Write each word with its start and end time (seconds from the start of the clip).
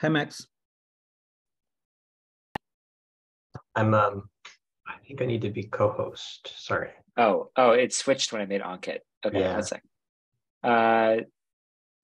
Hi, 0.00 0.08
Max. 0.08 0.46
I'm 3.74 3.94
um 3.94 4.28
I 4.86 4.94
think 5.06 5.20
I 5.22 5.26
need 5.26 5.42
to 5.42 5.50
be 5.50 5.64
co-host. 5.64 6.52
Sorry. 6.56 6.90
Oh, 7.16 7.50
oh, 7.56 7.70
it 7.72 7.92
switched 7.92 8.32
when 8.32 8.42
I 8.42 8.46
made 8.46 8.60
OnKit. 8.62 8.98
Okay, 9.24 9.40
Yeah. 9.40 9.54
one 9.54 9.62
sec. 9.64 9.82
Uh 10.62 11.16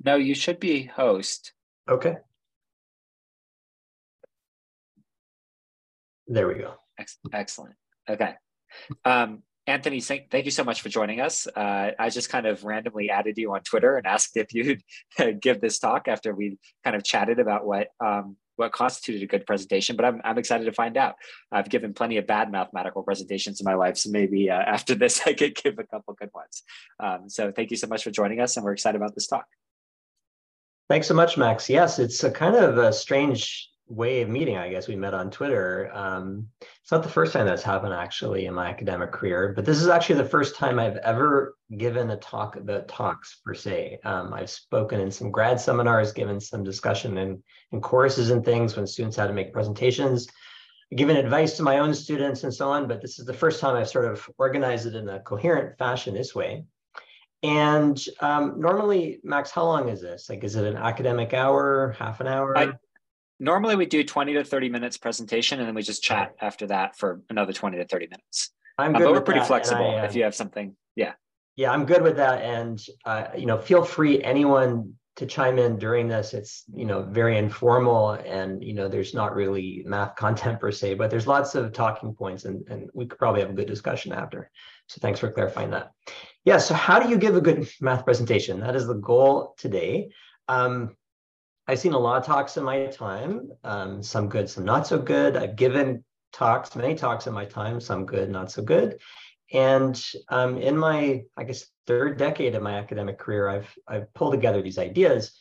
no, 0.05 0.17
you 0.17 0.35
should 0.35 0.61
be 0.61 0.85
host. 0.85 1.53
Okay. 1.89 2.17
There 6.27 6.49
we 6.49 6.55
go. 6.55 6.75
Ex- 6.99 7.19
Excellent. 7.33 7.75
Okay. 8.09 8.35
Um, 9.05 9.43
Anthony, 9.67 10.01
thank, 10.01 10.45
you 10.45 10.51
so 10.51 10.63
much 10.63 10.83
for 10.83 10.91
joining 10.91 11.21
us. 11.21 11.47
Uh, 11.47 11.93
I 11.99 12.11
just 12.11 12.29
kind 12.29 12.47
of 12.47 12.65
randomly 12.65 13.09
added 13.09 13.39
you 13.39 13.55
on 13.55 13.63
Twitter 13.63 13.97
and 13.97 14.07
asked 14.07 14.37
if 14.37 14.53
you'd 14.53 14.83
give 15.41 15.61
this 15.61 15.79
talk 15.79 16.07
after 16.07 16.35
we 16.35 16.59
kind 16.85 16.95
of 16.95 17.03
chatted 17.03 17.39
about 17.39 17.67
what 17.67 17.89
um, 18.05 18.37
what 18.57 18.73
constituted 18.73 19.23
a 19.23 19.27
good 19.27 19.47
presentation. 19.47 19.97
But 19.97 20.05
I'm, 20.05 20.21
I'm 20.23 20.39
excited 20.39 20.65
to 20.67 20.73
find 20.73 20.97
out. 20.97 21.15
I've 21.51 21.69
given 21.69 21.95
plenty 21.95 22.19
of 22.19 22.27
bad 22.27 22.53
mathematical 22.53 23.03
presentations 23.03 23.61
in 23.61 23.65
my 23.65 23.75
life, 23.75 23.97
so 23.97 24.11
maybe 24.11 24.51
uh, 24.51 24.55
after 24.67 24.95
this 24.95 25.27
I 25.27 25.33
could 25.33 25.55
give 25.55 25.79
a 25.79 25.85
couple 25.85 26.15
good 26.15 26.31
ones. 26.35 26.63
Um, 27.01 27.29
so 27.29 27.51
thank 27.51 27.71
you 27.71 27.77
so 27.79 27.87
much 27.87 28.05
for 28.05 28.11
joining 28.11 28.41
us, 28.41 28.57
and 28.57 28.65
we're 28.65 28.73
excited 28.73 28.97
about 29.01 29.15
this 29.15 29.27
talk. 29.27 29.47
Thanks 30.91 31.07
so 31.07 31.15
much, 31.15 31.39
Max. 31.39 31.71
Yes, 31.71 31.99
it's 31.99 32.23
a 32.23 32.31
kind 32.31 32.55
of 32.55 32.77
a 32.77 32.93
strange 32.93 33.71
way 33.87 34.23
of 34.23 34.29
meeting. 34.29 34.57
I 34.57 34.71
guess 34.71 34.89
we 34.89 34.97
met 34.97 35.15
on 35.15 35.31
Twitter. 35.31 35.91
Um, 35.93 36.49
it's 36.83 36.91
not 36.91 37.03
the 37.03 37.09
first 37.09 37.33
time 37.33 37.47
that's 37.47 37.63
happened 37.63 37.93
actually 37.93 38.47
in 38.47 38.55
my 38.55 38.69
academic 38.69 39.13
career, 39.13 39.53
but 39.55 39.65
this 39.65 39.81
is 39.81 39.89
actually 39.89 40.17
the 40.17 40.29
first 40.29 40.57
time 40.57 40.79
I've 40.79 40.97
ever 40.99 41.57
given 41.77 42.11
a 42.11 42.17
talk 42.17 42.57
about 42.57 42.89
talks 42.89 43.41
per 43.45 43.55
se. 43.55 43.99
Um, 44.05 44.33
I've 44.33 44.51
spoken 44.51 45.01
in 45.01 45.11
some 45.11 45.31
grad 45.31 45.61
seminars, 45.61 46.13
given 46.13 46.41
some 46.41 46.65
discussion 46.65 47.19
in, 47.19 47.43
in 47.73 47.81
courses 47.81 48.31
and 48.31 48.45
things 48.45 48.77
when 48.77 48.87
students 48.87 49.17
had 49.17 49.27
to 49.27 49.35
make 49.35 49.53
presentations, 49.53 50.29
given 50.97 51.17
advice 51.17 51.57
to 51.57 51.63
my 51.63 51.79
own 51.79 51.93
students 51.93 52.45
and 52.45 52.55
so 52.55 52.71
on. 52.71 52.89
But 52.89 53.03
this 53.03 53.19
is 53.19 53.27
the 53.27 53.35
first 53.35 53.61
time 53.61 53.77
I've 53.77 53.89
sort 53.89 54.11
of 54.11 54.29
organized 54.39 54.87
it 54.87 54.95
in 54.95 55.09
a 55.09 55.21
coherent 55.21 55.77
fashion 55.79 56.15
this 56.15 56.35
way. 56.35 56.65
And 57.43 58.03
um, 58.21 58.59
normally, 58.59 59.21
Max, 59.23 59.51
how 59.51 59.65
long 59.65 59.91
is 59.91 60.01
this? 60.01 60.31
Like, 60.31 60.45
is 60.45 60.57
it 60.57 60.65
an 60.65 60.79
academic 60.79 61.35
hour, 61.35 61.95
half 61.99 62.21
an 62.21 62.27
hour? 62.27 62.57
I- 62.57 62.73
Normally 63.41 63.77
we 63.77 63.87
do 63.87 64.05
20 64.05 64.35
to 64.35 64.45
30 64.45 64.69
minutes 64.69 64.97
presentation, 64.97 65.59
and 65.59 65.69
then 65.69 65.75
we 65.75 65.83
just 65.83 66.03
chat 66.03 66.35
after 66.41 66.67
that 66.69 66.97
for 66.97 67.21
another 67.31 67.53
20 67.53 67.79
to 67.79 67.85
30 67.85 68.07
minutes. 68.07 68.51
I'm 68.79 68.95
Um, 68.95 69.01
good 69.01 69.05
but 69.07 69.13
we're 69.13 69.21
pretty 69.21 69.45
flexible 69.45 69.91
I, 69.91 70.05
if 70.05 70.11
um, 70.11 70.17
you 70.17 70.25
have 70.25 70.35
something. 70.35 70.77
Yeah. 70.97 71.13
Yeah, 71.57 71.71
I'm 71.71 71.85
good 71.85 72.03
with 72.03 72.17
that. 72.17 72.43
And, 72.43 72.81
uh, 73.05 73.27
you 73.37 73.47
know, 73.47 73.59
feel 73.59 73.85
free, 73.85 74.23
anyone 74.23 74.95
to 75.17 75.27
chime 75.27 75.59
in 75.59 75.79
during 75.79 76.09
this. 76.09 76.35
It's, 76.35 76.65
you 76.73 76.85
know, 76.85 77.03
very 77.03 77.39
informal 77.39 78.13
and, 78.13 78.63
you 78.63 78.75
know, 78.75 78.89
there's 78.89 79.15
not 79.15 79.35
really 79.35 79.83
math 79.87 80.17
content 80.17 80.61
per 80.61 80.73
se, 80.73 80.95
but 80.95 81.11
there's 81.11 81.27
lots 81.27 81.55
of 81.55 81.73
talking 81.73 82.15
points 82.15 82.45
and, 82.45 82.67
and 82.69 82.91
we 82.95 83.07
could 83.07 83.19
probably 83.19 83.41
have 83.41 83.51
a 83.51 83.55
good 83.55 83.69
discussion 83.69 84.13
after. 84.13 84.51
So 84.89 84.99
thanks 85.01 85.21
for 85.21 85.31
clarifying 85.31 85.71
that. 85.71 85.93
Yeah, 86.45 86.59
so 86.59 86.75
how 86.75 86.99
do 86.99 87.09
you 87.09 87.17
give 87.17 87.37
a 87.37 87.41
good 87.41 87.69
math 87.81 88.05
presentation? 88.05 88.61
That 88.61 88.77
is 88.77 88.87
the 88.87 88.95
goal 88.95 89.55
today. 89.57 90.11
Um, 90.49 90.97
I've 91.67 91.79
seen 91.79 91.95
a 91.95 91.99
lot 91.99 92.19
of 92.19 92.27
talks 92.27 92.57
in 92.57 92.65
my 92.65 92.87
time, 92.87 93.51
um, 93.65 94.03
some 94.03 94.29
good, 94.29 94.51
some 94.51 94.65
not 94.65 94.87
so 94.87 94.99
good. 94.99 95.37
I've 95.37 95.57
given 95.57 96.05
talks, 96.33 96.77
many 96.77 96.95
talks 96.95 97.27
in 97.27 97.33
my 97.33 97.47
time, 97.47 97.81
some 97.81 98.05
good, 98.05 98.31
not 98.31 98.51
so 98.51 98.63
good. 98.63 98.99
And 99.53 100.03
um, 100.29 100.59
in 100.59 100.77
my, 100.77 101.23
I 101.37 101.45
guess, 101.45 101.67
third 101.87 102.19
decade 102.19 102.55
of 102.55 102.63
my 102.63 102.75
academic 102.75 103.19
career, 103.19 103.49
I've 103.49 103.73
I've 103.87 104.13
pulled 104.15 104.33
together 104.33 104.63
these 104.63 104.79
ideas. 104.79 105.33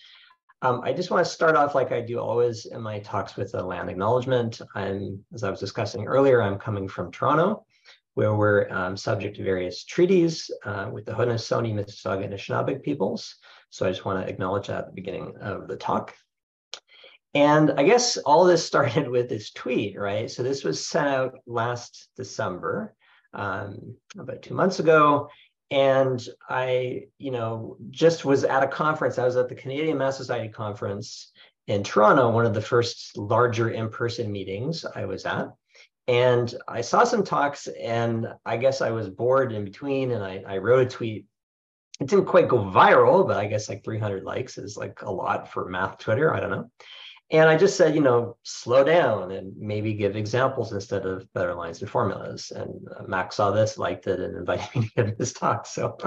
Um, 0.62 0.82
I 0.82 0.94
just 0.94 1.12
want 1.12 1.26
to 1.26 1.32
start 1.32 1.58
off 1.58 1.76
like 1.76 1.92
I 1.92 2.00
do 2.00 2.20
always 2.20 2.68
in 2.68 2.82
my 2.82 3.00
talks 3.00 3.36
with 3.36 3.54
a 3.54 3.62
land 3.62 3.90
acknowledgement. 3.90 4.62
I'm, 4.76 5.24
as 5.34 5.44
I 5.44 5.50
was 5.50 5.60
discussing 5.60 6.06
earlier, 6.06 6.42
I'm 6.42 6.58
coming 6.58 6.88
from 6.88 7.12
Toronto, 7.12 7.66
where 8.14 8.36
we're 8.36 8.70
um, 8.70 8.96
subject 8.96 9.36
to 9.38 9.44
various 9.44 9.84
treaties 9.84 10.50
uh, 10.64 10.90
with 10.90 11.06
the 11.06 11.12
Haudenosaunee, 11.12 11.74
Mississauga, 11.74 12.24
and 12.24 12.34
Anishinaabeg 12.34 12.82
peoples. 12.82 13.36
So 13.74 13.88
I 13.88 13.90
just 13.90 14.06
want 14.06 14.24
to 14.24 14.32
acknowledge 14.32 14.68
that 14.68 14.82
at 14.82 14.86
the 14.86 14.94
beginning 14.94 15.34
of 15.42 15.68
the 15.68 15.76
talk. 15.76 16.14
And 17.34 17.72
I 17.72 17.82
guess 17.82 18.18
all 18.18 18.46
this 18.46 18.64
started 18.72 19.10
with 19.10 19.30
this 19.30 19.50
tweet, 19.50 20.00
right? 20.00 20.30
So 20.30 20.44
this 20.44 20.64
was 20.64 20.86
sent 20.86 21.08
out 21.08 21.40
last 21.48 22.10
December, 22.16 22.94
um, 23.34 23.96
about 24.16 24.44
two 24.44 24.54
months 24.54 24.78
ago. 24.78 25.28
And 25.72 26.24
I, 26.48 27.06
you 27.18 27.32
know, 27.32 27.78
just 27.90 28.26
was 28.26 28.44
at 28.44 28.62
a 28.62 28.68
conference. 28.68 29.18
I 29.18 29.26
was 29.26 29.38
at 29.38 29.50
the 29.50 29.56
Canadian 29.56 29.98
Math 29.98 30.14
Society 30.14 30.50
conference 30.50 31.32
in 31.66 31.82
Toronto, 31.82 32.30
one 32.30 32.46
of 32.46 32.54
the 32.54 32.62
first 32.62 33.18
larger 33.18 33.72
in-person 33.72 34.32
meetings 34.32 34.86
I 34.86 35.06
was 35.06 35.26
at. 35.26 35.48
And 36.08 36.54
I 36.68 36.82
saw 36.82 37.06
some 37.06 37.24
talks, 37.24 37.66
and 37.66 38.28
I 38.46 38.58
guess 38.58 38.82
I 38.82 38.92
was 38.92 39.10
bored 39.10 39.52
in 39.52 39.66
between, 39.66 40.12
and 40.12 40.24
I, 40.24 40.44
I 40.48 40.58
wrote 40.60 40.86
a 40.86 40.90
tweet. 40.90 41.26
It 42.00 42.08
didn't 42.08 42.26
quite 42.26 42.48
go 42.48 42.58
viral, 42.58 43.26
but 43.28 43.38
I 43.38 43.46
guess 43.46 43.70
like 43.70 43.84
300 43.84 44.24
likes 44.24 44.58
is 44.58 44.76
like 44.76 45.02
a 45.04 45.12
lot 45.12 45.52
for 45.52 45.70
math 45.70 46.00
Twitter. 46.00 46.34
I 46.34 46.40
don't 46.40 46.52
know. 46.52 46.70
And 47.32 47.50
I 47.50 47.58
just 47.58 47.78
said, 47.78 47.96
you 47.96 48.02
know, 48.02 48.38
slow 48.44 48.84
down 48.84 49.32
and 49.32 49.58
maybe 49.58 49.94
give 49.94 50.16
examples 50.16 50.72
instead 50.72 51.06
of 51.06 51.32
better 51.34 51.56
lines 51.56 51.82
and 51.82 51.90
formulas. 51.90 52.52
And 52.56 52.88
uh, 52.96 53.04
Max 53.08 53.38
saw 53.38 53.52
this, 53.52 53.78
liked 53.78 54.08
it, 54.08 54.20
and 54.20 54.38
invited 54.38 54.76
me 54.76 54.88
to 54.96 55.04
give 55.04 55.18
this 55.18 55.34
talk. 55.34 55.66
So, 55.66 55.98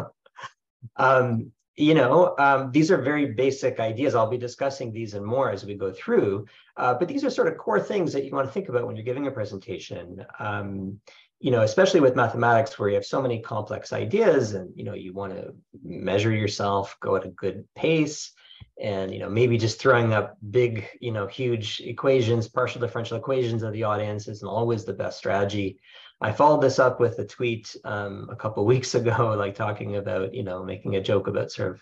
um, 0.96 1.50
you 1.76 1.94
know, 1.94 2.34
um, 2.38 2.70
these 2.70 2.90
are 2.90 3.02
very 3.02 3.32
basic 3.34 3.80
ideas. 3.80 4.14
I'll 4.14 4.30
be 4.30 4.38
discussing 4.38 4.92
these 4.92 5.14
and 5.14 5.26
more 5.26 5.50
as 5.50 5.64
we 5.64 5.74
go 5.74 5.92
through. 5.92 6.46
Uh, 6.76 6.94
but 6.94 7.08
these 7.08 7.24
are 7.24 7.30
sort 7.30 7.48
of 7.48 7.58
core 7.58 7.80
things 7.80 8.12
that 8.12 8.24
you 8.24 8.30
want 8.30 8.46
to 8.46 8.52
think 8.52 8.68
about 8.68 8.86
when 8.86 8.96
you're 8.96 9.04
giving 9.04 9.26
a 9.26 9.30
presentation. 9.30 10.24
Um, 10.38 11.00
you 11.40 11.50
know, 11.50 11.62
especially 11.62 12.00
with 12.00 12.16
mathematics, 12.16 12.78
where 12.78 12.88
you 12.88 12.94
have 12.94 13.04
so 13.04 13.20
many 13.20 13.40
complex 13.40 13.92
ideas, 13.92 14.54
and 14.54 14.70
you 14.76 14.84
know, 14.84 14.94
you 14.94 15.12
want 15.12 15.34
to 15.34 15.54
measure 15.82 16.32
yourself, 16.32 16.96
go 17.00 17.16
at 17.16 17.26
a 17.26 17.30
good 17.30 17.66
pace 17.74 18.32
and 18.80 19.12
you 19.12 19.18
know 19.18 19.28
maybe 19.28 19.56
just 19.56 19.80
throwing 19.80 20.12
up 20.12 20.36
big 20.50 20.86
you 21.00 21.10
know 21.10 21.26
huge 21.26 21.80
equations 21.80 22.46
partial 22.46 22.80
differential 22.80 23.16
equations 23.16 23.62
of 23.62 23.72
the 23.72 23.82
audience 23.82 24.28
isn't 24.28 24.48
always 24.48 24.84
the 24.84 24.92
best 24.92 25.18
strategy. 25.18 25.78
I 26.20 26.32
followed 26.32 26.62
this 26.62 26.78
up 26.78 26.98
with 26.98 27.18
a 27.18 27.26
tweet 27.26 27.76
um, 27.84 28.28
a 28.30 28.36
couple 28.36 28.64
weeks 28.74 28.94
ago 28.94 29.34
like 29.38 29.54
talking 29.54 29.96
about 29.96 30.34
you 30.34 30.42
know 30.42 30.62
making 30.62 30.96
a 30.96 31.02
joke 31.02 31.26
about 31.26 31.50
sort 31.50 31.72
of 31.72 31.80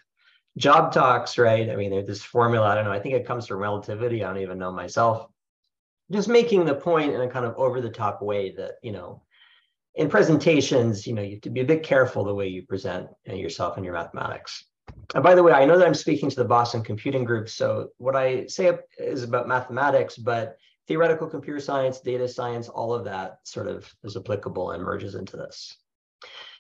job 0.57 0.93
talks 0.93 1.37
right? 1.37 1.69
I 1.69 1.77
mean 1.77 1.91
there's 1.91 2.07
this 2.07 2.23
formula 2.23 2.69
i 2.69 2.75
don't 2.75 2.85
know 2.85 2.93
i 2.93 3.01
think 3.01 3.15
it 3.15 3.27
comes 3.27 3.47
from 3.47 3.59
relativity 3.59 4.23
i 4.23 4.29
don't 4.29 4.43
even 4.43 4.59
know 4.59 4.73
myself. 4.73 5.29
Just 6.13 6.29
making 6.29 6.65
the 6.65 6.75
point 6.75 7.13
in 7.13 7.21
a 7.23 7.29
kind 7.29 7.47
of 7.47 7.57
over 7.57 7.81
the 7.81 7.91
top 7.91 8.23
way 8.23 8.53
that 8.53 8.75
you 8.83 8.93
know 8.93 9.23
in 9.95 10.09
presentations 10.09 11.07
you 11.07 11.15
know 11.15 11.23
you 11.23 11.33
have 11.33 11.41
to 11.41 11.51
be 11.51 11.61
a 11.61 11.65
bit 11.65 11.83
careful 11.83 12.25
the 12.25 12.35
way 12.35 12.49
you 12.49 12.67
present 12.67 13.09
yourself 13.27 13.77
and 13.77 13.85
your 13.85 13.95
mathematics 13.95 14.65
and 15.15 15.23
by 15.23 15.35
the 15.35 15.43
way, 15.43 15.53
I 15.53 15.65
know 15.65 15.79
that 15.79 15.87
I'm 15.87 15.95
speaking 15.95 16.31
to 16.31 16.37
the 16.37 16.45
Boston 16.45 16.83
Computing 16.83 17.25
Group. 17.25 17.49
So 17.49 17.91
what 17.99 18.17
I 18.17 18.47
say 18.47 18.79
is 18.99 19.23
about 19.23 19.49
mathematics, 19.49 20.17
but 20.17 20.57
theoretical 20.87 21.29
computer 21.29 21.61
science, 21.61 22.01
data 22.01 22.29
science, 22.29 22.69
all 22.69 22.93
of 22.93 23.05
that 23.05 23.39
sort 23.45 23.69
of 23.69 23.91
is 24.03 24.17
applicable 24.17 24.73
and 24.73 24.83
merges 24.83 25.15
into 25.15 25.37
this. 25.37 25.77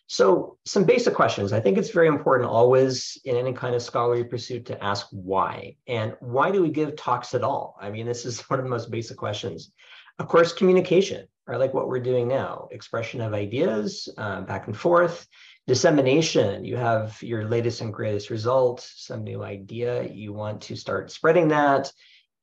So 0.06 0.58
some 0.66 0.84
basic 0.84 1.14
questions. 1.14 1.52
I 1.52 1.60
think 1.60 1.78
it's 1.78 1.90
very 1.90 2.08
important 2.08 2.48
always 2.48 3.18
in 3.24 3.36
any 3.36 3.54
kind 3.54 3.74
of 3.74 3.82
scholarly 3.82 4.24
pursuit 4.24 4.66
to 4.66 4.84
ask 4.84 5.06
why. 5.10 5.76
And 5.86 6.14
why 6.20 6.50
do 6.50 6.62
we 6.62 6.70
give 6.70 6.94
talks 6.96 7.34
at 7.34 7.42
all? 7.42 7.76
I 7.80 7.90
mean, 7.90 8.06
this 8.06 8.24
is 8.24 8.40
one 8.50 8.58
of 8.58 8.64
the 8.64 8.70
most 8.70 8.90
basic 8.90 9.16
questions. 9.16 9.72
Of 10.18 10.28
course, 10.28 10.52
communication, 10.52 11.26
or 11.46 11.58
like 11.58 11.74
what 11.74 11.88
we're 11.88 12.00
doing 12.00 12.28
now, 12.28 12.68
expression 12.70 13.20
of 13.20 13.34
ideas 13.34 14.08
uh, 14.16 14.40
back 14.42 14.66
and 14.66 14.76
forth, 14.76 15.26
dissemination. 15.66 16.64
You 16.64 16.76
have 16.76 17.22
your 17.22 17.48
latest 17.48 17.80
and 17.80 17.92
greatest 17.92 18.30
result 18.30 18.88
some 18.94 19.24
new 19.24 19.42
idea 19.42 20.04
you 20.04 20.32
want 20.32 20.62
to 20.62 20.76
start 20.76 21.10
spreading 21.10 21.48
that 21.48 21.92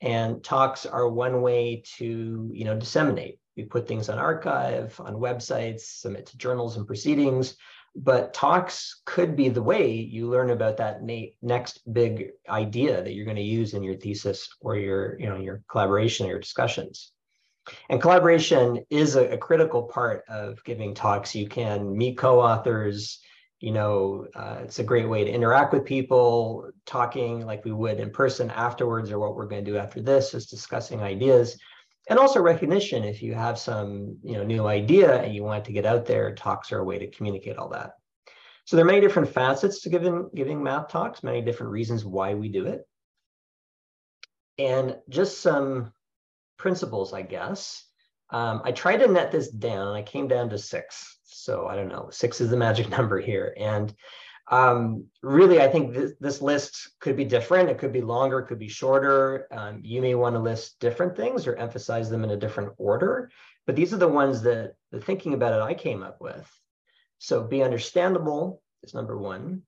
and 0.02 0.44
talks 0.44 0.86
are 0.86 1.08
one 1.08 1.42
way 1.42 1.84
to 1.98 2.50
you 2.54 2.66
know 2.66 2.78
disseminate. 2.78 3.40
We 3.56 3.64
put 3.66 3.88
things 3.88 4.10
on 4.10 4.18
arXiv 4.18 5.00
on 5.00 5.16
websites 5.16 5.82
submit 5.82 6.28
to 6.28 6.38
journals 6.38 6.78
and 6.78 6.88
proceedings 6.88 7.56
but 7.96 8.34
talks 8.34 9.02
could 9.06 9.36
be 9.36 9.50
the 9.50 9.62
way 9.62 9.92
you 9.92 10.30
learn 10.30 10.50
about 10.50 10.78
that 10.78 11.02
next 11.42 11.82
big 11.92 12.30
idea 12.48 13.04
that 13.04 13.14
you're 13.14 13.26
going 13.26 13.36
to 13.36 13.44
use 13.44 13.74
in 13.74 13.84
your 13.84 13.96
thesis 13.96 14.48
or 14.62 14.78
your 14.78 15.20
you 15.20 15.28
know 15.28 15.38
your 15.38 15.62
collaboration 15.70 16.26
or 16.26 16.30
your 16.30 16.40
discussions 16.40 17.12
and 17.90 18.02
collaboration 18.02 18.84
is 18.90 19.16
a, 19.16 19.30
a, 19.30 19.38
critical 19.38 19.84
part 19.84 20.24
of 20.28 20.64
giving 20.64 20.94
talks. 20.94 21.36
You 21.36 21.48
can 21.48 21.96
meet 21.96 22.18
co-authors, 22.18 23.20
you 23.60 23.72
know, 23.72 24.28
uh, 24.36 24.60
it's 24.64 24.80
a 24.80 24.84
great 24.84 25.08
way 25.08 25.24
to 25.24 25.32
interact 25.32 25.72
with 25.72 25.86
people, 25.86 26.72
talking 26.86 27.46
like 27.46 27.64
we 27.64 27.72
would 27.72 28.00
in 28.00 28.10
person 28.10 28.50
afterwards, 28.50 29.12
or 29.12 29.20
what 29.20 29.36
we're 29.36 29.46
going 29.46 29.64
to 29.64 29.72
do 29.72 29.78
after 29.78 30.02
this 30.02 30.34
is 30.34 30.48
discussing 30.48 31.02
ideas. 31.02 31.58
And 32.10 32.18
also 32.18 32.42
recognition, 32.42 33.04
if 33.04 33.22
you 33.22 33.36
have 33.36 33.60
some, 33.60 34.18
you 34.24 34.34
know, 34.34 34.44
new 34.44 34.66
idea 34.66 35.22
and 35.22 35.36
you 35.36 35.44
want 35.44 35.66
to 35.66 35.72
get 35.72 35.86
out 35.86 36.06
there, 36.06 36.34
talks 36.34 36.72
are 36.72 36.80
a 36.80 36.84
way 36.84 36.98
to 36.98 37.12
communicate 37.12 37.58
all 37.58 37.70
that. 37.70 37.92
So 38.66 38.76
there 38.76 38.86
are 38.86 38.88
many 38.88 39.02
different 39.02 39.30
facets 39.30 39.82
to 39.82 39.90
giving, 39.90 40.30
giving 40.34 40.64
math 40.64 40.88
talks, 40.88 41.24
many 41.24 41.42
different 41.42 41.72
reasons 41.72 42.04
why 42.04 42.34
we 42.34 42.50
do 42.50 42.66
it. 42.66 42.88
and 44.58 44.98
just 45.10 45.42
some 45.42 45.92
principles, 46.62 47.12
I 47.12 47.24
guess. 47.24 47.84
Um, 48.30 48.62
I 48.64 48.72
tried 48.72 48.98
to 48.98 49.08
net 49.08 49.32
this 49.32 49.50
down 49.50 49.88
and 49.88 49.98
I 49.98 50.04
came 50.04 50.28
down 50.28 50.50
to 50.52 50.58
six. 50.58 51.18
So 51.24 51.68
I 51.68 51.76
don't 51.76 51.90
know, 51.90 52.10
six 52.12 52.40
is 52.40 52.52
the 52.52 52.58
magic 52.58 52.90
number 52.98 53.20
here. 53.20 53.54
And 53.58 53.94
um, 54.50 55.06
really, 55.24 55.60
I 55.60 55.68
think 55.68 55.94
this, 55.94 56.12
this, 56.20 56.42
list 56.42 56.92
could 57.00 57.16
be 57.16 57.26
different. 57.26 57.70
It 57.70 57.78
could 57.78 57.92
be 57.92 58.02
longer, 58.02 58.40
it 58.40 58.48
could 58.48 58.60
be 58.60 58.68
shorter. 58.68 59.48
Um, 59.52 59.80
you 59.84 60.02
may 60.02 60.14
want 60.14 60.36
to 60.36 60.40
list 60.40 60.80
different 60.80 61.16
things 61.16 61.48
or 61.48 61.56
emphasize 61.56 62.10
them 62.10 62.24
in 62.24 62.32
a 62.32 62.38
different 62.38 62.74
order. 62.78 63.32
But 63.66 63.76
these 63.76 63.94
are 63.94 63.98
the 63.98 64.08
ones 64.08 64.42
that 64.44 64.74
the 64.92 65.00
thinking 65.00 65.34
about 65.34 65.54
it 65.54 65.64
I 65.64 65.74
came 65.74 66.04
up 66.04 66.22
with. 66.22 66.48
So 67.18 67.44
be 67.44 67.64
understandable 67.64 68.62
is 68.84 68.94
number 68.94 69.18
one. 69.18 69.64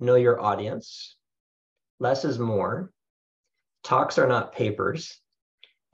Know 0.00 0.14
your 0.14 0.40
audience. 0.40 1.16
Less 1.98 2.24
is 2.24 2.38
more. 2.38 2.90
Talks 3.82 4.18
are 4.18 4.28
not 4.28 4.54
papers. 4.54 5.21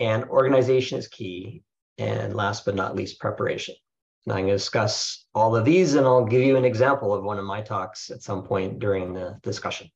And 0.01 0.25
organization 0.25 0.99
is 0.99 1.09
key. 1.09 1.63
And 1.99 2.35
last 2.35 2.65
but 2.65 2.77
not 2.77 2.95
least, 2.95 3.19
preparation. 3.19 3.75
Now 4.27 4.35
I'm 4.35 4.43
going 4.43 4.49
to 4.49 4.57
discuss 4.57 5.27
all 5.35 5.57
of 5.57 5.65
these 5.65 5.95
and 5.95 6.07
I'll 6.07 6.27
give 6.27 6.43
you 6.43 6.57
an 6.57 6.65
example 6.65 7.15
of 7.15 7.25
one 7.25 7.39
of 7.39 7.45
my 7.45 7.63
talks 7.63 8.11
at 8.11 8.23
some 8.23 8.45
point 8.45 8.79
during 8.79 9.15
the 9.15 9.39
discussion. 9.43 9.91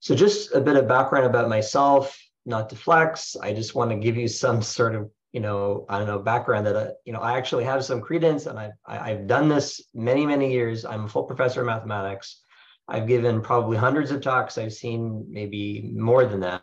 So 0.00 0.16
just 0.16 0.54
a 0.54 0.60
bit 0.60 0.76
of 0.76 0.88
background 0.88 1.26
about 1.26 1.48
myself, 1.48 2.18
not 2.44 2.70
to 2.70 2.76
flex. 2.76 3.36
I 3.36 3.52
just 3.52 3.74
want 3.74 3.90
to 3.90 3.96
give 3.96 4.16
you 4.16 4.26
some 4.26 4.62
sort 4.62 4.96
of, 4.96 5.10
you 5.32 5.40
know, 5.40 5.86
I 5.88 5.98
don't 5.98 6.08
know, 6.08 6.18
background 6.18 6.66
that, 6.66 6.74
uh, 6.74 6.90
you 7.04 7.12
know, 7.12 7.20
I 7.20 7.36
actually 7.36 7.64
have 7.64 7.84
some 7.84 8.00
credence 8.00 8.46
and 8.46 8.58
I've, 8.58 8.72
I've 8.84 9.26
done 9.26 9.48
this 9.48 9.80
many, 9.94 10.26
many 10.26 10.50
years. 10.50 10.84
I'm 10.84 11.04
a 11.04 11.08
full 11.08 11.24
professor 11.24 11.60
of 11.60 11.66
mathematics. 11.66 12.40
I've 12.88 13.06
given 13.06 13.40
probably 13.40 13.76
hundreds 13.76 14.10
of 14.10 14.20
talks. 14.20 14.58
I've 14.58 14.72
seen 14.72 15.26
maybe 15.28 15.90
more 15.94 16.24
than 16.24 16.40
that. 16.40 16.62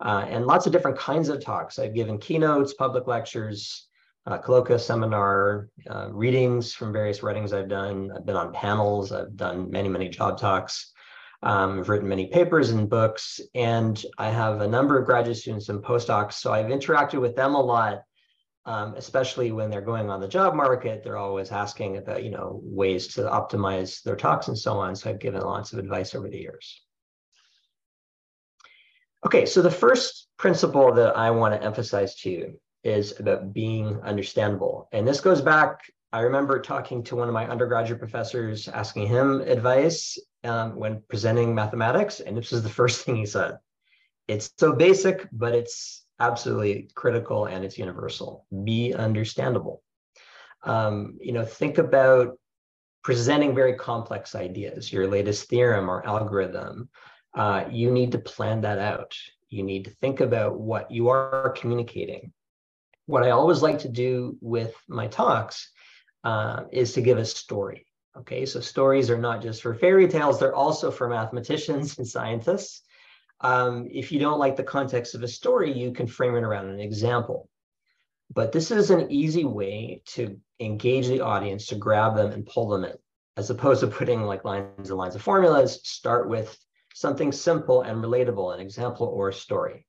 Uh, 0.00 0.24
and 0.28 0.46
lots 0.46 0.66
of 0.66 0.72
different 0.72 0.98
kinds 0.98 1.28
of 1.28 1.44
talks. 1.44 1.78
I've 1.78 1.94
given 1.94 2.18
keynotes, 2.18 2.74
public 2.74 3.06
lectures, 3.06 3.88
uh, 4.26 4.38
colloquia, 4.38 4.78
seminar, 4.78 5.70
uh, 5.90 6.08
readings 6.12 6.72
from 6.72 6.92
various 6.92 7.22
writings 7.22 7.52
I've 7.52 7.68
done. 7.68 8.10
I've 8.14 8.26
been 8.26 8.36
on 8.36 8.52
panels. 8.52 9.10
I've 9.10 9.36
done 9.36 9.70
many, 9.70 9.88
many 9.88 10.08
job 10.08 10.38
talks. 10.38 10.92
Um, 11.42 11.80
I've 11.80 11.88
written 11.88 12.08
many 12.08 12.26
papers 12.26 12.70
and 12.70 12.90
books, 12.90 13.40
and 13.54 14.02
I 14.18 14.28
have 14.30 14.60
a 14.60 14.68
number 14.68 14.98
of 14.98 15.06
graduate 15.06 15.36
students 15.36 15.68
and 15.68 15.82
postdocs. 15.82 16.34
So 16.34 16.52
I've 16.52 16.66
interacted 16.66 17.20
with 17.20 17.36
them 17.36 17.54
a 17.54 17.60
lot, 17.60 18.02
um, 18.68 18.92
especially 18.98 19.50
when 19.50 19.70
they're 19.70 19.80
going 19.80 20.10
on 20.10 20.20
the 20.20 20.28
job 20.28 20.54
market. 20.54 21.02
They're 21.02 21.16
always 21.16 21.50
asking 21.50 21.96
about, 21.96 22.22
you 22.22 22.30
know, 22.30 22.60
ways 22.62 23.06
to 23.14 23.22
optimize 23.22 24.02
their 24.02 24.14
talks 24.14 24.48
and 24.48 24.58
so 24.58 24.74
on. 24.74 24.94
So 24.94 25.08
I've 25.08 25.18
given 25.18 25.40
lots 25.40 25.72
of 25.72 25.78
advice 25.78 26.14
over 26.14 26.28
the 26.28 26.36
years. 26.36 26.82
Okay, 29.24 29.46
so 29.46 29.62
the 29.62 29.70
first 29.70 30.28
principle 30.36 30.92
that 30.92 31.16
I 31.16 31.30
want 31.30 31.54
to 31.54 31.66
emphasize 31.66 32.14
to 32.16 32.30
you 32.30 32.60
is 32.84 33.18
about 33.18 33.54
being 33.54 34.02
understandable. 34.02 34.90
And 34.92 35.08
this 35.08 35.22
goes 35.22 35.40
back, 35.40 35.80
I 36.12 36.20
remember 36.20 36.60
talking 36.60 37.02
to 37.04 37.16
one 37.16 37.26
of 37.26 37.34
my 37.34 37.48
undergraduate 37.48 38.00
professors, 38.00 38.68
asking 38.68 39.06
him 39.06 39.40
advice 39.40 40.18
um, 40.44 40.76
when 40.76 41.02
presenting 41.08 41.54
mathematics. 41.54 42.20
And 42.20 42.36
this 42.36 42.52
was 42.52 42.62
the 42.62 42.68
first 42.80 43.06
thing 43.06 43.16
he 43.16 43.24
said. 43.24 43.56
It's 44.28 44.50
so 44.58 44.74
basic, 44.74 45.26
but 45.32 45.54
it's 45.54 46.04
absolutely 46.20 46.88
critical 46.94 47.46
and 47.46 47.64
it's 47.64 47.78
universal. 47.78 48.46
Be 48.64 48.94
understandable. 48.94 49.82
Um, 50.64 51.18
you 51.20 51.32
know, 51.32 51.44
think 51.44 51.78
about 51.78 52.38
presenting 53.04 53.54
very 53.54 53.74
complex 53.74 54.34
ideas, 54.34 54.92
your 54.92 55.06
latest 55.06 55.48
theorem 55.48 55.88
or 55.88 56.04
algorithm, 56.06 56.88
uh, 57.34 57.64
you 57.70 57.90
need 57.90 58.12
to 58.12 58.18
plan 58.18 58.60
that 58.62 58.78
out. 58.78 59.16
You 59.48 59.62
need 59.62 59.84
to 59.84 59.90
think 59.90 60.20
about 60.20 60.58
what 60.58 60.90
you 60.90 61.08
are 61.08 61.54
communicating. 61.56 62.32
What 63.06 63.22
I 63.22 63.30
always 63.30 63.62
like 63.62 63.78
to 63.80 63.88
do 63.88 64.36
with 64.40 64.74
my 64.88 65.06
talks 65.06 65.70
uh, 66.24 66.64
is 66.72 66.92
to 66.94 67.00
give 67.00 67.18
a 67.18 67.24
story. 67.24 67.86
Okay, 68.16 68.44
so 68.44 68.60
stories 68.60 69.10
are 69.10 69.18
not 69.18 69.40
just 69.40 69.62
for 69.62 69.74
fairy 69.74 70.08
tales, 70.08 70.40
they're 70.40 70.54
also 70.54 70.90
for 70.90 71.08
mathematicians 71.08 71.96
and 71.98 72.06
scientists. 72.06 72.82
Um, 73.40 73.88
if 73.90 74.10
you 74.10 74.18
don't 74.18 74.38
like 74.38 74.56
the 74.56 74.64
context 74.64 75.14
of 75.14 75.22
a 75.22 75.28
story, 75.28 75.72
you 75.72 75.92
can 75.92 76.06
frame 76.06 76.34
it 76.34 76.42
around 76.42 76.68
an 76.68 76.80
example. 76.80 77.48
But 78.32 78.52
this 78.52 78.70
is 78.70 78.90
an 78.90 79.10
easy 79.10 79.44
way 79.44 80.02
to 80.06 80.38
engage 80.60 81.06
the 81.06 81.20
audience, 81.20 81.66
to 81.66 81.76
grab 81.76 82.16
them 82.16 82.32
and 82.32 82.44
pull 82.44 82.68
them 82.68 82.84
in, 82.84 82.94
as 83.36 83.50
opposed 83.50 83.80
to 83.80 83.86
putting 83.86 84.22
like 84.22 84.44
lines 84.44 84.90
and 84.90 84.98
lines 84.98 85.14
of 85.14 85.22
formulas. 85.22 85.80
Start 85.84 86.28
with 86.28 86.58
something 86.94 87.32
simple 87.32 87.82
and 87.82 88.02
relatable, 88.02 88.52
an 88.52 88.60
example 88.60 89.06
or 89.06 89.28
a 89.28 89.32
story. 89.32 89.86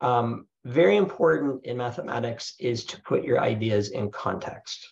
Um, 0.00 0.46
very 0.64 0.96
important 0.96 1.64
in 1.64 1.76
mathematics 1.76 2.54
is 2.58 2.84
to 2.86 3.02
put 3.02 3.24
your 3.24 3.40
ideas 3.40 3.90
in 3.90 4.10
context. 4.10 4.88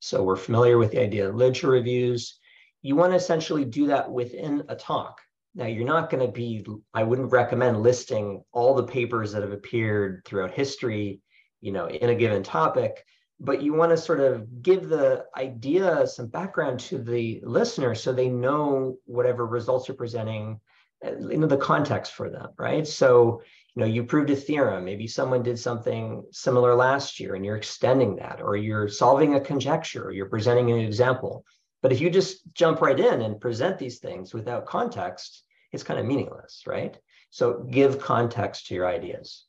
So 0.00 0.22
we're 0.22 0.36
familiar 0.36 0.76
with 0.76 0.90
the 0.90 1.00
idea 1.00 1.28
of 1.28 1.34
literature 1.34 1.70
reviews. 1.70 2.38
You 2.82 2.96
want 2.96 3.12
to 3.12 3.16
essentially 3.16 3.64
do 3.64 3.86
that 3.86 4.10
within 4.10 4.64
a 4.68 4.76
talk. 4.76 5.20
Now, 5.54 5.66
you're 5.66 5.86
not 5.86 6.10
going 6.10 6.26
to 6.26 6.32
be, 6.32 6.64
I 6.92 7.04
wouldn't 7.04 7.30
recommend 7.30 7.82
listing 7.82 8.42
all 8.52 8.74
the 8.74 8.86
papers 8.86 9.32
that 9.32 9.42
have 9.42 9.52
appeared 9.52 10.22
throughout 10.24 10.50
history, 10.50 11.20
you 11.60 11.72
know, 11.72 11.88
in 11.88 12.10
a 12.10 12.14
given 12.14 12.42
topic, 12.42 13.04
but 13.40 13.62
you 13.62 13.74
want 13.74 13.90
to 13.90 13.96
sort 13.96 14.20
of 14.20 14.62
give 14.62 14.88
the 14.88 15.24
idea 15.36 16.06
some 16.06 16.26
background 16.26 16.80
to 16.80 16.98
the 16.98 17.40
listener 17.44 17.94
so 17.94 18.12
they 18.12 18.28
know 18.28 18.96
whatever 19.06 19.46
results 19.46 19.88
you're 19.88 19.96
presenting 19.96 20.60
uh, 21.04 21.18
you 21.28 21.38
know 21.38 21.46
the 21.46 21.56
context 21.56 22.12
for 22.12 22.30
them 22.30 22.48
right? 22.58 22.86
So 22.86 23.42
you 23.74 23.80
know 23.80 23.86
you 23.86 24.04
proved 24.04 24.30
a 24.30 24.36
theorem. 24.36 24.84
Maybe 24.84 25.06
someone 25.06 25.42
did 25.42 25.58
something 25.58 26.24
similar 26.30 26.74
last 26.74 27.18
year 27.18 27.34
and 27.34 27.44
you're 27.44 27.56
extending 27.56 28.16
that 28.16 28.40
or 28.40 28.56
you're 28.56 28.88
solving 28.88 29.34
a 29.34 29.40
conjecture 29.40 30.04
or 30.04 30.12
you're 30.12 30.28
presenting 30.28 30.70
an 30.70 30.78
example 30.78 31.44
but 31.84 31.92
if 31.92 32.00
you 32.00 32.08
just 32.08 32.40
jump 32.54 32.80
right 32.80 32.98
in 32.98 33.20
and 33.20 33.40
present 33.40 33.78
these 33.78 33.98
things 33.98 34.32
without 34.34 34.66
context 34.66 35.44
it's 35.72 35.84
kind 35.84 36.00
of 36.00 36.06
meaningless 36.06 36.62
right 36.66 36.96
so 37.30 37.66
give 37.70 38.00
context 38.00 38.66
to 38.66 38.74
your 38.74 38.88
ideas 38.88 39.44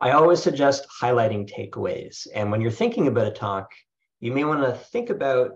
I 0.00 0.10
always 0.10 0.42
suggest 0.42 0.86
highlighting 1.00 1.50
takeaways. 1.50 2.26
And 2.34 2.50
when 2.50 2.60
you're 2.60 2.70
thinking 2.70 3.06
about 3.06 3.26
a 3.26 3.30
talk, 3.30 3.70
you 4.20 4.32
may 4.32 4.44
want 4.44 4.60
to 4.60 4.72
think 4.72 5.08
about 5.08 5.52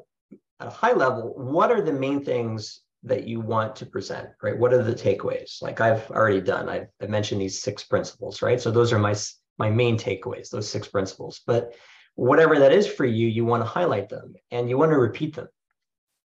at 0.61 0.69
a 0.69 0.71
high 0.71 0.93
level, 0.93 1.35
what 1.37 1.71
are 1.71 1.83
the 1.83 1.93
main 1.93 2.25
things 2.25 2.81
that 3.03 3.25
you 3.25 3.41
want 3.41 3.77
to 3.77 3.87
present, 3.87 4.29
right? 4.43 4.59
What 4.59 4.73
are 4.73 4.83
the 4.83 4.95
takeaways? 4.95 5.63
Like 5.63 5.81
I've 5.81 6.11
already 6.11 6.41
done, 6.41 6.69
I've, 6.69 6.89
I've 7.01 7.11
mentioned 7.11 7.41
these 7.41 7.63
six 7.63 7.85
principles, 7.85 8.41
right? 8.41 8.61
So 8.61 8.71
those 8.71 8.93
are 8.93 8.99
my, 8.99 9.15
my 9.59 9.71
main 9.71 9.99
takeaways, 9.99 10.51
those 10.51 10.69
six 10.69 10.89
principles. 10.89 11.43
But 11.47 11.75
whatever 12.19 12.59
that 12.59 12.73
is 12.73 12.89
for 12.89 13.05
you, 13.05 13.29
you 13.29 13.45
want 13.45 13.63
to 13.63 13.69
highlight 13.69 14.09
them 14.09 14.35
and 14.51 14.69
you 14.69 14.77
want 14.77 14.91
to 14.91 14.99
repeat 14.99 15.37
them. 15.37 15.47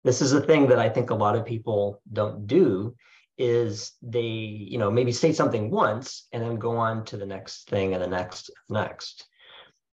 This 0.03 0.21
is 0.21 0.33
a 0.33 0.41
thing 0.41 0.67
that 0.67 0.77
I 0.77 0.89
think 0.89 1.09
a 1.09 1.15
lot 1.15 1.37
of 1.37 1.45
people 1.45 2.01
don't 2.11 2.47
do 2.47 2.95
is 3.37 3.93
they, 4.01 4.19
you 4.19 4.77
know, 4.77 4.91
maybe 4.91 5.13
say 5.13 5.31
something 5.31 5.71
once 5.71 6.27
and 6.33 6.43
then 6.43 6.57
go 6.57 6.75
on 6.75 7.05
to 7.05 7.15
the 7.15 7.25
next 7.25 7.69
thing 7.69 7.93
and 7.93 8.03
the 8.03 8.07
next, 8.07 8.51
next. 8.67 9.25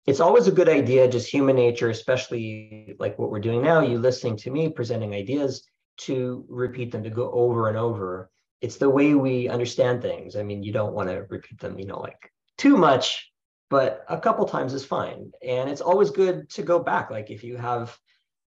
It's 0.07 0.19
always 0.19 0.47
a 0.47 0.51
good 0.51 0.69
idea, 0.69 1.07
just 1.07 1.31
human 1.31 1.55
nature, 1.55 1.91
especially 1.91 2.95
like 2.97 3.19
what 3.19 3.29
we're 3.29 3.39
doing 3.39 3.61
now, 3.61 3.81
you 3.81 3.99
listening 3.99 4.37
to 4.37 4.49
me 4.49 4.69
presenting 4.69 5.13
ideas 5.13 5.67
to 5.97 6.45
repeat 6.49 6.91
them, 6.91 7.03
to 7.03 7.11
go 7.11 7.29
over 7.29 7.69
and 7.69 7.77
over. 7.77 8.31
It's 8.59 8.77
the 8.77 8.89
way 8.89 9.13
we 9.13 9.49
understand 9.49 10.01
things. 10.01 10.35
I 10.35 10.41
mean, 10.41 10.63
you 10.63 10.73
don't 10.73 10.95
want 10.95 11.09
to 11.09 11.27
repeat 11.29 11.59
them, 11.59 11.77
you 11.77 11.85
know, 11.85 11.99
like 11.99 12.31
too 12.57 12.75
much, 12.75 13.31
but 13.69 14.05
a 14.09 14.19
couple 14.19 14.45
times 14.45 14.73
is 14.73 14.85
fine. 14.85 15.31
And 15.45 15.69
it's 15.69 15.81
always 15.81 16.09
good 16.11 16.49
to 16.51 16.63
go 16.63 16.79
back. 16.79 17.11
Like 17.11 17.29
if 17.31 17.43
you 17.43 17.57
have 17.57 17.97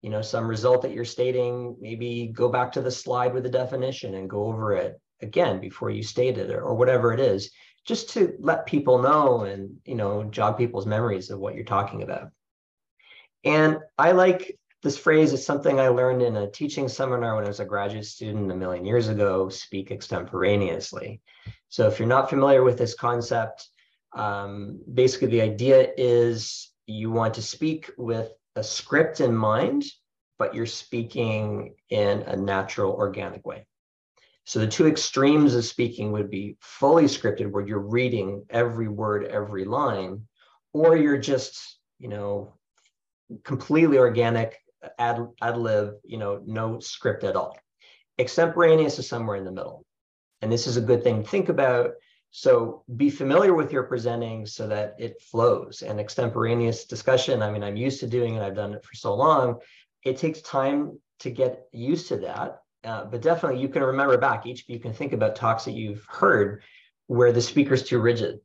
you 0.02 0.10
know, 0.10 0.20
some 0.20 0.48
result 0.48 0.82
that 0.82 0.92
you're 0.92 1.04
stating, 1.04 1.76
maybe 1.80 2.30
go 2.34 2.48
back 2.48 2.72
to 2.72 2.82
the 2.82 2.90
slide 2.90 3.32
with 3.32 3.44
the 3.44 3.48
definition 3.48 4.16
and 4.16 4.28
go 4.28 4.46
over 4.46 4.74
it 4.74 5.00
again 5.20 5.60
before 5.60 5.90
you 5.90 6.02
state 6.02 6.38
it 6.38 6.50
or, 6.50 6.60
or 6.60 6.74
whatever 6.74 7.12
it 7.12 7.20
is, 7.20 7.52
just 7.86 8.10
to 8.10 8.34
let 8.40 8.66
people 8.66 9.00
know 9.00 9.42
and, 9.42 9.76
you 9.84 9.94
know, 9.94 10.24
jog 10.24 10.58
people's 10.58 10.86
memories 10.86 11.30
of 11.30 11.38
what 11.38 11.54
you're 11.54 11.64
talking 11.64 12.02
about. 12.02 12.30
And 13.44 13.78
I 13.96 14.12
like 14.12 14.58
this 14.82 14.98
phrase 14.98 15.32
is 15.32 15.46
something 15.46 15.78
I 15.78 15.88
learned 15.88 16.22
in 16.22 16.36
a 16.36 16.50
teaching 16.50 16.88
seminar 16.88 17.36
when 17.36 17.44
I 17.44 17.48
was 17.48 17.60
a 17.60 17.64
graduate 17.64 18.04
student 18.04 18.50
a 18.50 18.56
million 18.56 18.84
years 18.84 19.06
ago, 19.06 19.48
speak 19.48 19.92
extemporaneously. 19.92 21.20
So 21.68 21.86
if 21.86 22.00
you're 22.00 22.08
not 22.08 22.28
familiar 22.28 22.64
with 22.64 22.76
this 22.76 22.94
concept, 22.94 23.68
um, 24.14 24.80
basically 24.92 25.28
the 25.28 25.42
idea 25.42 25.92
is 25.96 26.70
you 26.86 27.10
want 27.10 27.34
to 27.34 27.42
speak 27.42 27.90
with 27.96 28.30
a 28.56 28.62
script 28.62 29.20
in 29.20 29.34
mind, 29.34 29.84
but 30.38 30.54
you're 30.54 30.66
speaking 30.66 31.74
in 31.88 32.22
a 32.22 32.36
natural, 32.36 32.92
organic 32.92 33.46
way. 33.46 33.66
So 34.44 34.58
the 34.58 34.66
two 34.66 34.86
extremes 34.86 35.54
of 35.54 35.64
speaking 35.64 36.12
would 36.12 36.28
be 36.28 36.56
fully 36.60 37.04
scripted, 37.04 37.50
where 37.50 37.66
you're 37.66 37.78
reading 37.78 38.44
every 38.50 38.88
word, 38.88 39.24
every 39.26 39.64
line, 39.64 40.26
or 40.72 40.96
you're 40.96 41.18
just, 41.18 41.78
you 42.00 42.08
know, 42.08 42.54
completely 43.44 43.98
organic, 43.98 44.58
ad, 44.98 45.26
ad 45.40 45.56
lib, 45.56 45.94
you 46.04 46.18
know, 46.18 46.42
no 46.44 46.80
script 46.80 47.22
at 47.24 47.36
all. 47.36 47.56
Extemporaneous 48.18 48.98
is 48.98 49.08
somewhere 49.08 49.36
in 49.36 49.44
the 49.44 49.52
middle. 49.52 49.84
And 50.42 50.50
this 50.50 50.66
is 50.66 50.76
a 50.76 50.80
good 50.82 51.04
thing 51.04 51.22
to 51.22 51.28
think 51.28 51.48
about. 51.48 51.92
So 52.32 52.82
be 52.96 53.10
familiar 53.10 53.54
with 53.54 53.72
your 53.72 53.82
presenting 53.84 54.46
so 54.46 54.66
that 54.66 54.96
it 54.98 55.20
flows. 55.20 55.82
And 55.82 56.00
extemporaneous 56.00 56.86
discussion, 56.86 57.42
I 57.42 57.50
mean, 57.50 57.62
I'm 57.62 57.76
used 57.76 58.00
to 58.00 58.06
doing 58.06 58.34
it, 58.34 58.42
I've 58.42 58.56
done 58.56 58.72
it 58.72 58.84
for 58.84 58.94
so 58.94 59.14
long. 59.14 59.58
It 60.02 60.16
takes 60.16 60.40
time 60.40 60.98
to 61.20 61.30
get 61.30 61.68
used 61.72 62.08
to 62.08 62.16
that. 62.16 62.62
Uh, 62.84 63.04
but 63.04 63.20
definitely 63.20 63.60
you 63.60 63.68
can 63.68 63.82
remember 63.82 64.16
back, 64.16 64.46
each 64.46 64.62
of 64.62 64.70
you 64.70 64.80
can 64.80 64.94
think 64.94 65.12
about 65.12 65.36
talks 65.36 65.66
that 65.66 65.72
you've 65.72 66.04
heard 66.08 66.62
where 67.06 67.32
the 67.32 67.40
speaker's 67.40 67.82
too 67.82 68.00
rigid 68.00 68.40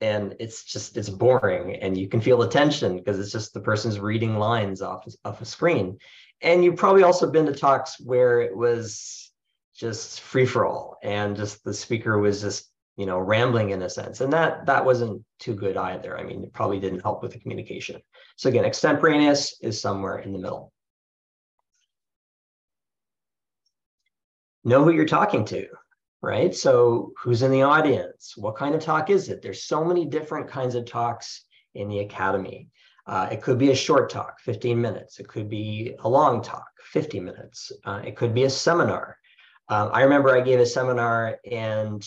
and 0.00 0.36
it's 0.38 0.64
just 0.64 0.96
it's 0.96 1.08
boring 1.08 1.76
and 1.76 1.96
you 1.96 2.08
can 2.08 2.20
feel 2.20 2.38
the 2.38 2.48
tension 2.48 2.96
because 2.96 3.18
it's 3.18 3.32
just 3.32 3.52
the 3.52 3.60
person's 3.60 3.98
reading 3.98 4.38
lines 4.38 4.80
off 4.80 5.04
off 5.24 5.40
a 5.40 5.44
screen 5.44 5.98
and 6.40 6.64
you've 6.64 6.76
probably 6.76 7.02
also 7.02 7.28
been 7.30 7.46
to 7.46 7.52
talks 7.52 7.98
where 8.00 8.40
it 8.40 8.56
was 8.56 9.32
just 9.74 10.20
free 10.20 10.46
for 10.46 10.64
all 10.64 10.96
and 11.02 11.36
just 11.36 11.64
the 11.64 11.74
speaker 11.74 12.18
was 12.18 12.40
just 12.40 12.70
you 12.98 13.06
know 13.06 13.18
rambling 13.18 13.70
in 13.70 13.80
a 13.82 13.88
sense 13.88 14.20
and 14.20 14.32
that 14.32 14.66
that 14.66 14.84
wasn't 14.84 15.22
too 15.38 15.54
good 15.54 15.76
either 15.76 16.18
i 16.18 16.22
mean 16.22 16.44
it 16.44 16.52
probably 16.52 16.78
didn't 16.78 17.00
help 17.00 17.22
with 17.22 17.32
the 17.32 17.38
communication 17.38 18.00
so 18.36 18.50
again 18.50 18.64
extemporaneous 18.64 19.56
is 19.62 19.80
somewhere 19.80 20.18
in 20.18 20.32
the 20.32 20.38
middle 20.38 20.72
know 24.64 24.84
who 24.84 24.90
you're 24.90 25.06
talking 25.06 25.44
to 25.46 25.66
right? 26.22 26.54
So 26.54 27.12
who's 27.22 27.42
in 27.42 27.50
the 27.50 27.62
audience? 27.62 28.34
What 28.36 28.56
kind 28.56 28.74
of 28.74 28.80
talk 28.80 29.10
is 29.10 29.28
it? 29.28 29.42
There's 29.42 29.64
so 29.64 29.84
many 29.84 30.04
different 30.04 30.48
kinds 30.48 30.74
of 30.74 30.84
talks 30.84 31.44
in 31.74 31.88
the 31.88 32.00
academy. 32.00 32.68
Uh, 33.06 33.28
it 33.30 33.40
could 33.40 33.58
be 33.58 33.70
a 33.70 33.76
short 33.76 34.10
talk, 34.10 34.40
15 34.40 34.80
minutes. 34.80 35.18
It 35.18 35.28
could 35.28 35.48
be 35.48 35.94
a 36.00 36.08
long 36.08 36.42
talk, 36.42 36.66
50 36.92 37.20
minutes. 37.20 37.72
Uh, 37.84 38.02
it 38.04 38.16
could 38.16 38.34
be 38.34 38.44
a 38.44 38.50
seminar. 38.50 39.16
Uh, 39.68 39.88
I 39.92 40.02
remember 40.02 40.34
I 40.34 40.40
gave 40.40 40.60
a 40.60 40.66
seminar 40.66 41.38
and 41.50 42.06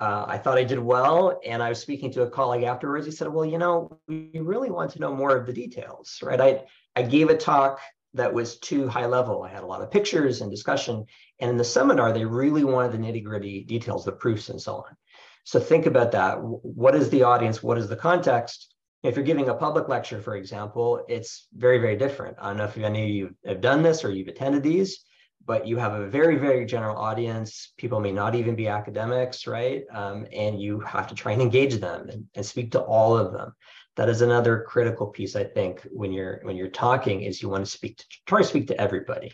uh, 0.00 0.24
I 0.26 0.38
thought 0.38 0.58
I 0.58 0.64
did 0.64 0.78
well. 0.78 1.40
And 1.44 1.62
I 1.62 1.68
was 1.68 1.80
speaking 1.80 2.10
to 2.12 2.22
a 2.22 2.30
colleague 2.30 2.64
afterwards. 2.64 3.06
He 3.06 3.12
said, 3.12 3.28
well, 3.28 3.44
you 3.44 3.58
know, 3.58 3.98
we 4.08 4.30
really 4.34 4.70
want 4.70 4.90
to 4.92 5.00
know 5.00 5.14
more 5.14 5.36
of 5.36 5.46
the 5.46 5.52
details, 5.52 6.18
right? 6.22 6.40
I, 6.40 6.64
I 6.96 7.02
gave 7.02 7.30
a 7.30 7.36
talk 7.36 7.80
that 8.14 8.32
was 8.32 8.58
too 8.58 8.88
high 8.88 9.06
level. 9.06 9.42
I 9.42 9.48
had 9.48 9.62
a 9.62 9.66
lot 9.66 9.80
of 9.80 9.90
pictures 9.90 10.40
and 10.40 10.50
discussion. 10.50 11.04
And 11.40 11.50
in 11.50 11.56
the 11.56 11.64
seminar, 11.64 12.12
they 12.12 12.24
really 12.24 12.64
wanted 12.64 12.92
the 12.92 12.98
nitty 12.98 13.24
gritty 13.24 13.64
details, 13.64 14.04
the 14.04 14.12
proofs, 14.12 14.48
and 14.48 14.60
so 14.60 14.76
on. 14.76 14.96
So 15.44 15.58
think 15.58 15.86
about 15.86 16.12
that. 16.12 16.36
What 16.40 16.94
is 16.94 17.10
the 17.10 17.22
audience? 17.22 17.62
What 17.62 17.78
is 17.78 17.88
the 17.88 17.96
context? 17.96 18.74
If 19.02 19.16
you're 19.16 19.24
giving 19.24 19.48
a 19.48 19.54
public 19.54 19.88
lecture, 19.88 20.20
for 20.20 20.36
example, 20.36 21.04
it's 21.08 21.48
very, 21.56 21.78
very 21.78 21.96
different. 21.96 22.36
I 22.40 22.48
don't 22.48 22.58
know 22.58 22.64
if 22.64 22.76
any 22.76 23.02
of 23.02 23.08
you 23.08 23.34
have 23.44 23.60
done 23.60 23.82
this 23.82 24.04
or 24.04 24.12
you've 24.12 24.28
attended 24.28 24.62
these, 24.62 25.04
but 25.44 25.66
you 25.66 25.76
have 25.76 25.94
a 25.94 26.06
very, 26.06 26.36
very 26.36 26.64
general 26.66 26.96
audience. 26.96 27.72
People 27.76 28.00
may 28.00 28.12
not 28.12 28.34
even 28.34 28.54
be 28.54 28.68
academics, 28.68 29.46
right? 29.46 29.84
Um, 29.92 30.26
and 30.32 30.60
you 30.60 30.80
have 30.80 31.06
to 31.08 31.14
try 31.14 31.32
and 31.32 31.42
engage 31.42 31.76
them 31.80 32.08
and, 32.08 32.26
and 32.34 32.46
speak 32.46 32.72
to 32.72 32.80
all 32.80 33.16
of 33.16 33.32
them 33.32 33.54
that 33.96 34.08
is 34.08 34.22
another 34.22 34.64
critical 34.68 35.06
piece 35.06 35.36
i 35.36 35.44
think 35.44 35.86
when 35.90 36.12
you're 36.12 36.40
when 36.42 36.56
you're 36.56 36.68
talking 36.68 37.22
is 37.22 37.42
you 37.42 37.48
want 37.48 37.64
to 37.64 37.70
speak 37.70 37.96
to 37.98 38.04
try 38.26 38.40
to 38.40 38.46
speak 38.46 38.66
to 38.66 38.80
everybody 38.80 39.32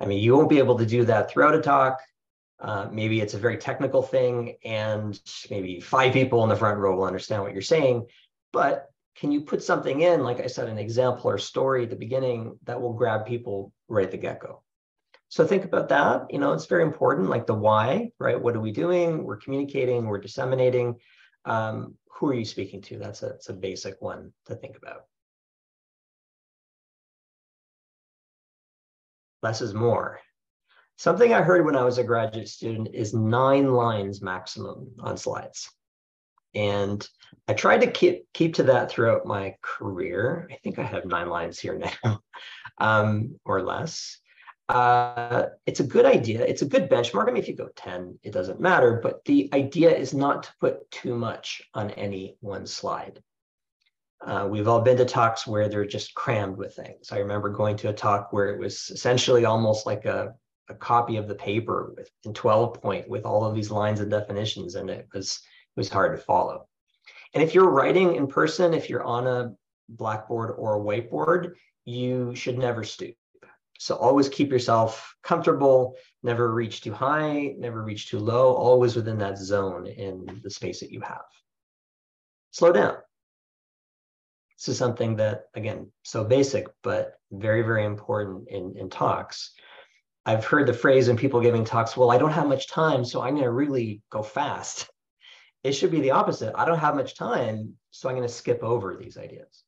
i 0.00 0.06
mean 0.06 0.22
you 0.22 0.36
won't 0.36 0.48
be 0.48 0.58
able 0.58 0.78
to 0.78 0.86
do 0.86 1.04
that 1.04 1.30
throughout 1.30 1.54
a 1.54 1.60
talk 1.60 2.00
uh, 2.60 2.88
maybe 2.90 3.20
it's 3.20 3.34
a 3.34 3.38
very 3.38 3.56
technical 3.56 4.02
thing 4.02 4.56
and 4.64 5.20
maybe 5.48 5.78
five 5.78 6.12
people 6.12 6.42
in 6.42 6.48
the 6.48 6.56
front 6.56 6.78
row 6.78 6.96
will 6.96 7.04
understand 7.04 7.42
what 7.42 7.52
you're 7.52 7.62
saying 7.62 8.04
but 8.52 8.90
can 9.16 9.32
you 9.32 9.40
put 9.40 9.62
something 9.62 10.00
in 10.02 10.22
like 10.22 10.40
i 10.40 10.46
said 10.46 10.68
an 10.68 10.78
example 10.78 11.30
or 11.30 11.38
story 11.38 11.84
at 11.84 11.90
the 11.90 11.96
beginning 11.96 12.58
that 12.64 12.80
will 12.80 12.92
grab 12.92 13.26
people 13.26 13.72
right 13.88 14.06
at 14.06 14.10
the 14.10 14.16
get-go 14.16 14.62
so 15.28 15.46
think 15.46 15.64
about 15.64 15.88
that 15.88 16.26
you 16.30 16.38
know 16.38 16.52
it's 16.52 16.66
very 16.66 16.82
important 16.82 17.28
like 17.28 17.46
the 17.46 17.54
why 17.54 18.10
right 18.18 18.40
what 18.40 18.56
are 18.56 18.60
we 18.60 18.72
doing 18.72 19.24
we're 19.24 19.36
communicating 19.36 20.06
we're 20.06 20.18
disseminating 20.18 20.96
um, 21.44 21.94
who 22.18 22.28
are 22.28 22.34
you 22.34 22.44
speaking 22.44 22.82
to? 22.82 22.98
That's 22.98 23.22
a, 23.22 23.28
that's 23.28 23.48
a 23.48 23.54
basic 23.54 24.00
one 24.00 24.32
to 24.46 24.54
think 24.54 24.76
about. 24.76 25.04
Less 29.42 29.60
is 29.60 29.72
more. 29.72 30.20
Something 30.96 31.32
I 31.32 31.42
heard 31.42 31.64
when 31.64 31.76
I 31.76 31.84
was 31.84 31.98
a 31.98 32.04
graduate 32.04 32.48
student 32.48 32.88
is 32.92 33.14
nine 33.14 33.72
lines 33.72 34.20
maximum 34.20 34.90
on 34.98 35.16
slides. 35.16 35.70
And 36.54 37.06
I 37.46 37.54
tried 37.54 37.82
to 37.82 37.90
keep, 37.90 38.26
keep 38.34 38.54
to 38.54 38.64
that 38.64 38.90
throughout 38.90 39.24
my 39.24 39.54
career. 39.62 40.48
I 40.50 40.56
think 40.56 40.78
I 40.78 40.82
have 40.82 41.04
nine 41.04 41.28
lines 41.28 41.60
here 41.60 41.78
now, 41.78 42.20
um, 42.78 43.38
or 43.44 43.62
less 43.62 44.18
uh, 44.68 45.46
it's 45.66 45.80
a 45.80 45.84
good 45.84 46.04
idea. 46.04 46.42
It's 46.42 46.62
a 46.62 46.66
good 46.66 46.90
benchmark. 46.90 47.28
I 47.28 47.32
mean, 47.32 47.42
if 47.42 47.48
you 47.48 47.56
go 47.56 47.68
10, 47.74 48.18
it 48.22 48.32
doesn't 48.32 48.60
matter, 48.60 49.00
but 49.02 49.24
the 49.24 49.48
idea 49.54 49.94
is 49.94 50.12
not 50.12 50.42
to 50.44 50.50
put 50.60 50.90
too 50.90 51.14
much 51.16 51.62
on 51.74 51.90
any 51.92 52.36
one 52.40 52.66
slide. 52.66 53.22
Uh, 54.20 54.46
we've 54.50 54.68
all 54.68 54.80
been 54.80 54.96
to 54.96 55.04
talks 55.04 55.46
where 55.46 55.68
they're 55.68 55.86
just 55.86 56.14
crammed 56.14 56.56
with 56.56 56.74
things. 56.74 57.12
I 57.12 57.18
remember 57.18 57.50
going 57.50 57.76
to 57.78 57.90
a 57.90 57.92
talk 57.92 58.32
where 58.32 58.52
it 58.52 58.58
was 58.58 58.90
essentially 58.90 59.44
almost 59.44 59.86
like 59.86 60.04
a, 60.04 60.34
a 60.68 60.74
copy 60.74 61.16
of 61.16 61.28
the 61.28 61.34
paper 61.34 61.94
with 61.96 62.10
in 62.24 62.34
12 62.34 62.82
point 62.82 63.08
with 63.08 63.24
all 63.24 63.44
of 63.44 63.54
these 63.54 63.70
lines 63.70 64.00
and 64.00 64.10
definitions, 64.10 64.74
and 64.74 64.90
it 64.90 65.08
was 65.14 65.40
it 65.76 65.80
was 65.80 65.88
hard 65.88 66.16
to 66.16 66.22
follow. 66.22 66.66
And 67.32 67.42
if 67.42 67.54
you're 67.54 67.70
writing 67.70 68.16
in 68.16 68.26
person, 68.26 68.74
if 68.74 68.90
you're 68.90 69.04
on 69.04 69.26
a 69.26 69.54
blackboard 69.88 70.56
or 70.58 70.76
a 70.76 70.80
whiteboard, 70.80 71.52
you 71.84 72.34
should 72.34 72.58
never 72.58 72.84
stoop. 72.84 73.14
So 73.78 73.94
always 73.94 74.28
keep 74.28 74.50
yourself 74.50 75.14
comfortable, 75.22 75.96
never 76.24 76.52
reach 76.52 76.80
too 76.80 76.92
high, 76.92 77.54
never 77.58 77.82
reach 77.84 78.10
too 78.10 78.18
low, 78.18 78.52
always 78.54 78.96
within 78.96 79.18
that 79.18 79.38
zone 79.38 79.86
in 79.86 80.40
the 80.42 80.50
space 80.50 80.80
that 80.80 80.90
you 80.90 81.00
have. 81.00 81.24
Slow 82.50 82.72
down. 82.72 82.96
This 84.56 84.70
is 84.70 84.78
something 84.78 85.14
that, 85.16 85.44
again, 85.54 85.92
so 86.02 86.24
basic, 86.24 86.66
but 86.82 87.20
very, 87.30 87.62
very 87.62 87.84
important 87.84 88.48
in, 88.48 88.74
in 88.76 88.90
talks. 88.90 89.52
I've 90.26 90.44
heard 90.44 90.66
the 90.66 90.72
phrase 90.72 91.06
in 91.06 91.16
people 91.16 91.40
giving 91.40 91.64
talks, 91.64 91.96
well, 91.96 92.10
I 92.10 92.18
don't 92.18 92.32
have 92.32 92.48
much 92.48 92.66
time, 92.66 93.04
so 93.04 93.22
I'm 93.22 93.34
going 93.34 93.44
to 93.44 93.52
really 93.52 94.02
go 94.10 94.24
fast. 94.24 94.90
It 95.62 95.72
should 95.72 95.92
be 95.92 96.00
the 96.00 96.10
opposite. 96.10 96.52
I 96.56 96.64
don't 96.64 96.78
have 96.78 96.96
much 96.96 97.14
time, 97.14 97.74
so 97.92 98.08
I'm 98.08 98.16
going 98.16 98.26
to 98.26 98.34
skip 98.34 98.64
over 98.64 98.96
these 98.96 99.16
ideas 99.16 99.62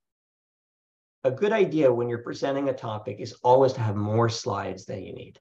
a 1.25 1.31
good 1.31 1.53
idea 1.53 1.93
when 1.93 2.09
you're 2.09 2.19
presenting 2.19 2.69
a 2.69 2.73
topic 2.73 3.19
is 3.21 3.35
always 3.43 3.73
to 3.75 3.81
have 3.81 3.97
more 3.97 4.29
slides 4.29 4.87
than 4.87 5.03
you 5.03 5.12
need 5.12 5.39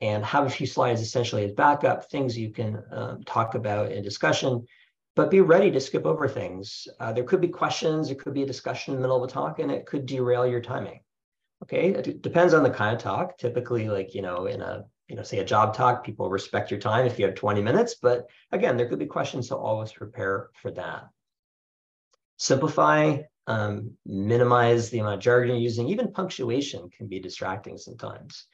and 0.00 0.24
have 0.24 0.46
a 0.46 0.50
few 0.50 0.66
slides 0.66 1.00
essentially 1.00 1.44
as 1.44 1.52
backup, 1.52 2.08
things 2.10 2.38
you 2.38 2.50
can 2.50 2.82
um, 2.90 3.22
talk 3.24 3.54
about 3.54 3.92
in 3.92 4.02
discussion, 4.02 4.64
but 5.16 5.30
be 5.30 5.40
ready 5.40 5.70
to 5.70 5.80
skip 5.80 6.06
over 6.06 6.28
things. 6.28 6.86
Uh, 7.00 7.12
there 7.12 7.24
could 7.24 7.40
be 7.40 7.48
questions, 7.48 8.08
there 8.08 8.16
could 8.16 8.34
be 8.34 8.42
a 8.42 8.46
discussion 8.46 8.94
in 8.94 9.00
the 9.00 9.02
middle 9.02 9.22
of 9.22 9.28
a 9.28 9.32
talk, 9.32 9.58
and 9.58 9.70
it 9.70 9.86
could 9.86 10.06
derail 10.06 10.46
your 10.46 10.60
timing. 10.60 11.00
Okay, 11.64 11.88
it 11.88 12.22
depends 12.22 12.54
on 12.54 12.62
the 12.62 12.70
kind 12.70 12.94
of 12.94 13.02
talk. 13.02 13.36
Typically, 13.36 13.88
like, 13.88 14.14
you 14.14 14.22
know, 14.22 14.46
in 14.46 14.62
a, 14.62 14.84
you 15.08 15.16
know, 15.16 15.24
say 15.24 15.40
a 15.40 15.44
job 15.44 15.74
talk, 15.74 16.04
people 16.04 16.30
respect 16.30 16.70
your 16.70 16.78
time 16.78 17.04
if 17.04 17.18
you 17.18 17.26
have 17.26 17.34
20 17.34 17.60
minutes, 17.62 17.96
but 18.00 18.28
again, 18.52 18.76
there 18.76 18.88
could 18.88 19.00
be 19.00 19.06
questions, 19.06 19.48
so 19.48 19.56
always 19.56 19.92
prepare 19.92 20.50
for 20.62 20.70
that. 20.70 21.08
Simplify, 22.36 23.22
um, 23.48 23.92
minimize 24.04 24.90
the 24.90 24.98
amount 24.98 25.14
of 25.14 25.20
jargon 25.20 25.48
you're 25.48 25.58
using. 25.58 25.88
Even 25.88 26.12
punctuation 26.12 26.90
can 26.90 27.08
be 27.08 27.18
distracting 27.18 27.78
sometimes. 27.78 28.44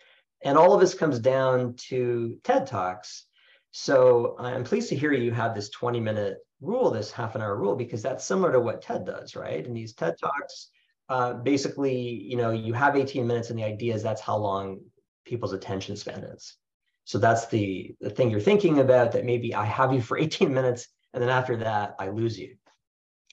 And 0.44 0.56
all 0.56 0.72
of 0.72 0.80
this 0.80 0.94
comes 0.94 1.18
down 1.18 1.74
to 1.88 2.38
TED 2.44 2.68
Talks. 2.68 3.26
So 3.72 4.36
I'm 4.38 4.62
pleased 4.62 4.88
to 4.90 4.96
hear 4.96 5.12
you 5.12 5.32
have 5.32 5.52
this 5.52 5.68
20 5.70 5.98
minute 5.98 6.38
rule, 6.60 6.92
this 6.92 7.10
half 7.10 7.34
an 7.34 7.42
hour 7.42 7.56
rule, 7.56 7.74
because 7.74 8.02
that's 8.02 8.24
similar 8.24 8.52
to 8.52 8.60
what 8.60 8.82
TED 8.82 9.04
does, 9.04 9.34
right? 9.34 9.66
And 9.66 9.76
these 9.76 9.94
TED 9.94 10.14
Talks, 10.20 10.70
uh, 11.08 11.34
basically, 11.34 11.98
you 11.98 12.36
know, 12.36 12.52
you 12.52 12.72
have 12.72 12.96
18 12.96 13.26
minutes 13.26 13.50
and 13.50 13.58
the 13.58 13.64
idea 13.64 13.94
is 13.94 14.02
that's 14.02 14.20
how 14.20 14.36
long 14.36 14.78
people's 15.24 15.52
attention 15.52 15.96
span 15.96 16.22
is. 16.22 16.54
So 17.02 17.18
that's 17.18 17.48
the, 17.48 17.96
the 18.00 18.10
thing 18.10 18.30
you're 18.30 18.38
thinking 18.38 18.78
about 18.78 19.10
that 19.12 19.24
maybe 19.24 19.56
I 19.56 19.64
have 19.64 19.92
you 19.92 20.00
for 20.00 20.16
18 20.16 20.54
minutes 20.54 20.86
and 21.12 21.20
then 21.20 21.30
after 21.30 21.56
that, 21.56 21.96
I 21.98 22.10
lose 22.10 22.38
you. 22.38 22.54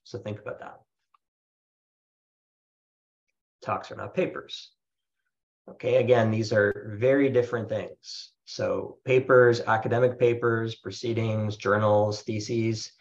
So 0.06 0.18
think 0.18 0.40
about 0.40 0.60
that 0.60 0.80
talks 3.62 3.92
are 3.92 3.96
not 3.96 4.14
papers. 4.14 4.72
Okay, 5.70 5.98
again, 5.98 6.32
these 6.32 6.52
are 6.52 6.96
very 6.98 7.30
different 7.30 7.70
things. 7.70 8.32
So 8.46 8.98
papers, 9.06 9.62
academic 9.62 10.20
papers, 10.20 10.76
proceedings, 10.76 11.56
journals, 11.56 12.24
theses, 12.24 12.92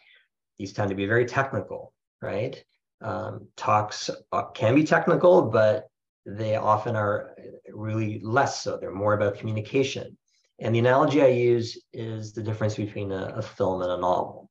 these 0.59 0.73
tend 0.73 0.89
to 0.89 0.95
be 0.95 1.07
very 1.07 1.25
technical, 1.25 1.93
right? 2.21 2.63
Um, 3.01 3.47
talks 3.57 4.11
uh, 4.31 4.43
can 4.53 4.75
be 4.75 4.83
technical, 4.83 5.41
but 5.41 5.87
they 6.25 6.55
often 6.55 6.95
are 6.95 7.35
really 7.73 8.21
less 8.23 8.61
so. 8.61 8.77
They're 8.77 8.93
more 8.93 9.15
about 9.15 9.39
communication. 9.39 10.15
And 10.59 10.75
the 10.75 10.79
analogy 10.79 11.23
I 11.23 11.29
use 11.29 11.81
is 11.91 12.33
the 12.33 12.43
difference 12.43 12.75
between 12.75 13.11
a, 13.11 13.33
a 13.37 13.41
film 13.41 13.81
and 13.81 13.91
a 13.91 13.97
novel 13.97 14.50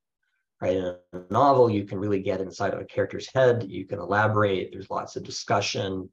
right? 0.60 0.76
In 0.76 0.84
a 0.84 1.20
novel, 1.30 1.70
you 1.70 1.84
can 1.84 1.98
really 1.98 2.20
get 2.20 2.40
inside 2.40 2.74
of 2.74 2.80
a 2.80 2.84
character's 2.84 3.28
head. 3.34 3.64
You 3.68 3.86
can 3.86 3.98
elaborate. 3.98 4.70
There's 4.72 4.90
lots 4.90 5.16
of 5.16 5.24
discussion. 5.24 6.10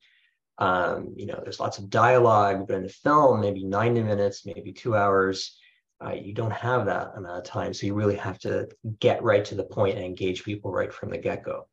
Um, 0.58 1.14
you 1.16 1.26
know, 1.26 1.40
there's 1.44 1.60
lots 1.60 1.78
of 1.78 1.90
dialogue, 1.90 2.68
but 2.68 2.78
in 2.78 2.86
a 2.86 2.90
film, 2.90 3.42
maybe 3.42 3.64
90 3.64 4.04
minutes, 4.04 4.46
maybe 4.46 4.72
two 4.72 4.96
hours, 4.96 5.58
uh, 6.04 6.14
you 6.14 6.34
don't 6.34 6.52
have 6.52 6.86
that 6.86 7.12
amount 7.16 7.38
of 7.38 7.44
time. 7.44 7.74
So 7.74 7.86
you 7.86 7.94
really 7.94 8.16
have 8.16 8.40
to 8.40 8.68
get 9.00 9.24
right 9.24 9.44
to 9.46 9.56
the 9.56 9.64
point 9.64 9.98
and 9.98 10.06
engage 10.06 10.44
people 10.44 10.72
right 10.72 10.94
from 10.94 11.10
the 11.10 11.18
get 11.18 11.44
go. 11.44 11.68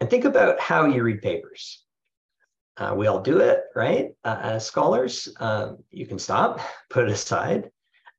And 0.00 0.10
think 0.10 0.24
about 0.24 0.60
how 0.60 0.86
you 0.86 1.02
read 1.02 1.22
papers. 1.22 1.84
Uh, 2.76 2.94
we 2.96 3.06
all 3.06 3.20
do 3.20 3.38
it, 3.38 3.60
right? 3.76 4.10
Uh, 4.24 4.38
as 4.42 4.66
scholars, 4.66 5.28
um, 5.38 5.78
you 5.90 6.06
can 6.06 6.18
stop, 6.18 6.60
put 6.90 7.04
it 7.04 7.12
aside, 7.12 7.70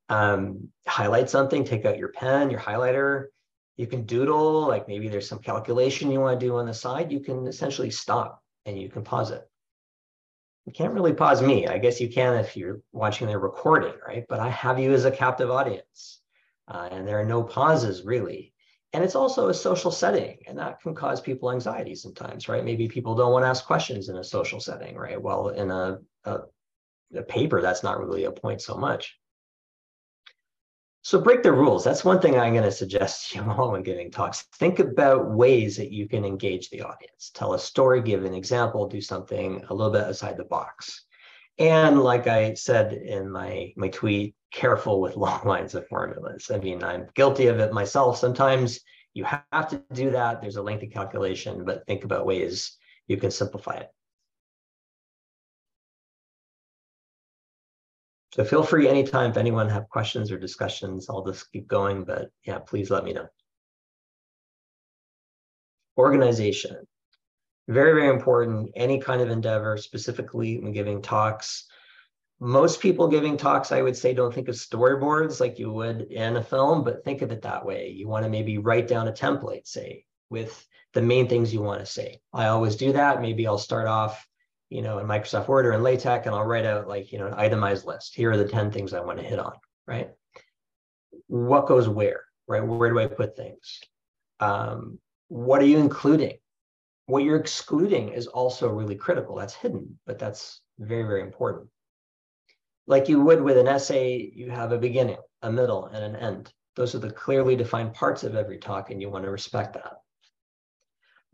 um, 0.08 0.68
highlight 0.86 1.30
something, 1.30 1.64
take 1.64 1.84
out 1.84 1.98
your 1.98 2.08
pen, 2.08 2.50
your 2.50 2.60
highlighter. 2.60 3.26
You 3.76 3.86
can 3.86 4.04
doodle, 4.06 4.66
like 4.66 4.88
maybe 4.88 5.08
there's 5.08 5.28
some 5.28 5.38
calculation 5.38 6.10
you 6.10 6.20
want 6.20 6.40
to 6.40 6.46
do 6.46 6.56
on 6.56 6.66
the 6.66 6.74
side. 6.74 7.12
You 7.12 7.20
can 7.20 7.46
essentially 7.46 7.90
stop 7.90 8.42
and 8.64 8.80
you 8.80 8.88
can 8.88 9.02
pause 9.02 9.30
it. 9.30 9.48
You 10.64 10.72
can't 10.72 10.94
really 10.94 11.12
pause 11.12 11.42
me. 11.42 11.66
I 11.66 11.78
guess 11.78 12.00
you 12.00 12.08
can 12.08 12.34
if 12.34 12.56
you're 12.56 12.80
watching 12.92 13.28
the 13.28 13.38
recording, 13.38 13.92
right? 14.06 14.24
But 14.28 14.40
I 14.40 14.48
have 14.48 14.78
you 14.78 14.92
as 14.92 15.04
a 15.04 15.10
captive 15.10 15.50
audience. 15.50 16.20
Uh, 16.68 16.88
and 16.90 17.06
there 17.06 17.20
are 17.20 17.24
no 17.24 17.42
pauses 17.42 18.04
really. 18.04 18.52
And 18.92 19.04
it's 19.04 19.14
also 19.14 19.48
a 19.48 19.54
social 19.54 19.90
setting, 19.90 20.38
and 20.46 20.58
that 20.58 20.80
can 20.80 20.94
cause 20.94 21.20
people 21.20 21.52
anxiety 21.52 21.94
sometimes, 21.94 22.48
right? 22.48 22.64
Maybe 22.64 22.88
people 22.88 23.14
don't 23.14 23.32
want 23.32 23.44
to 23.44 23.48
ask 23.48 23.66
questions 23.66 24.08
in 24.08 24.16
a 24.16 24.24
social 24.24 24.58
setting, 24.58 24.96
right? 24.96 25.20
Well, 25.20 25.50
in 25.50 25.70
a, 25.70 25.98
a, 26.24 26.38
a 27.14 27.22
paper, 27.22 27.60
that's 27.60 27.82
not 27.82 28.00
really 28.00 28.24
a 28.24 28.32
point 28.32 28.62
so 28.62 28.74
much. 28.74 29.18
So 31.06 31.20
break 31.20 31.44
the 31.44 31.52
rules. 31.52 31.84
That's 31.84 32.04
one 32.04 32.20
thing 32.20 32.36
I'm 32.36 32.52
going 32.52 32.64
to 32.64 32.72
suggest 32.72 33.30
to 33.30 33.38
you 33.38 33.50
all 33.56 33.70
when 33.70 33.84
giving 33.84 34.10
talks. 34.10 34.42
Think 34.56 34.80
about 34.80 35.30
ways 35.30 35.76
that 35.76 35.92
you 35.92 36.08
can 36.08 36.24
engage 36.24 36.68
the 36.68 36.82
audience. 36.82 37.30
Tell 37.32 37.54
a 37.54 37.60
story, 37.60 38.02
give 38.02 38.24
an 38.24 38.34
example, 38.34 38.88
do 38.88 39.00
something 39.00 39.62
a 39.68 39.72
little 39.72 39.92
bit 39.92 40.02
outside 40.02 40.36
the 40.36 40.42
box. 40.42 41.04
And 41.58 42.02
like 42.02 42.26
I 42.26 42.54
said 42.54 42.92
in 42.92 43.30
my, 43.30 43.72
my 43.76 43.86
tweet, 43.86 44.34
careful 44.50 45.00
with 45.00 45.16
long 45.16 45.44
lines 45.44 45.76
of 45.76 45.86
formulas. 45.86 46.50
I 46.52 46.58
mean, 46.58 46.82
I'm 46.82 47.06
guilty 47.14 47.46
of 47.46 47.60
it 47.60 47.72
myself. 47.72 48.18
Sometimes 48.18 48.80
you 49.14 49.22
have 49.22 49.68
to 49.68 49.84
do 49.92 50.10
that. 50.10 50.40
There's 50.40 50.56
a 50.56 50.62
lengthy 50.62 50.88
calculation, 50.88 51.64
but 51.64 51.86
think 51.86 52.02
about 52.02 52.26
ways 52.26 52.76
you 53.06 53.16
can 53.16 53.30
simplify 53.30 53.74
it. 53.74 53.90
So 58.36 58.44
feel 58.44 58.62
free 58.62 58.86
anytime 58.86 59.30
if 59.30 59.38
anyone 59.38 59.70
have 59.70 59.88
questions 59.88 60.30
or 60.30 60.38
discussions, 60.38 61.08
I'll 61.08 61.24
just 61.24 61.50
keep 61.50 61.66
going, 61.66 62.04
but 62.04 62.28
yeah, 62.44 62.58
please 62.58 62.90
let 62.90 63.02
me 63.02 63.14
know. 63.14 63.28
Organization, 65.96 66.86
very, 67.66 67.94
very 67.94 68.08
important. 68.08 68.72
Any 68.76 69.00
kind 69.00 69.22
of 69.22 69.30
endeavor, 69.30 69.78
specifically 69.78 70.58
when 70.58 70.72
giving 70.72 71.00
talks. 71.00 71.66
Most 72.38 72.80
people 72.82 73.08
giving 73.08 73.38
talks, 73.38 73.72
I 73.72 73.80
would 73.80 73.96
say, 73.96 74.12
don't 74.12 74.34
think 74.34 74.48
of 74.48 74.54
storyboards 74.54 75.40
like 75.40 75.58
you 75.58 75.72
would 75.72 76.02
in 76.02 76.36
a 76.36 76.42
film, 76.42 76.84
but 76.84 77.04
think 77.04 77.22
of 77.22 77.32
it 77.32 77.40
that 77.40 77.64
way. 77.64 77.88
You 77.88 78.06
want 78.06 78.24
to 78.24 78.30
maybe 78.30 78.58
write 78.58 78.86
down 78.86 79.08
a 79.08 79.12
template, 79.12 79.66
say, 79.66 80.04
with 80.28 80.62
the 80.92 81.00
main 81.00 81.26
things 81.26 81.54
you 81.54 81.62
want 81.62 81.80
to 81.80 81.86
say. 81.86 82.20
I 82.34 82.48
always 82.48 82.76
do 82.76 82.92
that. 82.92 83.22
Maybe 83.22 83.46
I'll 83.46 83.56
start 83.56 83.88
off 83.88 84.28
you 84.70 84.82
know, 84.82 84.98
in 84.98 85.06
Microsoft 85.06 85.48
Word 85.48 85.66
or 85.66 85.72
in 85.72 85.82
LaTeX, 85.82 86.26
and 86.26 86.34
I'll 86.34 86.44
write 86.44 86.64
out 86.64 86.88
like, 86.88 87.12
you 87.12 87.18
know, 87.18 87.26
an 87.26 87.34
itemized 87.34 87.86
list. 87.86 88.14
Here 88.14 88.30
are 88.32 88.36
the 88.36 88.48
10 88.48 88.70
things 88.70 88.92
I 88.92 89.00
want 89.00 89.18
to 89.18 89.24
hit 89.24 89.38
on, 89.38 89.52
right? 89.86 90.10
What 91.28 91.66
goes 91.66 91.88
where, 91.88 92.24
right? 92.48 92.64
Where 92.64 92.90
do 92.90 92.98
I 92.98 93.06
put 93.06 93.36
things? 93.36 93.80
Um, 94.40 94.98
what 95.28 95.62
are 95.62 95.66
you 95.66 95.78
including? 95.78 96.38
What 97.06 97.22
you're 97.22 97.38
excluding 97.38 98.08
is 98.08 98.26
also 98.26 98.68
really 98.68 98.96
critical. 98.96 99.36
That's 99.36 99.54
hidden, 99.54 99.98
but 100.06 100.18
that's 100.18 100.60
very, 100.78 101.04
very 101.04 101.20
important. 101.20 101.68
Like 102.88 103.08
you 103.08 103.20
would 103.20 103.40
with 103.40 103.56
an 103.56 103.68
essay, 103.68 104.30
you 104.34 104.50
have 104.50 104.72
a 104.72 104.78
beginning, 104.78 105.18
a 105.42 105.50
middle, 105.50 105.86
and 105.86 106.04
an 106.04 106.16
end. 106.16 106.52
Those 106.74 106.94
are 106.94 107.00
the 107.00 107.10
clearly 107.10 107.56
defined 107.56 107.94
parts 107.94 108.22
of 108.22 108.34
every 108.34 108.58
talk, 108.58 108.90
and 108.90 109.00
you 109.00 109.08
want 109.08 109.24
to 109.24 109.30
respect 109.30 109.74
that. 109.74 109.94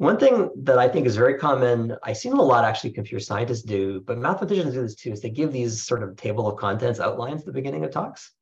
One 0.03 0.19
thing 0.19 0.51
that 0.65 0.79
I 0.79 0.89
think 0.89 1.07
is 1.07 1.15
very 1.15 1.39
common, 1.39 1.97
I've 2.03 2.17
seen 2.17 2.33
a 2.33 2.43
lot 2.43 2.65
actually 2.65 2.91
computer 2.91 3.23
scientists 3.23 3.63
do, 3.63 4.01
but 4.01 4.19
mathematicians 4.19 4.75
do 4.75 4.83
this 4.83 4.97
too, 4.97 5.13
is 5.13 5.21
they 5.21 5.31
give 5.31 5.53
these 5.53 5.81
sort 5.81 6.03
of 6.03 6.17
table 6.17 6.49
of 6.49 6.59
contents 6.59 6.99
outlines 6.99 7.43
at 7.43 7.47
the 7.47 7.53
beginning 7.53 7.85
of 7.85 7.93
talks. 7.93 8.33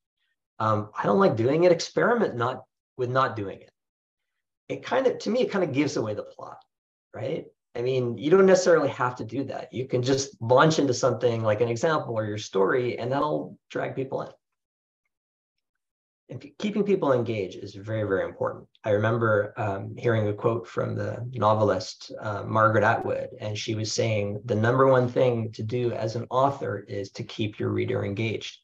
Um, 0.59 0.89
I 0.99 1.03
don't 1.03 1.19
like 1.19 1.37
doing 1.37 1.65
it. 1.65 1.71
Experiment 1.71 2.35
not 2.35 2.63
with 2.97 3.11
not 3.11 3.37
doing 3.37 3.61
it. 3.61 3.71
It 4.71 4.83
kind 4.83 5.07
of, 5.07 5.19
to 5.19 5.29
me, 5.29 5.43
it 5.43 5.51
kind 5.51 5.63
of 5.63 5.75
gives 5.75 5.99
away 5.99 6.15
the 6.15 6.23
plot, 6.23 6.57
right? 7.15 7.45
I 7.77 7.83
mean, 7.83 8.17
you 8.17 8.31
don't 8.31 8.47
necessarily 8.47 8.89
have 8.89 9.17
to 9.17 9.25
do 9.27 9.45
that. 9.45 9.71
You 9.71 9.87
can 9.87 10.03
just 10.03 10.41
launch 10.41 10.79
into 10.79 10.95
something 10.95 11.43
like 11.43 11.61
an 11.61 11.69
example 11.69 12.15
or 12.15 12.25
your 12.25 12.39
story, 12.39 12.99
and 12.99 13.13
that'll 13.13 13.59
drag 13.69 13.95
people 13.95 14.23
in 14.23 14.31
And 16.31 16.53
keeping 16.59 16.85
people 16.85 17.13
engaged 17.13 17.59
is 17.59 17.75
very, 17.75 18.05
very 18.05 18.25
important. 18.25 18.67
I 18.83 18.91
remember 18.91 19.53
um, 19.59 19.95
hearing 19.97 20.29
a 20.29 20.33
quote 20.33 20.67
from 20.67 20.95
the 20.95 21.29
novelist 21.33 22.13
uh, 22.19 22.45
Margaret 22.45 22.83
Atwood, 22.83 23.29
and 23.39 23.57
she 23.57 23.75
was 23.75 23.93
saying 23.93 24.41
the 24.47 24.55
number 24.55 24.87
one 24.87 25.07
thing 25.07 25.53
to 25.53 25.63
do 25.63 25.93
as 25.93 26.17
an 26.17 26.27
author 26.31 26.79
is 26.89 27.11
to 27.13 27.23
keep 27.23 27.59
your 27.59 27.69
reader 27.69 28.05
engaged. 28.05 28.59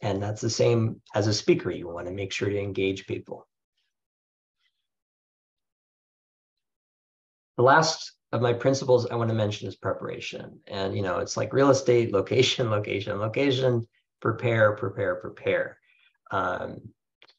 And 0.00 0.20
that's 0.20 0.40
the 0.40 0.50
same 0.50 1.00
as 1.14 1.28
a 1.28 1.34
speaker. 1.34 1.70
You 1.70 1.88
want 1.88 2.08
to 2.08 2.12
make 2.12 2.32
sure 2.32 2.50
to 2.50 2.58
engage 2.58 3.06
people. 3.06 3.46
The 7.56 7.62
last 7.62 8.12
of 8.32 8.42
my 8.42 8.52
principles 8.52 9.06
I 9.06 9.14
want 9.14 9.28
to 9.28 9.34
mention 9.34 9.68
is 9.68 9.76
preparation. 9.76 10.58
And, 10.66 10.96
you 10.96 11.02
know, 11.02 11.18
it's 11.18 11.36
like 11.36 11.52
real 11.52 11.70
estate, 11.70 12.12
location, 12.12 12.70
location, 12.70 13.20
location, 13.20 13.86
prepare, 14.20 14.72
prepare, 14.72 15.14
prepare. 15.14 15.78
Um, 16.32 16.80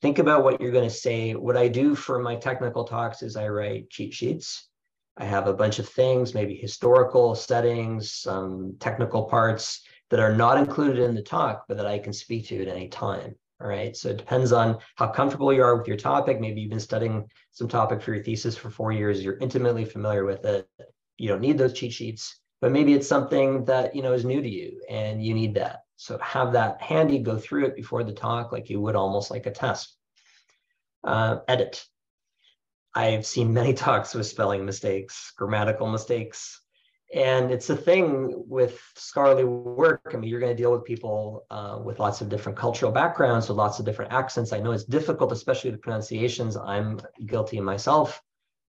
think 0.02 0.20
about 0.20 0.44
what 0.44 0.62
you're 0.62 0.72
going 0.72 0.90
to 0.90 0.96
say. 0.96 1.34
What 1.34 1.58
I 1.58 1.68
do 1.68 1.96
for 1.96 2.20
my 2.20 2.36
technical 2.36 2.84
talks 2.84 3.22
is 3.22 3.36
I 3.36 3.48
write 3.48 3.90
cheat 3.90 4.14
sheets. 4.14 4.70
I 5.18 5.26
have 5.26 5.48
a 5.48 5.54
bunch 5.54 5.80
of 5.80 5.88
things, 5.88 6.34
maybe 6.34 6.56
historical 6.56 7.36
settings, 7.36 8.12
some 8.12 8.76
technical 8.80 9.24
parts 9.24 9.82
that 10.10 10.20
are 10.20 10.36
not 10.36 10.58
included 10.58 11.00
in 11.00 11.16
the 11.16 11.22
talk, 11.22 11.66
but 11.68 11.78
that 11.78 11.86
I 11.86 12.00
can 12.00 12.14
speak 12.14 12.48
to 12.48 12.62
at 12.62 12.68
any 12.68 12.90
time. 12.90 13.36
All 13.62 13.68
right. 13.68 13.96
So 13.96 14.10
it 14.10 14.18
depends 14.18 14.52
on 14.52 14.78
how 14.96 15.08
comfortable 15.08 15.54
you 15.54 15.64
are 15.64 15.78
with 15.78 15.88
your 15.88 15.96
topic. 15.96 16.42
Maybe 16.42 16.60
you've 16.60 16.70
been 16.70 16.80
studying 16.80 17.26
some 17.52 17.70
topic 17.70 18.02
for 18.02 18.14
your 18.14 18.24
thesis 18.24 18.58
for 18.58 18.70
four 18.70 18.92
years. 18.92 19.24
You're 19.24 19.38
intimately 19.38 19.86
familiar 19.86 20.26
with 20.26 20.44
it. 20.44 20.68
You 21.18 21.30
don't 21.30 21.40
need 21.40 21.58
those 21.58 21.72
cheat 21.72 21.94
sheets, 21.94 22.42
but 22.60 22.74
maybe 22.74 22.94
it's 22.94 23.08
something 23.08 23.64
that 23.66 23.96
you 23.96 24.02
know 24.02 24.12
is 24.12 24.26
new 24.26 24.42
to 24.42 24.50
you 24.50 24.82
and 24.90 25.24
you 25.24 25.34
need 25.34 25.56
that. 25.56 25.85
So 25.98 26.18
have 26.20 26.54
that 26.54 26.82
handy, 26.82 27.20
go 27.20 27.38
through 27.38 27.66
it 27.66 27.76
before 27.76 28.04
the 28.04 28.14
talk 28.14 28.52
like 28.52 28.70
you 28.70 28.82
would 28.82 28.96
almost 28.96 29.32
like 29.32 29.46
a 29.46 29.52
test. 29.52 29.96
Uh, 31.04 31.40
edit. 31.48 31.86
I've 32.94 33.26
seen 33.26 33.54
many 33.54 33.74
talks 33.86 34.14
with 34.14 34.28
spelling 34.28 34.66
mistakes, 34.66 35.32
grammatical 35.38 35.88
mistakes, 35.88 36.62
and 37.14 37.52
it's 37.52 37.70
a 37.70 37.78
thing 37.78 38.44
with 38.48 38.82
scholarly 38.96 39.44
work. 39.44 40.12
I 40.14 40.18
mean, 40.18 40.30
you're 40.30 40.40
going 40.40 40.56
to 40.56 40.62
deal 40.62 40.72
with 40.72 40.84
people 40.84 41.46
uh, 41.50 41.80
with 41.84 42.00
lots 42.00 42.22
of 42.22 42.30
different 42.30 42.58
cultural 42.58 42.92
backgrounds, 42.92 43.48
with 43.48 43.58
lots 43.58 43.80
of 43.80 43.86
different 43.86 44.12
accents. 44.12 44.52
I 44.52 44.60
know 44.60 44.72
it's 44.72 44.84
difficult, 44.84 45.32
especially 45.32 45.72
the 45.72 45.78
pronunciations. 45.78 46.58
I'm 46.58 47.00
guilty 47.26 47.62
myself. 47.62 48.22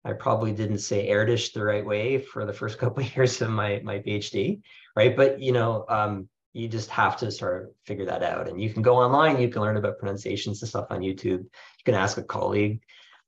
I 0.03 0.13
probably 0.13 0.53
didn't 0.53 0.79
say 0.79 1.09
Erdős 1.09 1.53
the 1.53 1.63
right 1.63 1.85
way 1.85 2.17
for 2.17 2.45
the 2.45 2.53
first 2.53 2.77
couple 2.79 3.03
of 3.03 3.15
years 3.15 3.41
of 3.41 3.49
my 3.49 3.81
my 3.83 3.99
PhD, 3.99 4.61
right? 4.95 5.15
But 5.15 5.39
you 5.39 5.51
know, 5.51 5.85
um, 5.89 6.29
you 6.53 6.67
just 6.67 6.89
have 6.89 7.17
to 7.17 7.31
sort 7.31 7.63
of 7.63 7.69
figure 7.85 8.05
that 8.05 8.23
out. 8.23 8.47
And 8.47 8.61
you 8.61 8.73
can 8.73 8.81
go 8.81 8.97
online, 8.97 9.39
you 9.39 9.49
can 9.49 9.61
learn 9.61 9.77
about 9.77 9.99
pronunciations 9.99 10.61
and 10.61 10.69
stuff 10.69 10.87
on 10.89 10.99
YouTube. 10.99 11.43
You 11.43 11.83
can 11.85 11.95
ask 11.95 12.17
a 12.17 12.23
colleague. 12.23 12.81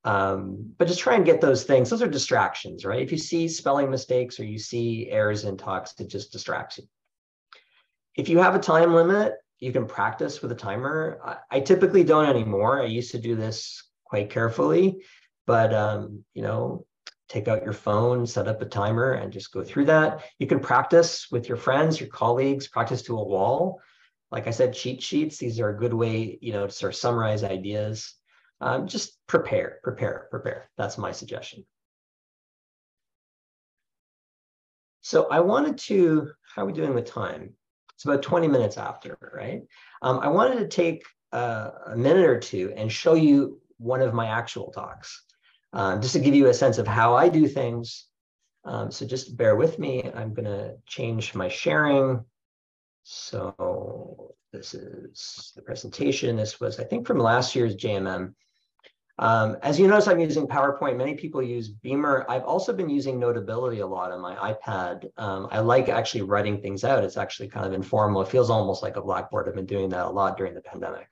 Um, 0.06 0.74
but 0.78 0.90
just 0.90 1.00
try 1.00 1.16
and 1.16 1.26
get 1.26 1.40
those 1.40 1.64
things. 1.64 1.90
Those 1.90 2.02
are 2.02 2.10
distractions, 2.10 2.84
right? 2.84 3.02
If 3.02 3.12
you 3.12 3.18
see 3.18 3.48
spelling 3.48 3.90
mistakes 3.90 4.40
or 4.40 4.44
you 4.44 4.60
see 4.60 5.10
errors 5.10 5.46
in 5.46 5.56
talks, 5.56 5.94
it 6.00 6.10
just 6.10 6.34
distracts 6.34 6.78
you. 6.78 6.84
If 8.16 8.28
you 8.28 8.40
have 8.40 8.56
a 8.56 8.60
time 8.60 8.94
limit, 8.94 9.36
you 9.60 9.72
can 9.72 9.88
practice 9.88 10.42
with 10.42 10.52
a 10.52 10.56
timer. 10.56 11.20
I, 11.24 11.58
I 11.58 11.60
typically 11.62 12.04
don't 12.04 12.26
anymore. 12.26 12.82
I 12.82 12.86
used 12.86 13.12
to 13.12 13.20
do 13.20 13.36
this 13.36 13.82
quite 14.04 14.30
carefully, 14.30 14.98
but 15.48 15.74
um, 15.74 16.26
you 16.34 16.42
know, 16.42 16.86
take 17.30 17.48
out 17.48 17.64
your 17.64 17.74
phone, 17.74 18.26
set 18.26 18.48
up 18.48 18.62
a 18.62 18.66
timer, 18.66 19.14
and 19.14 19.32
just 19.32 19.52
go 19.52 19.64
through 19.64 19.86
that. 19.86 20.24
You 20.40 20.48
can 20.48 20.60
practice 20.60 21.28
with 21.32 21.48
your 21.48 21.58
friends, 21.58 22.00
your 22.00 22.10
colleagues, 22.10 22.68
practice 22.68 23.02
to 23.04 23.18
a 23.18 23.24
wall. 23.24 23.82
Like 24.32 24.48
I 24.48 24.52
said, 24.52 24.74
cheat 24.74 25.02
sheets, 25.02 25.38
these 25.38 25.60
are 25.60 25.70
a 25.70 25.78
good 25.78 25.94
way, 25.94 26.38
you 26.42 26.54
know, 26.54 26.68
to 26.68 26.72
sort 26.72 26.94
of 26.94 26.98
summarize 26.98 27.44
ideas. 27.44 28.16
Um, 28.62 28.88
just 28.88 29.18
prepare, 29.28 29.80
prepare, 29.84 30.28
prepare. 30.32 30.70
That's 30.78 30.98
my 30.98 31.12
suggestion. 31.12 31.66
So 35.02 35.28
I 35.30 35.42
wanted 35.42 35.78
to, 35.80 36.32
how 36.56 36.64
are 36.64 36.66
we 36.66 36.74
doing 36.74 36.94
with 36.94 37.06
time? 37.06 37.54
It's 37.96 38.06
about 38.06 38.24
20 38.24 38.48
minutes 38.48 38.78
after, 38.78 39.18
right? 39.34 39.62
Um, 40.02 40.20
I 40.20 40.30
wanted 40.30 40.60
to 40.60 40.68
take 40.68 41.04
uh, 41.32 41.72
a 41.88 41.96
minute 41.96 42.26
or 42.26 42.40
two 42.40 42.74
and 42.76 42.92
show 42.92 43.14
you 43.14 43.60
one 43.78 44.02
of 44.02 44.14
my 44.14 44.28
actual 44.28 44.72
talks 44.72 45.24
um, 45.74 46.02
just 46.02 46.14
to 46.14 46.20
give 46.20 46.36
you 46.36 46.48
a 46.48 46.54
sense 46.54 46.78
of 46.78 46.88
how 46.88 47.16
I 47.16 47.30
do 47.30 47.48
things 47.48 48.08
Um, 48.66 48.92
so 48.92 49.06
just 49.06 49.36
bear 49.36 49.56
with 49.58 49.78
me. 49.78 50.10
I'm 50.16 50.34
going 50.34 50.46
to 50.46 50.78
change 50.86 51.36
my 51.36 51.50
sharing. 51.50 52.24
So 53.04 54.36
this 54.54 54.74
is 54.74 55.52
the 55.56 55.62
presentation. 55.62 56.38
This 56.38 56.62
was, 56.62 56.80
I 56.80 56.86
think, 56.86 57.06
from 57.06 57.20
last 57.20 57.56
year's 57.56 57.76
JMM. 57.76 58.34
Um, 59.20 59.58
as 59.62 59.78
you 59.80 59.88
notice, 59.88 60.08
I'm 60.08 60.20
using 60.20 60.48
PowerPoint. 60.48 60.98
Many 60.98 61.16
people 61.16 61.42
use 61.42 61.68
Beamer. 61.70 62.26
I've 62.30 62.44
also 62.44 62.72
been 62.74 62.90
using 62.90 63.20
Notability 63.20 63.80
a 63.80 63.88
lot 63.88 64.12
on 64.12 64.22
my 64.22 64.36
iPad. 64.54 65.06
Um, 65.18 65.48
I 65.52 65.60
like 65.60 65.90
actually 65.90 66.22
writing 66.22 66.62
things 66.62 66.84
out. 66.84 67.04
It's 67.04 67.18
actually 67.18 67.50
kind 67.50 67.66
of 67.66 67.74
informal. 67.74 68.22
It 68.22 68.30
feels 68.30 68.50
almost 68.50 68.82
like 68.82 68.96
a 68.96 69.02
Blackboard. 69.02 69.48
I've 69.48 69.56
been 69.56 69.66
doing 69.66 69.90
that 69.90 70.06
a 70.06 70.10
lot 70.10 70.38
during 70.38 70.56
the 70.56 70.62
pandemic. 70.62 71.08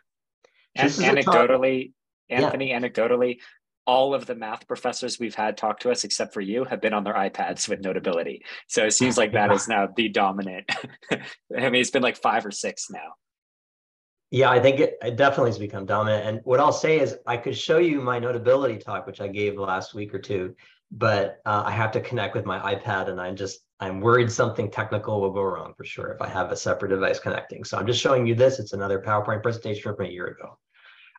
And 0.75 0.89
anecdotally, 0.89 1.91
Anthony, 2.29 2.69
yeah. 2.69 2.79
anecdotally, 2.79 3.39
all 3.85 4.13
of 4.13 4.25
the 4.25 4.35
math 4.35 4.67
professors 4.67 5.19
we've 5.19 5.35
had 5.35 5.57
talk 5.57 5.79
to 5.79 5.91
us, 5.91 6.03
except 6.03 6.33
for 6.33 6.41
you, 6.41 6.63
have 6.65 6.81
been 6.81 6.93
on 6.93 7.03
their 7.03 7.13
iPads 7.13 7.67
with 7.67 7.81
Notability. 7.81 8.43
So 8.67 8.85
it 8.85 8.91
seems 8.91 9.17
like 9.17 9.33
that 9.33 9.51
is 9.51 9.67
now 9.69 9.87
the 9.95 10.09
dominant. 10.09 10.69
I 11.11 11.69
mean, 11.69 11.81
it's 11.81 11.91
been 11.91 12.03
like 12.03 12.17
five 12.17 12.45
or 12.45 12.51
six 12.51 12.89
now. 12.89 13.15
Yeah, 14.29 14.49
I 14.49 14.61
think 14.61 14.79
it, 14.79 14.97
it, 15.03 15.17
definitely 15.17 15.49
has 15.49 15.59
become 15.59 15.85
dominant. 15.85 16.25
And 16.25 16.39
what 16.45 16.61
I'll 16.61 16.71
say 16.71 16.99
is, 16.99 17.17
I 17.27 17.35
could 17.35 17.57
show 17.57 17.79
you 17.79 17.99
my 17.99 18.17
notability 18.17 18.77
talk, 18.77 19.05
which 19.05 19.19
I 19.19 19.27
gave 19.27 19.57
last 19.57 19.93
week 19.93 20.13
or 20.13 20.19
two, 20.19 20.55
but 20.89 21.41
uh, 21.45 21.63
I 21.65 21.71
have 21.71 21.91
to 21.91 21.99
connect 21.99 22.33
with 22.33 22.45
my 22.45 22.75
iPad, 22.75 23.09
and 23.09 23.19
I'm 23.19 23.35
just 23.35 23.59
I'm 23.81 23.99
worried 23.99 24.31
something 24.31 24.69
technical 24.71 25.19
will 25.19 25.31
go 25.31 25.41
wrong 25.41 25.73
for 25.75 25.83
sure 25.83 26.11
if 26.11 26.21
I 26.21 26.29
have 26.29 26.51
a 26.51 26.55
separate 26.55 26.89
device 26.89 27.19
connecting. 27.19 27.63
So 27.63 27.77
I'm 27.77 27.87
just 27.87 27.99
showing 27.99 28.25
you 28.27 28.35
this. 28.35 28.59
It's 28.59 28.73
another 28.73 29.01
PowerPoint 29.01 29.41
presentation 29.41 29.81
from 29.81 30.05
a 30.05 30.09
year 30.09 30.27
ago. 30.27 30.57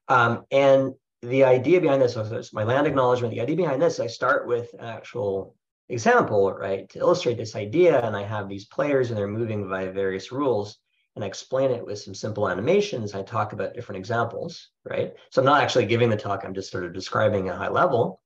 Um, 0.09 0.45
and 0.51 0.95
the 1.23 1.45
idea 1.45 1.81
behind 1.81 2.03
this 2.03 2.17
was 2.17 2.53
my 2.53 2.65
land 2.65 2.87
acknowledgement. 2.87 3.33
The 3.33 3.41
idea 3.41 3.57
behind 3.57 3.81
this, 3.81 4.01
I 4.01 4.07
start 4.07 4.47
with 4.47 4.73
an 4.75 4.87
actual 4.87 5.55
example, 5.89 6.53
right, 6.53 6.89
to 6.91 6.99
illustrate 6.99 7.37
this 7.37 7.55
idea, 7.55 8.05
and 8.05 8.17
I 8.17 8.25
have 8.25 8.49
these 8.49 8.67
players 8.67 9.11
and 9.11 9.19
they're 9.19 9.29
moving 9.29 9.69
by 9.69 9.87
various 9.89 10.33
rules 10.33 10.79
and 11.15 11.25
I 11.25 11.27
explain 11.27 11.71
it 11.71 11.85
with 11.85 11.99
some 11.99 12.15
simple 12.15 12.49
animations. 12.49 13.15
I 13.15 13.23
talk 13.23 13.53
about 13.53 13.75
different 13.75 13.99
examples, 13.99 14.69
right? 14.85 15.13
So 15.31 15.43
I'm 15.43 15.47
not 15.47 15.63
actually 15.63 15.87
giving 15.87 16.09
the 16.09 16.17
talk, 16.17 16.45
I'm 16.45 16.55
just 16.55 16.71
sort 16.71 16.85
of 16.85 16.95
describing 16.95 17.49
a 17.49 17.57
high 17.57 17.69
level. 17.69 18.23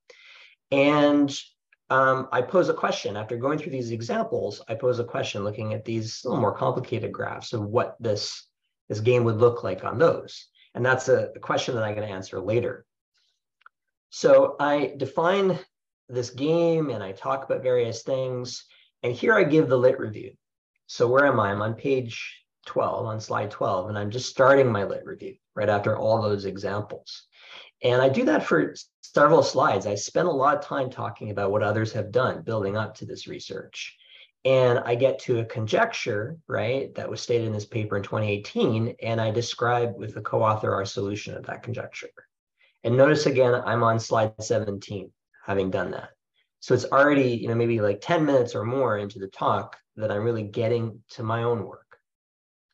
And 0.70 1.36
um, 1.90 2.28
I 2.32 2.42
pose 2.42 2.68
a 2.68 2.74
question. 2.74 3.16
After 3.16 3.36
going 3.36 3.58
through 3.58 3.72
these 3.72 3.90
examples, 3.90 4.62
I 4.68 4.74
pose 4.74 4.98
a 4.98 5.04
question 5.04 5.44
looking 5.44 5.74
at 5.74 5.84
these 5.84 6.24
little 6.24 6.40
more 6.40 6.56
complicated 6.56 7.12
graphs 7.12 7.52
of 7.52 7.62
what 7.62 7.96
this, 8.00 8.46
this 8.88 9.00
game 9.00 9.24
would 9.24 9.38
look 9.38 9.64
like 9.64 9.84
on 9.84 9.98
those. 9.98 10.48
And 10.76 10.84
that's 10.84 11.08
a, 11.08 11.30
a 11.34 11.40
question 11.40 11.74
that 11.74 11.82
I'm 11.82 11.94
going 11.94 12.06
to 12.06 12.14
answer 12.14 12.38
later. 12.38 12.84
So 14.10 14.56
I 14.60 14.92
define 14.98 15.58
this 16.08 16.30
game 16.30 16.90
and 16.90 17.02
I 17.02 17.12
talk 17.12 17.44
about 17.44 17.62
various 17.62 18.02
things. 18.02 18.64
And 19.02 19.14
here 19.14 19.34
I 19.34 19.42
give 19.42 19.68
the 19.68 19.78
lit 19.78 19.98
review. 19.98 20.34
So 20.86 21.08
where 21.08 21.26
am 21.26 21.40
I? 21.40 21.50
I'm 21.50 21.62
on 21.62 21.74
page 21.74 22.44
12, 22.66 23.06
on 23.06 23.20
slide 23.20 23.50
12, 23.50 23.88
and 23.88 23.98
I'm 23.98 24.10
just 24.10 24.28
starting 24.28 24.70
my 24.70 24.84
lit 24.84 25.04
review 25.06 25.36
right 25.54 25.68
after 25.68 25.96
all 25.96 26.20
those 26.20 26.44
examples. 26.44 27.24
And 27.82 28.02
I 28.02 28.10
do 28.10 28.26
that 28.26 28.44
for 28.44 28.74
several 29.00 29.42
slides. 29.42 29.86
I 29.86 29.94
spend 29.94 30.28
a 30.28 30.30
lot 30.32 30.56
of 30.56 30.64
time 30.64 30.90
talking 30.90 31.30
about 31.30 31.52
what 31.52 31.62
others 31.62 31.92
have 31.92 32.12
done 32.12 32.42
building 32.42 32.76
up 32.76 32.94
to 32.96 33.06
this 33.06 33.26
research. 33.26 33.96
And 34.46 34.78
I 34.78 34.94
get 34.94 35.18
to 35.22 35.40
a 35.40 35.44
conjecture, 35.44 36.38
right, 36.46 36.94
that 36.94 37.10
was 37.10 37.20
stated 37.20 37.48
in 37.48 37.52
this 37.52 37.66
paper 37.66 37.96
in 37.96 38.04
2018, 38.04 38.94
and 39.02 39.20
I 39.20 39.32
describe 39.32 39.96
with 39.96 40.14
the 40.14 40.20
co-author 40.20 40.72
our 40.72 40.84
solution 40.84 41.36
of 41.36 41.46
that 41.46 41.64
conjecture. 41.64 42.10
And 42.84 42.96
notice 42.96 43.26
again, 43.26 43.60
I'm 43.66 43.82
on 43.82 43.98
slide 43.98 44.34
17, 44.40 45.10
having 45.44 45.72
done 45.72 45.90
that. 45.90 46.10
So 46.60 46.74
it's 46.74 46.84
already, 46.84 47.30
you 47.30 47.48
know, 47.48 47.56
maybe 47.56 47.80
like 47.80 48.00
10 48.00 48.24
minutes 48.24 48.54
or 48.54 48.62
more 48.62 48.98
into 48.98 49.18
the 49.18 49.26
talk 49.26 49.76
that 49.96 50.12
I'm 50.12 50.22
really 50.22 50.44
getting 50.44 51.02
to 51.10 51.24
my 51.24 51.42
own 51.42 51.66
work. 51.66 51.98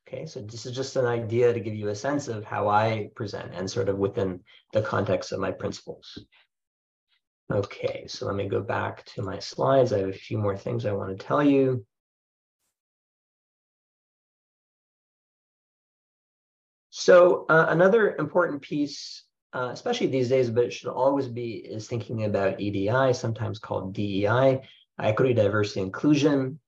Okay, 0.07 0.27
so 0.27 0.43
this 0.43 0.67
is 0.67 0.77
just 0.77 0.97
an 0.97 1.07
idea 1.07 1.55
to 1.55 1.61
give 1.61 1.75
you 1.75 1.89
a 1.89 1.95
sense 1.95 2.29
of 2.29 2.45
how 2.45 2.69
I 2.69 3.09
present 3.17 3.55
and 3.55 3.71
sort 3.71 3.89
of 3.89 3.97
within 3.97 4.41
the 4.75 4.83
context 4.83 5.33
of 5.33 5.41
my 5.41 5.53
principles. 5.53 6.19
Okay, 7.53 8.07
so 8.09 8.27
let 8.27 8.35
me 8.35 8.49
go 8.49 8.63
back 8.63 9.05
to 9.05 9.23
my 9.23 9.39
slides. 9.39 9.93
I 9.93 9.99
have 9.99 10.09
a 10.09 10.13
few 10.13 10.39
more 10.39 10.57
things 10.57 10.87
I 10.87 10.93
want 10.93 11.19
to 11.19 11.27
tell 11.27 11.43
you. 11.43 11.85
So 16.89 17.45
uh, 17.51 17.67
another 17.69 18.17
important 18.17 18.63
piece, 18.63 19.25
uh, 19.53 19.69
especially 19.71 20.07
these 20.07 20.31
days, 20.31 20.49
but 20.49 20.65
it 20.65 20.73
should 20.73 20.91
always 20.91 21.29
be, 21.29 21.57
is 21.57 21.87
thinking 21.87 22.25
about 22.25 22.59
EDI, 22.59 23.13
sometimes 23.13 23.59
called 23.59 23.93
DEI, 23.93 24.63
equity, 24.99 25.35
diversity, 25.35 25.81
inclusion 25.81 26.59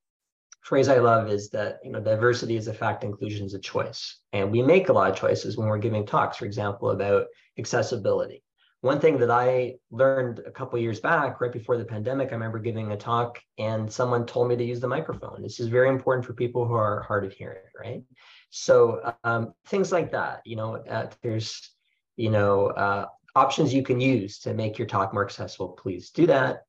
phrase 0.64 0.88
I 0.88 0.98
love 0.98 1.28
is 1.28 1.50
that 1.50 1.78
you 1.84 1.90
know 1.92 2.00
diversity 2.00 2.56
is 2.56 2.68
a 2.68 2.74
fact, 2.74 3.04
inclusion 3.04 3.46
is 3.46 3.54
a 3.54 3.58
choice, 3.58 4.18
and 4.32 4.50
we 4.50 4.62
make 4.62 4.88
a 4.88 4.92
lot 4.92 5.10
of 5.10 5.16
choices 5.16 5.56
when 5.56 5.68
we're 5.68 5.78
giving 5.78 6.06
talks, 6.06 6.38
for 6.38 6.46
example, 6.46 6.90
about 6.90 7.26
accessibility. 7.58 8.42
One 8.84 9.00
thing 9.00 9.18
that 9.20 9.30
I 9.30 9.76
learned 9.90 10.40
a 10.46 10.50
couple 10.50 10.78
years 10.78 11.00
back, 11.00 11.40
right 11.40 11.50
before 11.50 11.78
the 11.78 11.86
pandemic, 11.86 12.28
I 12.28 12.32
remember 12.32 12.58
giving 12.58 12.92
a 12.92 12.96
talk, 12.96 13.40
and 13.58 13.90
someone 13.90 14.26
told 14.26 14.48
me 14.48 14.56
to 14.56 14.64
use 14.64 14.78
the 14.78 14.88
microphone. 14.88 15.40
This 15.40 15.58
is 15.58 15.68
very 15.68 15.88
important 15.88 16.26
for 16.26 16.34
people 16.34 16.66
who 16.66 16.74
are 16.74 17.00
hard 17.00 17.24
of 17.24 17.32
hearing, 17.32 17.62
right? 17.78 18.02
So 18.50 19.14
um, 19.24 19.54
things 19.66 19.90
like 19.90 20.12
that, 20.12 20.42
you 20.44 20.56
know, 20.56 20.76
uh, 20.76 21.06
there's 21.22 21.70
you 22.16 22.30
know 22.30 22.66
uh, 22.66 23.06
options 23.34 23.72
you 23.72 23.82
can 23.82 24.00
use 24.00 24.38
to 24.40 24.52
make 24.52 24.78
your 24.78 24.86
talk 24.86 25.14
more 25.14 25.24
accessible. 25.24 25.68
Please 25.70 26.10
do 26.10 26.26
that. 26.26 26.64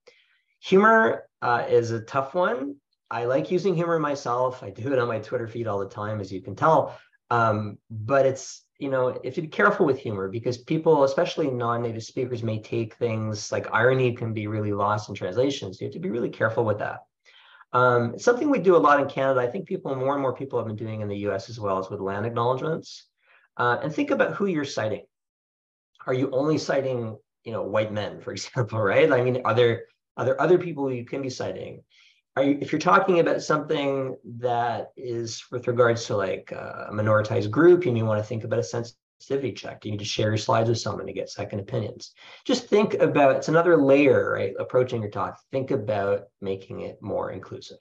Humor 0.62 1.28
uh, 1.41 1.65
is 1.67 1.91
a 1.91 1.99
tough 1.99 2.34
one 2.34 2.78
I 3.12 3.25
like 3.25 3.51
using 3.51 3.75
humor 3.75 3.99
myself. 3.99 4.63
I 4.63 4.71
do 4.71 4.91
it 4.91 4.99
on 4.99 5.08
my 5.08 5.19
Twitter 5.19 5.47
feed 5.47 5.67
all 5.67 5.80
the 5.80 5.89
time, 5.89 6.19
as 6.19 6.32
you 6.32 6.41
can 6.41 6.56
tell. 6.56 6.97
Um, 7.30 7.78
but 7.89 8.25
it's 8.25 8.64
you 8.77 8.89
know, 8.89 9.19
if 9.23 9.38
you 9.38 9.43
be 9.43 9.49
careful 9.49 9.85
with 9.85 9.99
humor 9.99 10.27
because 10.27 10.57
people, 10.57 11.03
especially 11.03 11.49
non-native 11.49 12.03
speakers, 12.03 12.43
may 12.43 12.61
take 12.61 12.95
things 12.95 13.51
like 13.51 13.73
irony 13.73 14.13
can 14.13 14.33
be 14.33 14.47
really 14.47 14.73
lost 14.73 15.07
in 15.07 15.15
translation. 15.15 15.73
So 15.73 15.79
you 15.81 15.88
have 15.88 15.93
to 15.93 15.99
be 15.99 16.09
really 16.09 16.29
careful 16.29 16.65
with 16.65 16.79
that. 16.79 17.05
Um, 17.71 18.19
something 18.19 18.49
we 18.49 18.59
do 18.59 18.75
a 18.75 18.77
lot 18.77 18.99
in 18.99 19.07
Canada. 19.07 19.39
I 19.39 19.47
think 19.47 19.67
people, 19.67 19.95
more 19.95 20.13
and 20.13 20.21
more 20.21 20.35
people 20.35 20.59
have 20.59 20.67
been 20.67 20.75
doing 20.75 21.01
in 21.01 21.07
the 21.07 21.17
US 21.29 21.49
as 21.49 21.59
well 21.59 21.77
as 21.77 21.89
with 21.89 22.01
land 22.01 22.25
acknowledgements. 22.25 23.07
Uh, 23.57 23.77
and 23.81 23.93
think 23.93 24.11
about 24.11 24.33
who 24.33 24.47
you're 24.47 24.65
citing. 24.65 25.05
Are 26.05 26.13
you 26.13 26.29
only 26.31 26.57
citing, 26.57 27.17
you 27.45 27.51
know, 27.53 27.63
white 27.63 27.93
men, 27.93 28.19
for 28.19 28.31
example, 28.33 28.79
right? 28.79 29.11
I 29.11 29.21
mean, 29.23 29.41
are 29.45 29.53
there 29.53 29.85
are 30.17 30.25
there 30.25 30.41
other 30.41 30.57
people 30.57 30.91
you 30.91 31.05
can 31.05 31.21
be 31.21 31.29
citing? 31.29 31.83
Are 32.36 32.43
you, 32.43 32.58
if 32.60 32.71
you're 32.71 32.80
talking 32.80 33.19
about 33.19 33.41
something 33.41 34.17
that 34.39 34.91
is 34.98 35.45
with 35.52 35.67
regards 35.67 36.06
to 36.06 36.17
like 36.17 36.52
a 36.52 36.89
minoritized 36.91 37.50
group, 37.50 37.86
you 37.86 37.93
may 37.93 38.04
want 38.04 38.19
to 38.19 38.28
think 38.28 38.43
about 38.43 38.60
a 38.60 38.63
sensitivity 38.63 39.54
check. 39.54 39.86
You 39.86 39.91
need 39.91 40.00
to 40.00 40.06
share 40.06 40.30
your 40.30 40.38
slides 40.38 40.67
with 40.67 40.80
someone 40.80 41.06
to 41.06 41.13
get 41.13 41.30
second 41.30 41.62
opinions. 41.62 42.12
Just 42.43 42.67
think 42.67 42.95
about 42.95 43.38
it's 43.38 43.48
another 43.48 43.78
layer, 43.78 44.34
right? 44.34 44.54
Approaching 44.60 45.02
your 45.02 45.12
talk. 45.12 45.39
Think 45.52 45.71
about 45.71 46.24
making 46.41 46.82
it 46.82 47.02
more 47.02 47.32
inclusive. 47.32 47.78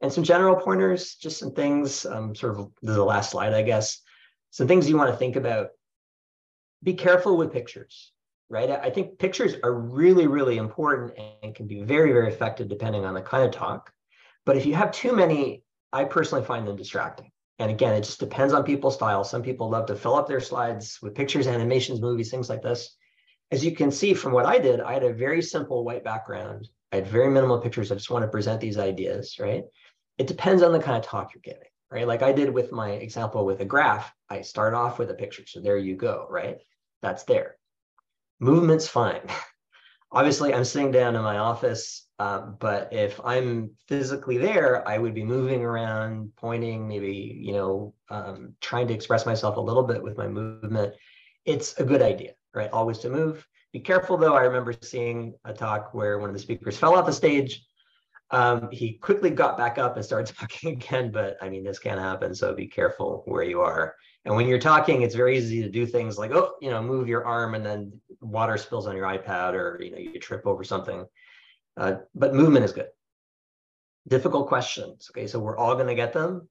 And 0.00 0.12
some 0.12 0.24
general 0.24 0.56
pointers, 0.56 1.16
just 1.16 1.38
some 1.38 1.52
things, 1.52 2.06
um, 2.06 2.34
sort 2.34 2.58
of 2.58 2.70
the 2.82 3.04
last 3.04 3.30
slide, 3.30 3.52
I 3.52 3.62
guess. 3.62 4.00
Some 4.50 4.68
things 4.68 4.88
you 4.88 4.96
want 4.96 5.10
to 5.10 5.16
think 5.16 5.36
about. 5.36 5.68
Be 6.84 6.94
careful 6.94 7.36
with 7.36 7.52
pictures 7.52 8.11
right? 8.52 8.70
I 8.70 8.90
think 8.90 9.18
pictures 9.18 9.54
are 9.64 9.72
really, 9.72 10.26
really 10.26 10.58
important 10.58 11.18
and 11.42 11.54
can 11.54 11.66
be 11.66 11.82
very, 11.82 12.12
very 12.12 12.28
effective 12.28 12.68
depending 12.68 13.06
on 13.06 13.14
the 13.14 13.22
kind 13.22 13.44
of 13.44 13.50
talk. 13.50 13.90
But 14.44 14.58
if 14.58 14.66
you 14.66 14.74
have 14.74 14.92
too 14.92 15.16
many, 15.16 15.62
I 15.90 16.04
personally 16.04 16.44
find 16.44 16.68
them 16.68 16.76
distracting. 16.76 17.30
And 17.58 17.70
again, 17.70 17.94
it 17.94 18.04
just 18.04 18.20
depends 18.20 18.52
on 18.52 18.62
people's 18.62 18.94
style. 18.94 19.24
Some 19.24 19.42
people 19.42 19.70
love 19.70 19.86
to 19.86 19.96
fill 19.96 20.16
up 20.16 20.28
their 20.28 20.40
slides 20.40 20.98
with 21.00 21.14
pictures, 21.14 21.46
animations, 21.46 22.02
movies, 22.02 22.30
things 22.30 22.50
like 22.50 22.60
this. 22.60 22.94
As 23.50 23.64
you 23.64 23.72
can 23.72 23.90
see 23.90 24.12
from 24.12 24.32
what 24.32 24.44
I 24.44 24.58
did, 24.58 24.80
I 24.80 24.92
had 24.92 25.04
a 25.04 25.14
very 25.14 25.40
simple 25.40 25.82
white 25.82 26.04
background. 26.04 26.68
I 26.92 26.96
had 26.96 27.06
very 27.06 27.30
minimal 27.30 27.58
pictures. 27.58 27.90
I 27.90 27.94
just 27.94 28.10
want 28.10 28.22
to 28.22 28.30
present 28.30 28.60
these 28.60 28.76
ideas, 28.76 29.36
right? 29.40 29.64
It 30.18 30.26
depends 30.26 30.62
on 30.62 30.72
the 30.72 30.80
kind 30.80 30.98
of 30.98 31.04
talk 31.04 31.30
you're 31.34 31.40
giving, 31.42 31.68
right? 31.90 32.06
Like 32.06 32.20
I 32.20 32.32
did 32.32 32.50
with 32.50 32.70
my 32.70 32.90
example 32.90 33.46
with 33.46 33.60
a 33.60 33.64
graph. 33.64 34.12
I 34.28 34.42
start 34.42 34.74
off 34.74 34.98
with 34.98 35.10
a 35.10 35.14
picture. 35.14 35.44
So 35.46 35.60
there 35.60 35.78
you 35.78 35.96
go, 35.96 36.26
right? 36.28 36.58
That's 37.00 37.24
there 37.24 37.56
movement's 38.42 38.88
fine. 38.88 39.22
Obviously, 40.12 40.52
I'm 40.52 40.64
sitting 40.64 40.90
down 40.90 41.16
in 41.16 41.22
my 41.22 41.38
office, 41.38 42.06
uh, 42.18 42.40
but 42.40 42.92
if 42.92 43.18
I'm 43.24 43.70
physically 43.88 44.36
there, 44.36 44.86
I 44.86 44.98
would 44.98 45.14
be 45.14 45.24
moving 45.24 45.62
around, 45.62 46.32
pointing, 46.36 46.86
maybe, 46.86 47.38
you 47.40 47.54
know, 47.54 47.94
um, 48.10 48.54
trying 48.60 48.88
to 48.88 48.94
express 48.94 49.24
myself 49.24 49.56
a 49.56 49.60
little 49.60 49.84
bit 49.84 50.02
with 50.02 50.18
my 50.18 50.28
movement. 50.28 50.92
It's 51.46 51.78
a 51.78 51.84
good 51.84 52.02
idea, 52.02 52.32
right? 52.52 52.70
Always 52.72 52.98
to 52.98 53.08
move. 53.08 53.46
Be 53.72 53.80
careful 53.80 54.18
though. 54.18 54.34
I 54.34 54.42
remember 54.42 54.74
seeing 54.82 55.32
a 55.46 55.54
talk 55.54 55.94
where 55.94 56.18
one 56.18 56.28
of 56.28 56.34
the 56.34 56.42
speakers 56.42 56.76
fell 56.76 56.94
off 56.94 57.06
the 57.06 57.12
stage. 57.12 57.64
Um, 58.30 58.68
he 58.70 58.94
quickly 58.94 59.30
got 59.30 59.56
back 59.56 59.78
up 59.78 59.96
and 59.96 60.04
started 60.04 60.34
talking 60.38 60.72
again, 60.72 61.10
but 61.10 61.38
I 61.40 61.48
mean, 61.48 61.64
this 61.64 61.78
can 61.78 61.96
happen. 61.96 62.34
So 62.34 62.54
be 62.54 62.66
careful 62.66 63.22
where 63.24 63.44
you 63.44 63.62
are 63.62 63.94
And 64.24 64.36
when 64.36 64.46
you're 64.46 64.58
talking, 64.58 65.02
it's 65.02 65.14
very 65.14 65.36
easy 65.36 65.62
to 65.62 65.68
do 65.68 65.84
things 65.84 66.16
like, 66.16 66.30
oh, 66.30 66.54
you 66.60 66.70
know, 66.70 66.82
move 66.82 67.08
your 67.08 67.24
arm 67.24 67.54
and 67.54 67.66
then 67.66 68.00
water 68.20 68.56
spills 68.56 68.86
on 68.86 68.96
your 68.96 69.06
iPad 69.06 69.54
or, 69.54 69.82
you 69.82 69.90
know, 69.90 69.98
you 69.98 70.18
trip 70.20 70.46
over 70.46 70.62
something. 70.62 71.04
Uh, 71.76 71.94
but 72.14 72.34
movement 72.34 72.64
is 72.64 72.72
good. 72.72 72.88
Difficult 74.06 74.48
questions. 74.48 75.10
Okay. 75.10 75.26
So 75.26 75.40
we're 75.40 75.56
all 75.56 75.74
going 75.74 75.88
to 75.88 75.94
get 75.94 76.12
them. 76.12 76.48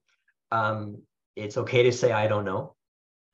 Um, 0.50 1.02
it's 1.34 1.56
okay 1.56 1.82
to 1.84 1.92
say, 1.92 2.12
I 2.12 2.26
don't 2.26 2.44
know. 2.44 2.74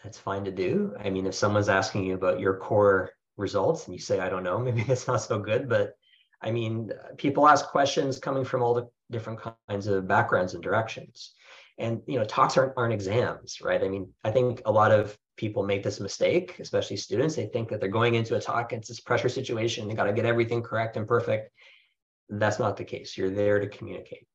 That's 0.05 0.19
fine 0.19 0.45
to 0.45 0.53
do. 0.53 0.95
I 1.01 1.11
mean, 1.11 1.27
if 1.27 1.35
someone's 1.35 1.69
asking 1.69 2.05
you 2.05 2.15
about 2.15 2.39
your 2.39 2.59
core 2.59 3.11
results 3.37 3.87
and 3.87 3.95
you 3.95 4.01
say, 4.01 4.21
I 4.21 4.29
don't 4.29 4.45
know, 4.45 4.59
maybe 4.61 4.83
it's 4.83 5.09
not 5.09 5.23
so 5.23 5.41
good. 5.41 5.69
But 5.69 5.95
I 6.41 6.53
mean, 6.53 6.93
people 7.17 7.49
ask 7.49 7.67
questions 7.67 8.21
coming 8.21 8.45
from 8.45 8.63
all 8.63 8.75
the 8.75 8.89
different 9.11 9.41
kinds 9.69 9.89
of 9.89 10.07
backgrounds 10.07 10.55
and 10.55 10.63
directions 10.63 11.33
and 11.79 12.03
you 12.07 12.19
know 12.19 12.25
talks 12.25 12.57
aren't, 12.57 12.73
aren't 12.77 12.93
exams 12.93 13.61
right? 13.61 13.83
I 13.83 13.89
mean 13.89 14.13
i 14.25 14.31
think 14.31 14.63
a 14.67 14.73
lot 14.73 14.91
of 14.91 15.17
people 15.37 15.63
make 15.63 15.83
this 15.83 16.01
mistake 16.01 16.59
especially 16.59 16.97
students. 16.97 17.37
They 17.37 17.47
think 17.47 17.69
that 17.69 17.81
they're 17.81 17.89
going 17.89 18.17
into 18.17 18.35
a 18.35 18.41
talk 18.41 18.73
it's 18.73 18.89
this 18.89 19.01
pressure 19.01 19.29
situation 19.29 19.89
they 19.89 19.95
got 19.95 20.05
to 20.05 20.13
get 20.13 20.27
everything 20.27 20.63
correct 20.63 20.97
and 20.97 21.07
perfect. 21.07 21.51
That's 22.29 22.59
not 22.59 22.77
the 22.77 22.85
case. 22.85 23.17
You're 23.17 23.31
there 23.31 23.59
to 23.59 23.69
communicate. 23.69 24.27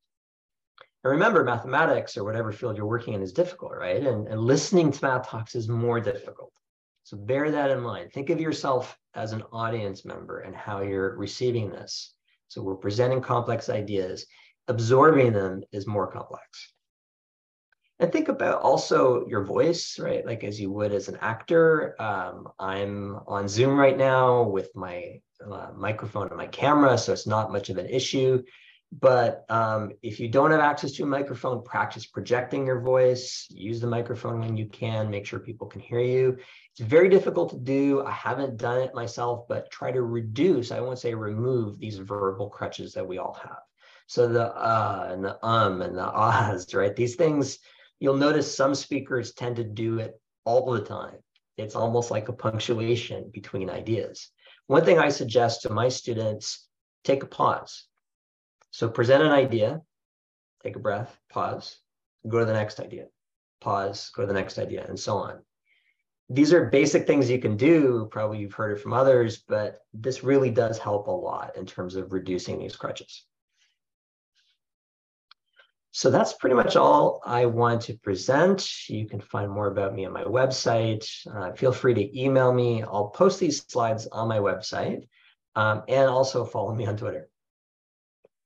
And 1.03 1.11
remember 1.11 1.43
mathematics 1.43 2.17
or 2.17 2.23
whatever 2.23 2.51
field 2.51 2.77
you're 2.77 2.85
working 2.85 3.13
in 3.13 3.21
is 3.21 3.33
difficult 3.33 3.73
right? 3.73 4.01
And, 4.01 4.27
and 4.27 4.39
listening 4.39 4.91
to 4.91 5.05
math 5.05 5.27
talks 5.27 5.55
is 5.55 5.67
more 5.67 5.99
difficult. 5.99 6.51
So 7.03 7.17
bear 7.17 7.51
that 7.51 7.69
in 7.69 7.81
mind. 7.81 8.13
Think 8.13 8.29
of 8.29 8.39
yourself 8.39 8.97
as 9.13 9.33
an 9.33 9.43
audience 9.51 10.05
member 10.05 10.39
and 10.39 10.55
how 10.55 10.81
you're 10.81 11.17
receiving 11.17 11.69
this. 11.69 12.15
So 12.47 12.61
we're 12.61 12.75
presenting 12.75 13.21
complex 13.21 13.69
ideas. 13.69 14.25
Absorbing 14.69 15.33
them 15.33 15.63
is 15.73 15.85
more 15.85 16.09
complex 16.09 16.72
and 18.03 18.11
think 18.11 18.27
about 18.27 18.61
also 18.61 19.25
your 19.27 19.43
voice 19.43 19.97
right? 19.97 20.25
Like 20.25 20.43
as 20.43 20.59
you 20.59 20.71
would 20.71 20.91
as 20.91 21.07
an 21.07 21.17
actor 21.21 21.95
um, 21.99 22.49
i'm 22.59 23.17
on 23.27 23.47
zoom 23.47 23.79
right 23.79 23.97
now 23.97 24.43
with 24.43 24.69
my 24.75 25.21
uh, 25.51 25.69
microphone 25.75 26.27
and 26.27 26.37
my 26.37 26.47
camera 26.47 26.97
so 26.97 27.13
it's 27.13 27.27
not 27.27 27.51
much 27.51 27.69
of 27.69 27.77
an 27.77 27.87
issue. 27.87 28.43
But 28.99 29.43
um, 29.49 29.93
if 30.03 30.19
you 30.19 30.27
don't 30.27 30.51
have 30.51 30.59
access 30.59 30.91
to 30.93 31.03
a 31.03 31.07
microphone 31.07 31.63
practice 31.63 32.05
projecting 32.05 32.67
your 32.67 32.79
voice. 32.79 33.47
Use 33.49 33.81
the 33.81 33.87
microphone 33.87 34.39
when 34.39 34.55
you 34.55 34.67
can. 34.67 35.09
Make 35.09 35.25
sure 35.25 35.39
people 35.39 35.65
can 35.65 35.81
hear 35.81 35.99
you. 35.99 36.37
It's 36.71 36.87
very 36.87 37.09
difficult 37.09 37.49
to 37.51 37.57
do. 37.57 38.03
I 38.03 38.11
haven't 38.11 38.57
done 38.57 38.81
it 38.81 38.93
myself 38.93 39.47
but 39.47 39.71
try 39.71 39.91
to 39.91 40.03
reduce 40.03 40.71
i 40.71 40.79
won't 40.79 40.99
say 40.99 41.15
remove 41.15 41.79
these 41.79 41.97
verbal 41.97 42.49
crutches 42.49 42.93
that 42.93 43.07
we 43.07 43.17
all 43.17 43.37
have. 43.41 43.63
So 44.07 44.27
the 44.27 44.53
uh 44.55 45.07
and 45.11 45.25
the 45.25 45.43
um 45.45 45.81
and 45.81 45.97
the 45.97 46.05
ahs 46.27 46.73
right? 46.75 46.95
These 46.95 47.15
things 47.15 47.59
you'll 48.03 48.17
notice 48.17 48.53
some 48.53 48.75
speakers 48.75 49.31
tend 49.31 49.55
to 49.55 49.63
do 49.63 49.97
it 49.99 50.19
all 50.43 50.73
the 50.73 50.83
time. 50.83 51.15
It's 51.55 51.73
almost 51.73 52.11
like 52.11 52.27
a 52.27 52.33
punctuation 52.33 53.31
between 53.33 53.69
ideas. 53.69 54.29
One 54.67 54.83
thing 54.83 54.99
I 54.99 55.07
suggest 55.07 55.61
to 55.61 55.69
my 55.69 55.87
students, 55.87 56.67
take 57.05 57.23
a 57.23 57.27
pause. 57.27 57.85
So 58.71 58.89
present 58.89 59.23
an 59.23 59.31
idea, 59.31 59.81
take 60.63 60.75
a 60.75 60.79
breath, 60.79 61.17
pause, 61.31 61.79
go 62.27 62.39
to 62.39 62.45
the 62.45 62.51
next 62.51 62.81
idea, 62.81 63.05
pause, 63.61 64.11
go 64.13 64.23
to 64.23 64.27
the 64.27 64.33
next 64.33 64.59
idea, 64.59 64.85
and 64.85 64.99
so 64.99 65.15
on. 65.15 65.39
These 66.29 66.51
are 66.51 66.65
basic 66.65 67.07
things 67.07 67.29
you 67.29 67.39
can 67.39 67.55
do. 67.55 68.09
Probably 68.11 68.39
you've 68.39 68.53
heard 68.53 68.77
it 68.77 68.81
from 68.81 68.91
others, 68.91 69.43
but 69.47 69.77
this 69.93 70.25
really 70.25 70.49
does 70.49 70.77
help 70.77 71.07
a 71.07 71.11
lot 71.11 71.55
in 71.55 71.65
terms 71.65 71.95
of 71.95 72.11
reducing 72.11 72.59
these 72.59 72.75
crutches. 72.75 73.25
So 75.95 76.09
that's 76.09 76.33
pretty 76.33 76.55
much 76.55 76.75
all 76.75 77.21
I 77.23 77.45
want 77.45 77.83
to 77.83 77.93
present. 77.93 78.89
You 78.89 79.07
can 79.07 79.21
find 79.21 79.51
more 79.51 79.67
about 79.67 79.93
me 79.93 80.05
on 80.05 80.11
my 80.11 80.23
website. 80.23 81.05
Uh, 81.31 81.51
feel 81.53 81.71
free 81.71 81.93
to 81.93 82.19
email 82.19 82.51
me. 82.51 82.81
I'll 82.81 83.09
post 83.09 83.39
these 83.39 83.63
slides 83.67 84.07
on 84.07 84.27
my 84.27 84.39
website 84.39 85.07
um, 85.55 85.83
and 85.87 86.09
also 86.09 86.45
follow 86.45 86.73
me 86.73 86.87
on 86.87 86.97
Twitter. 86.97 87.29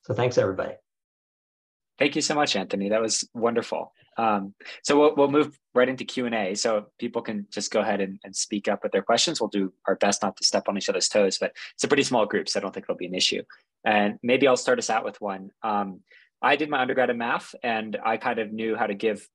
So 0.02 0.12
thanks, 0.12 0.36
everybody. 0.36 0.74
Thank 1.98 2.16
you 2.16 2.20
so 2.20 2.34
much, 2.34 2.54
Anthony. 2.54 2.90
That 2.90 3.00
was 3.00 3.26
wonderful. 3.32 3.94
Um, 4.18 4.52
so 4.82 4.98
we'll, 4.98 5.16
we'll 5.16 5.30
move 5.30 5.58
right 5.74 5.88
into 5.88 6.04
Q&A. 6.04 6.54
So 6.54 6.88
people 6.98 7.22
can 7.22 7.46
just 7.50 7.70
go 7.70 7.80
ahead 7.80 8.02
and, 8.02 8.18
and 8.24 8.36
speak 8.36 8.68
up 8.68 8.82
with 8.82 8.92
their 8.92 9.02
questions. 9.02 9.40
We'll 9.40 9.48
do 9.48 9.72
our 9.86 9.96
best 9.96 10.22
not 10.22 10.36
to 10.36 10.44
step 10.44 10.68
on 10.68 10.76
each 10.76 10.90
other's 10.90 11.08
toes, 11.08 11.38
but 11.38 11.52
it's 11.72 11.84
a 11.84 11.88
pretty 11.88 12.02
small 12.02 12.26
group, 12.26 12.50
so 12.50 12.60
I 12.60 12.62
don't 12.62 12.74
think 12.74 12.84
it'll 12.84 12.96
be 12.96 13.06
an 13.06 13.14
issue. 13.14 13.42
And 13.86 14.18
maybe 14.22 14.46
I'll 14.46 14.58
start 14.58 14.78
us 14.78 14.90
out 14.90 15.04
with 15.04 15.18
one. 15.22 15.50
Um, 15.62 16.00
I 16.40 16.56
did 16.56 16.70
my 16.70 16.80
undergrad 16.80 17.10
in 17.10 17.18
math 17.18 17.54
and 17.62 17.96
I 18.04 18.16
kind 18.16 18.38
of 18.38 18.52
knew 18.52 18.76
how 18.76 18.86
to 18.86 18.94
give 18.94 19.28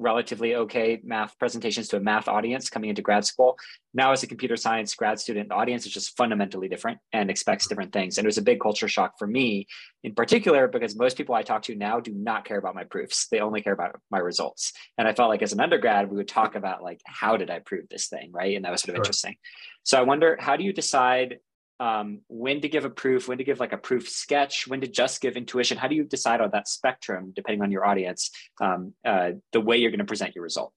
relatively 0.00 0.54
okay 0.54 1.00
math 1.02 1.36
presentations 1.40 1.88
to 1.88 1.96
a 1.96 2.00
math 2.00 2.28
audience 2.28 2.70
coming 2.70 2.88
into 2.88 3.02
grad 3.02 3.24
school. 3.24 3.58
Now, 3.92 4.12
as 4.12 4.22
a 4.22 4.28
computer 4.28 4.54
science 4.54 4.94
grad 4.94 5.18
student, 5.18 5.48
the 5.48 5.56
audience 5.56 5.86
is 5.86 5.92
just 5.92 6.16
fundamentally 6.16 6.68
different 6.68 7.00
and 7.12 7.28
expects 7.28 7.64
mm-hmm. 7.64 7.70
different 7.70 7.92
things. 7.92 8.16
And 8.16 8.24
it 8.24 8.28
was 8.28 8.38
a 8.38 8.42
big 8.42 8.60
culture 8.60 8.86
shock 8.86 9.18
for 9.18 9.26
me 9.26 9.66
in 10.04 10.14
particular, 10.14 10.68
because 10.68 10.96
most 10.96 11.16
people 11.16 11.34
I 11.34 11.42
talk 11.42 11.62
to 11.62 11.74
now 11.74 11.98
do 11.98 12.12
not 12.14 12.44
care 12.44 12.58
about 12.58 12.76
my 12.76 12.84
proofs. 12.84 13.26
They 13.28 13.40
only 13.40 13.60
care 13.60 13.72
about 13.72 13.98
my 14.08 14.18
results. 14.18 14.72
And 14.96 15.08
I 15.08 15.14
felt 15.14 15.30
like 15.30 15.42
as 15.42 15.52
an 15.52 15.60
undergrad, 15.60 16.08
we 16.08 16.16
would 16.16 16.28
talk 16.28 16.54
about 16.54 16.80
like, 16.80 17.00
how 17.04 17.36
did 17.36 17.50
I 17.50 17.58
prove 17.58 17.88
this 17.88 18.06
thing? 18.06 18.30
Right. 18.32 18.54
And 18.54 18.64
that 18.64 18.70
was 18.70 18.82
sort 18.82 18.90
of 18.90 18.98
sure. 18.98 19.02
interesting. 19.02 19.36
So 19.82 19.98
I 19.98 20.02
wonder, 20.02 20.36
how 20.38 20.56
do 20.56 20.62
you 20.62 20.72
decide 20.72 21.40
um, 21.80 22.20
when 22.28 22.60
to 22.60 22.68
give 22.68 22.84
a 22.84 22.90
proof, 22.90 23.28
when 23.28 23.38
to 23.38 23.44
give 23.44 23.60
like 23.60 23.72
a 23.72 23.78
proof 23.78 24.08
sketch, 24.08 24.66
when 24.66 24.80
to 24.80 24.88
just 24.88 25.20
give 25.20 25.36
intuition. 25.36 25.78
How 25.78 25.88
do 25.88 25.94
you 25.94 26.04
decide 26.04 26.40
on 26.40 26.50
that 26.52 26.68
spectrum, 26.68 27.32
depending 27.34 27.62
on 27.62 27.70
your 27.70 27.86
audience, 27.86 28.30
um, 28.60 28.94
uh, 29.04 29.32
the 29.52 29.60
way 29.60 29.78
you're 29.78 29.90
going 29.90 29.98
to 29.98 30.04
present 30.04 30.34
your 30.34 30.44
result? 30.44 30.72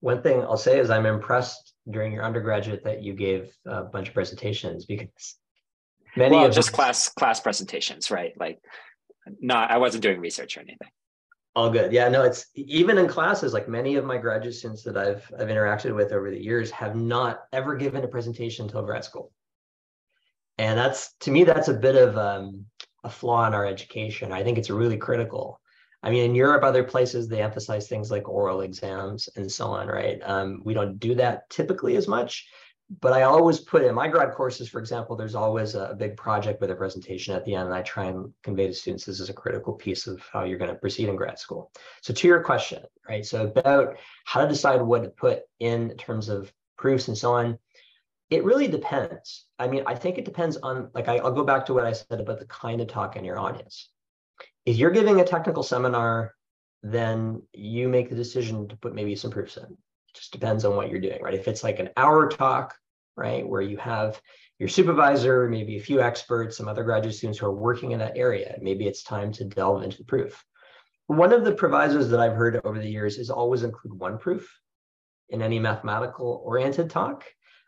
One 0.00 0.22
thing 0.22 0.42
I'll 0.42 0.58
say 0.58 0.78
is 0.78 0.90
I'm 0.90 1.06
impressed 1.06 1.72
during 1.90 2.12
your 2.12 2.24
undergraduate 2.24 2.84
that 2.84 3.02
you 3.02 3.14
gave 3.14 3.50
a 3.66 3.84
bunch 3.84 4.08
of 4.08 4.14
presentations 4.14 4.84
because 4.84 5.36
many 6.16 6.36
well, 6.36 6.46
of 6.46 6.52
just 6.52 6.68
us, 6.68 6.74
class 6.74 7.08
class 7.08 7.40
presentations, 7.40 8.10
right? 8.10 8.34
Like, 8.38 8.60
not 9.40 9.70
I 9.70 9.78
wasn't 9.78 10.02
doing 10.02 10.20
research 10.20 10.58
or 10.58 10.60
anything. 10.60 10.88
All 11.56 11.70
good. 11.70 11.92
Yeah, 11.92 12.08
no, 12.08 12.24
it's 12.24 12.46
even 12.54 12.98
in 12.98 13.06
classes, 13.06 13.54
like 13.54 13.68
many 13.68 13.94
of 13.94 14.04
my 14.04 14.18
graduate 14.18 14.54
students 14.54 14.82
that 14.82 14.98
I've 14.98 15.24
I've 15.38 15.48
interacted 15.48 15.94
with 15.94 16.12
over 16.12 16.30
the 16.30 16.42
years 16.42 16.70
have 16.72 16.96
not 16.96 17.44
ever 17.54 17.74
given 17.74 18.04
a 18.04 18.08
presentation 18.08 18.66
until 18.66 18.82
grad 18.82 19.04
school 19.04 19.32
and 20.58 20.78
that's 20.78 21.14
to 21.20 21.30
me 21.30 21.44
that's 21.44 21.68
a 21.68 21.74
bit 21.74 21.96
of 21.96 22.16
um, 22.16 22.66
a 23.02 23.10
flaw 23.10 23.46
in 23.46 23.54
our 23.54 23.66
education. 23.66 24.32
I 24.32 24.42
think 24.42 24.58
it's 24.58 24.70
really 24.70 24.96
critical. 24.96 25.60
I 26.02 26.10
mean 26.10 26.24
in 26.24 26.34
europe 26.34 26.62
other 26.62 26.84
places 26.84 27.28
they 27.28 27.42
emphasize 27.42 27.88
things 27.88 28.10
like 28.10 28.28
oral 28.28 28.60
exams 28.60 29.28
and 29.36 29.50
so 29.50 29.68
on 29.68 29.88
right? 29.88 30.20
Um, 30.22 30.60
we 30.64 30.74
don't 30.74 30.98
do 30.98 31.14
that 31.16 31.48
typically 31.50 31.96
as 31.96 32.06
much 32.06 32.46
but 33.00 33.12
i 33.12 33.22
always 33.22 33.60
put 33.60 33.82
in 33.82 33.94
my 33.94 34.08
grad 34.08 34.34
courses 34.34 34.68
for 34.68 34.78
example 34.78 35.16
there's 35.16 35.34
always 35.34 35.74
a, 35.74 35.84
a 35.86 35.94
big 35.94 36.16
project 36.16 36.60
with 36.60 36.70
a 36.70 36.74
presentation 36.74 37.34
at 37.34 37.44
the 37.44 37.54
end 37.54 37.66
and 37.66 37.74
i 37.74 37.82
try 37.82 38.04
and 38.04 38.32
convey 38.42 38.66
to 38.66 38.74
students 38.74 39.04
this 39.04 39.20
is 39.20 39.30
a 39.30 39.34
critical 39.34 39.72
piece 39.72 40.06
of 40.06 40.22
how 40.32 40.44
you're 40.44 40.58
going 40.58 40.70
to 40.70 40.76
proceed 40.76 41.08
in 41.08 41.16
grad 41.16 41.38
school. 41.38 41.70
So 42.02 42.12
to 42.12 42.28
your 42.28 42.42
question 42.42 42.82
right? 43.08 43.24
So 43.24 43.46
about 43.46 43.96
how 44.24 44.42
to 44.42 44.48
decide 44.48 44.82
what 44.82 45.02
to 45.04 45.10
put 45.10 45.42
in 45.60 45.96
terms 45.96 46.28
of 46.28 46.52
proofs 46.76 47.08
and 47.08 47.16
so 47.16 47.32
on 47.32 47.58
it 48.30 48.44
really 48.44 48.68
depends. 48.68 49.46
I 49.58 49.68
mean, 49.68 49.84
I 49.86 49.94
think 49.94 50.18
it 50.18 50.24
depends 50.24 50.56
on, 50.56 50.90
like, 50.94 51.08
I, 51.08 51.20
will 51.22 51.32
go 51.32 51.44
back 51.44 51.66
to 51.66 51.74
what 51.74 51.84
I 51.84 51.92
said 51.92 52.20
about 52.20 52.38
the 52.38 52.46
kind 52.46 52.80
of 52.80 52.88
talk 52.88 53.16
in 53.16 53.24
your 53.24 53.38
audience. 53.38 53.90
If 54.64 54.76
you're 54.76 54.90
giving 54.90 55.20
a 55.20 55.24
technical 55.24 55.62
seminar, 55.62 56.34
then 56.82 57.42
you 57.52 57.88
make 57.88 58.08
the 58.08 58.16
decision 58.16 58.68
to 58.68 58.76
put 58.76 58.94
maybe 58.94 59.14
some 59.16 59.30
proofs 59.30 59.56
in. 59.56 59.64
It 59.64 60.14
just 60.14 60.32
depends 60.32 60.64
on 60.64 60.76
what 60.76 60.90
you're 60.90 61.00
doing, 61.00 61.22
right? 61.22 61.34
If 61.34 61.48
it's 61.48 61.62
like 61.62 61.78
an 61.78 61.90
hour 61.96 62.28
talk, 62.28 62.74
right, 63.16 63.46
where 63.46 63.62
you 63.62 63.76
have 63.76 64.20
your 64.58 64.68
supervisor, 64.68 65.48
maybe 65.48 65.76
a 65.76 65.82
few 65.82 66.00
experts, 66.00 66.56
some 66.56 66.68
other 66.68 66.84
graduate 66.84 67.14
students 67.14 67.38
who 67.38 67.46
are 67.46 67.54
working 67.54 67.92
in 67.92 67.98
that 67.98 68.16
area, 68.16 68.56
maybe 68.60 68.86
it's 68.86 69.02
time 69.02 69.32
to 69.32 69.44
delve 69.44 69.82
into 69.82 69.98
the 69.98 70.04
proof. 70.04 70.44
One 71.06 71.32
of 71.32 71.44
the 71.44 71.52
provisos 71.52 72.08
that 72.10 72.20
I've 72.20 72.36
heard 72.36 72.60
over 72.64 72.78
the 72.78 72.88
years 72.88 73.18
is 73.18 73.28
always 73.28 73.62
include 73.62 73.98
one 73.98 74.18
proof 74.18 74.50
in 75.28 75.42
any 75.42 75.58
mathematical 75.58 76.42
oriented 76.44 76.88
talk 76.88 77.24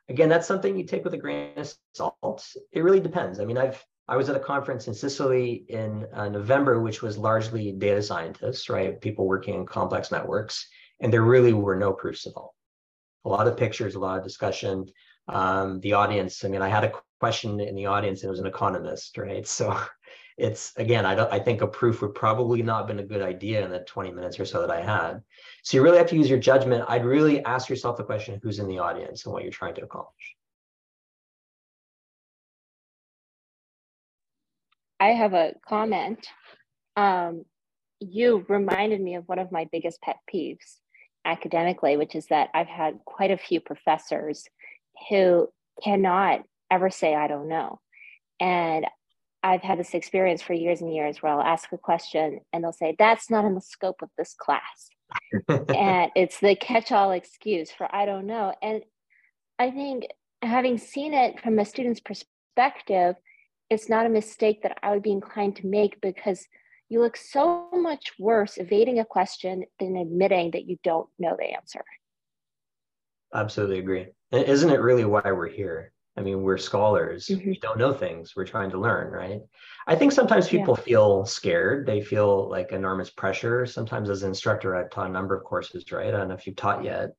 again, 0.08 0.28
that's 0.28 0.46
something 0.46 0.76
you 0.76 0.84
take 0.84 1.04
with 1.04 1.14
a 1.14 1.18
grain 1.18 1.50
of 1.56 1.72
salt. 1.94 2.46
It 2.72 2.82
really 2.82 3.00
depends. 3.00 3.40
I 3.40 3.44
mean, 3.44 3.58
I've 3.58 3.84
I 4.08 4.16
was 4.16 4.28
at 4.28 4.36
a 4.36 4.40
conference 4.40 4.86
in 4.86 4.94
Sicily 4.94 5.64
in 5.68 6.06
uh, 6.14 6.28
November, 6.28 6.80
which 6.80 7.02
was 7.02 7.18
largely 7.18 7.72
data 7.72 8.00
scientists, 8.00 8.68
right? 8.68 9.00
People 9.00 9.26
working 9.26 9.54
in 9.54 9.66
complex 9.66 10.12
networks, 10.12 10.68
and 11.00 11.12
there 11.12 11.22
really 11.22 11.52
were 11.52 11.74
no 11.74 11.92
proofs 11.92 12.26
at 12.26 12.34
all. 12.36 12.54
A 13.24 13.28
lot 13.28 13.48
of 13.48 13.56
pictures, 13.56 13.96
a 13.96 13.98
lot 13.98 14.18
of 14.18 14.24
discussion. 14.24 14.86
Um, 15.28 15.80
the 15.80 15.94
audience, 15.94 16.44
I 16.44 16.48
mean, 16.48 16.62
I 16.62 16.68
had 16.68 16.84
a 16.84 16.92
question 17.18 17.58
in 17.58 17.74
the 17.74 17.86
audience, 17.86 18.22
and 18.22 18.28
it 18.28 18.30
was 18.30 18.38
an 18.38 18.46
economist, 18.46 19.18
right? 19.18 19.46
So 19.46 19.76
it's 20.36 20.72
again, 20.76 21.06
I 21.06 21.14
don't 21.14 21.32
I 21.32 21.38
think 21.38 21.62
a 21.62 21.66
proof 21.66 22.02
would 22.02 22.14
probably 22.14 22.62
not 22.62 22.78
have 22.78 22.86
been 22.88 22.98
a 22.98 23.04
good 23.06 23.22
idea 23.22 23.64
in 23.64 23.70
the 23.70 23.80
20 23.80 24.12
minutes 24.12 24.38
or 24.38 24.44
so 24.44 24.60
that 24.60 24.70
I 24.70 24.82
had. 24.82 25.22
So 25.62 25.76
you 25.76 25.82
really 25.82 25.98
have 25.98 26.08
to 26.08 26.16
use 26.16 26.28
your 26.28 26.38
judgment. 26.38 26.84
I'd 26.88 27.04
really 27.04 27.44
ask 27.44 27.68
yourself 27.68 27.96
the 27.96 28.04
question 28.04 28.38
who's 28.42 28.58
in 28.58 28.68
the 28.68 28.78
audience 28.78 29.24
and 29.24 29.32
what 29.32 29.42
you're 29.42 29.52
trying 29.52 29.74
to 29.76 29.84
accomplish. 29.84 30.36
I 35.00 35.08
have 35.08 35.34
a 35.34 35.52
comment. 35.66 36.26
Um, 36.96 37.44
you 38.00 38.44
reminded 38.48 39.00
me 39.00 39.14
of 39.16 39.24
one 39.26 39.38
of 39.38 39.52
my 39.52 39.68
biggest 39.70 40.00
pet 40.02 40.16
peeves. 40.32 40.78
academically, 41.24 41.96
which 41.96 42.14
is 42.14 42.26
that 42.26 42.50
I've 42.54 42.68
had 42.68 43.00
quite 43.04 43.30
a 43.30 43.36
few 43.36 43.60
professors 43.60 44.46
who 45.10 45.48
cannot 45.82 46.42
ever 46.70 46.88
say, 46.88 47.14
I 47.14 47.26
don't 47.26 47.48
know. 47.48 47.80
And 48.40 48.86
I've 49.46 49.62
had 49.62 49.78
this 49.78 49.94
experience 49.94 50.42
for 50.42 50.54
years 50.54 50.80
and 50.80 50.92
years 50.92 51.22
where 51.22 51.32
I'll 51.32 51.40
ask 51.40 51.70
a 51.72 51.78
question 51.78 52.40
and 52.52 52.64
they'll 52.64 52.72
say, 52.72 52.96
That's 52.98 53.30
not 53.30 53.44
in 53.44 53.54
the 53.54 53.60
scope 53.60 54.02
of 54.02 54.10
this 54.18 54.34
class. 54.34 54.90
and 55.48 56.10
it's 56.16 56.40
the 56.40 56.56
catch 56.56 56.90
all 56.90 57.12
excuse 57.12 57.70
for 57.70 57.88
I 57.94 58.06
don't 58.06 58.26
know. 58.26 58.52
And 58.60 58.82
I 59.58 59.70
think 59.70 60.06
having 60.42 60.78
seen 60.78 61.14
it 61.14 61.40
from 61.40 61.60
a 61.60 61.64
student's 61.64 62.00
perspective, 62.00 63.14
it's 63.70 63.88
not 63.88 64.06
a 64.06 64.10
mistake 64.10 64.62
that 64.64 64.78
I 64.82 64.90
would 64.90 65.02
be 65.02 65.12
inclined 65.12 65.56
to 65.56 65.66
make 65.66 66.00
because 66.00 66.44
you 66.88 67.00
look 67.00 67.16
so 67.16 67.68
much 67.72 68.12
worse 68.18 68.58
evading 68.58 68.98
a 68.98 69.04
question 69.04 69.64
than 69.78 69.96
admitting 69.96 70.52
that 70.52 70.66
you 70.66 70.76
don't 70.82 71.08
know 71.20 71.36
the 71.38 71.54
answer. 71.54 71.84
Absolutely 73.32 73.78
agree. 73.78 74.06
And 74.32 74.44
isn't 74.44 74.70
it 74.70 74.80
really 74.80 75.04
why 75.04 75.22
we're 75.24 75.48
here? 75.48 75.92
I 76.16 76.22
mean, 76.22 76.42
we're 76.42 76.56
scholars. 76.58 77.26
Mm-hmm. 77.26 77.50
We 77.50 77.58
don't 77.58 77.78
know 77.78 77.92
things. 77.92 78.34
We're 78.34 78.46
trying 78.46 78.70
to 78.70 78.78
learn, 78.78 79.12
right? 79.12 79.40
I 79.86 79.94
think 79.94 80.12
sometimes 80.12 80.48
people 80.48 80.74
yeah. 80.78 80.84
feel 80.84 81.26
scared. 81.26 81.86
They 81.86 82.00
feel 82.00 82.48
like 82.48 82.72
enormous 82.72 83.10
pressure. 83.10 83.66
Sometimes, 83.66 84.08
as 84.08 84.22
an 84.22 84.30
instructor, 84.30 84.74
I've 84.74 84.90
taught 84.90 85.10
a 85.10 85.12
number 85.12 85.36
of 85.36 85.44
courses, 85.44 85.84
right? 85.92 86.08
I 86.08 86.10
don't 86.10 86.28
know 86.28 86.34
if 86.34 86.46
you've 86.46 86.56
taught 86.56 86.84
yet 86.84 87.10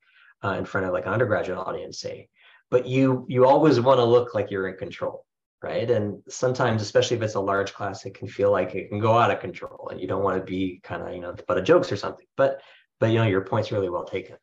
uh, 0.43 0.55
in 0.57 0.65
front 0.65 0.87
of 0.87 0.93
like 0.93 1.05
an 1.05 1.13
undergraduate 1.13 1.59
audience, 1.59 1.99
say, 1.99 2.29
but 2.69 2.87
you 2.87 3.25
you 3.29 3.45
always 3.45 3.79
want 3.79 3.99
to 3.99 4.03
look 4.03 4.33
like 4.33 4.51
you're 4.51 4.67
in 4.67 4.77
control 4.77 5.25
right 5.63 5.89
and 5.89 6.21
sometimes 6.29 6.81
especially 6.81 7.17
if 7.17 7.23
it's 7.23 7.35
a 7.35 7.39
large 7.39 7.73
class 7.73 8.05
it 8.05 8.13
can 8.13 8.27
feel 8.27 8.51
like 8.51 8.75
it 8.75 8.89
can 8.89 8.99
go 8.99 9.17
out 9.17 9.31
of 9.31 9.39
control 9.39 9.89
and 9.91 9.99
you 9.99 10.07
don't 10.07 10.23
want 10.23 10.37
to 10.37 10.43
be 10.43 10.79
kind 10.83 11.01
of 11.01 11.13
you 11.13 11.19
know 11.19 11.35
but 11.47 11.57
of 11.57 11.63
jokes 11.63 11.91
or 11.91 11.97
something 11.97 12.27
but 12.35 12.61
but 12.99 13.07
you 13.07 13.17
know 13.17 13.25
your 13.25 13.41
point's 13.41 13.71
really 13.71 13.89
well 13.89 14.05
taken 14.05 14.35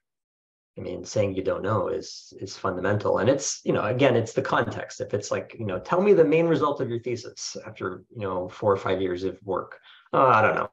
i 0.77 0.81
mean 0.81 1.05
saying 1.05 1.35
you 1.35 1.43
don't 1.43 1.63
know 1.63 1.89
is 1.89 2.33
is 2.41 2.57
fundamental. 2.57 3.19
And 3.19 3.29
it's 3.29 3.61
you 3.65 3.73
know 3.73 3.85
again 3.85 4.17
it's 4.17 4.33
the 4.33 4.43
context. 4.43 5.01
If 5.01 5.15
it's 5.15 5.31
like 5.31 5.57
you 5.59 5.67
know 5.67 5.79
tell 5.79 6.01
me 6.01 6.13
the 6.13 6.25
main 6.25 6.47
result 6.47 6.81
of 6.81 6.89
your 6.89 7.01
thesis 7.01 7.57
after 7.67 8.05
you 8.11 8.23
know 8.23 8.49
four 8.49 8.73
or 8.73 8.77
five 8.77 9.01
years 9.01 9.25
of 9.25 9.39
work. 9.45 9.79
Oh 10.13 10.27
i 10.27 10.43
don't 10.43 10.55
know. 10.57 10.71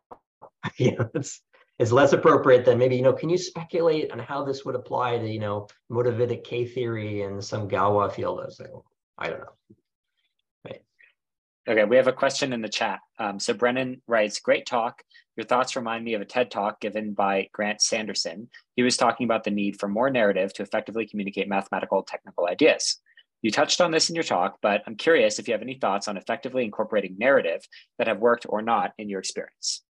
You 0.77 0.95
know 0.95 1.09
it's 1.15 1.41
it's 1.79 1.91
less 1.91 2.13
appropriate 2.13 2.65
than 2.65 2.77
maybe 2.77 2.95
you 2.95 3.01
know 3.01 3.13
can 3.13 3.29
you 3.29 3.37
speculate 3.37 4.11
on 4.11 4.19
how 4.19 4.43
this 4.43 4.63
would 4.63 4.75
apply 4.75 5.17
to 5.17 5.27
you 5.27 5.39
know 5.39 5.67
motivic 5.91 6.43
k 6.43 6.65
theory 6.65 7.23
and 7.23 7.43
some 7.43 7.67
galois 7.67 8.13
field? 8.13 8.39
I 8.39 8.45
was 8.45 8.59
like 8.59 8.69
i 9.17 9.27
don't 9.27 9.39
know 9.39 9.55
Okay, 11.69 11.83
we 11.83 11.95
have 11.95 12.07
a 12.07 12.13
question 12.13 12.53
in 12.53 12.61
the 12.61 12.69
chat. 12.69 12.99
Um, 13.19 13.39
so 13.39 13.53
Brennan 13.53 14.01
writes, 14.07 14.39
great 14.39 14.65
talk. 14.65 15.03
Your 15.37 15.45
thoughts 15.45 15.75
remind 15.75 16.03
me 16.03 16.15
of 16.15 16.21
a 16.21 16.25
TED 16.25 16.49
talk 16.49 16.81
given 16.81 17.13
by 17.13 17.49
Grant 17.53 17.81
Sanderson. 17.81 18.49
He 18.75 18.83
was 18.83 18.97
talking 18.97 19.25
about 19.25 19.43
the 19.43 19.51
need 19.51 19.79
for 19.79 19.87
more 19.87 20.09
narrative 20.09 20.53
to 20.53 20.63
effectively 20.63 21.07
communicate 21.07 21.47
mathematical 21.47 22.01
technical 22.03 22.47
ideas. 22.47 22.97
You 23.43 23.51
touched 23.51 23.79
on 23.79 23.91
this 23.91 24.09
in 24.09 24.15
your 24.15 24.23
talk, 24.23 24.57
but 24.61 24.81
I'm 24.85 24.95
curious 24.95 25.39
if 25.39 25.47
you 25.47 25.53
have 25.53 25.61
any 25.61 25.75
thoughts 25.75 26.07
on 26.07 26.17
effectively 26.17 26.63
incorporating 26.63 27.15
narrative 27.17 27.61
that 27.97 28.07
have 28.07 28.19
worked 28.19 28.45
or 28.49 28.61
not 28.61 28.93
in 28.97 29.07
your 29.07 29.19
experience. 29.19 29.83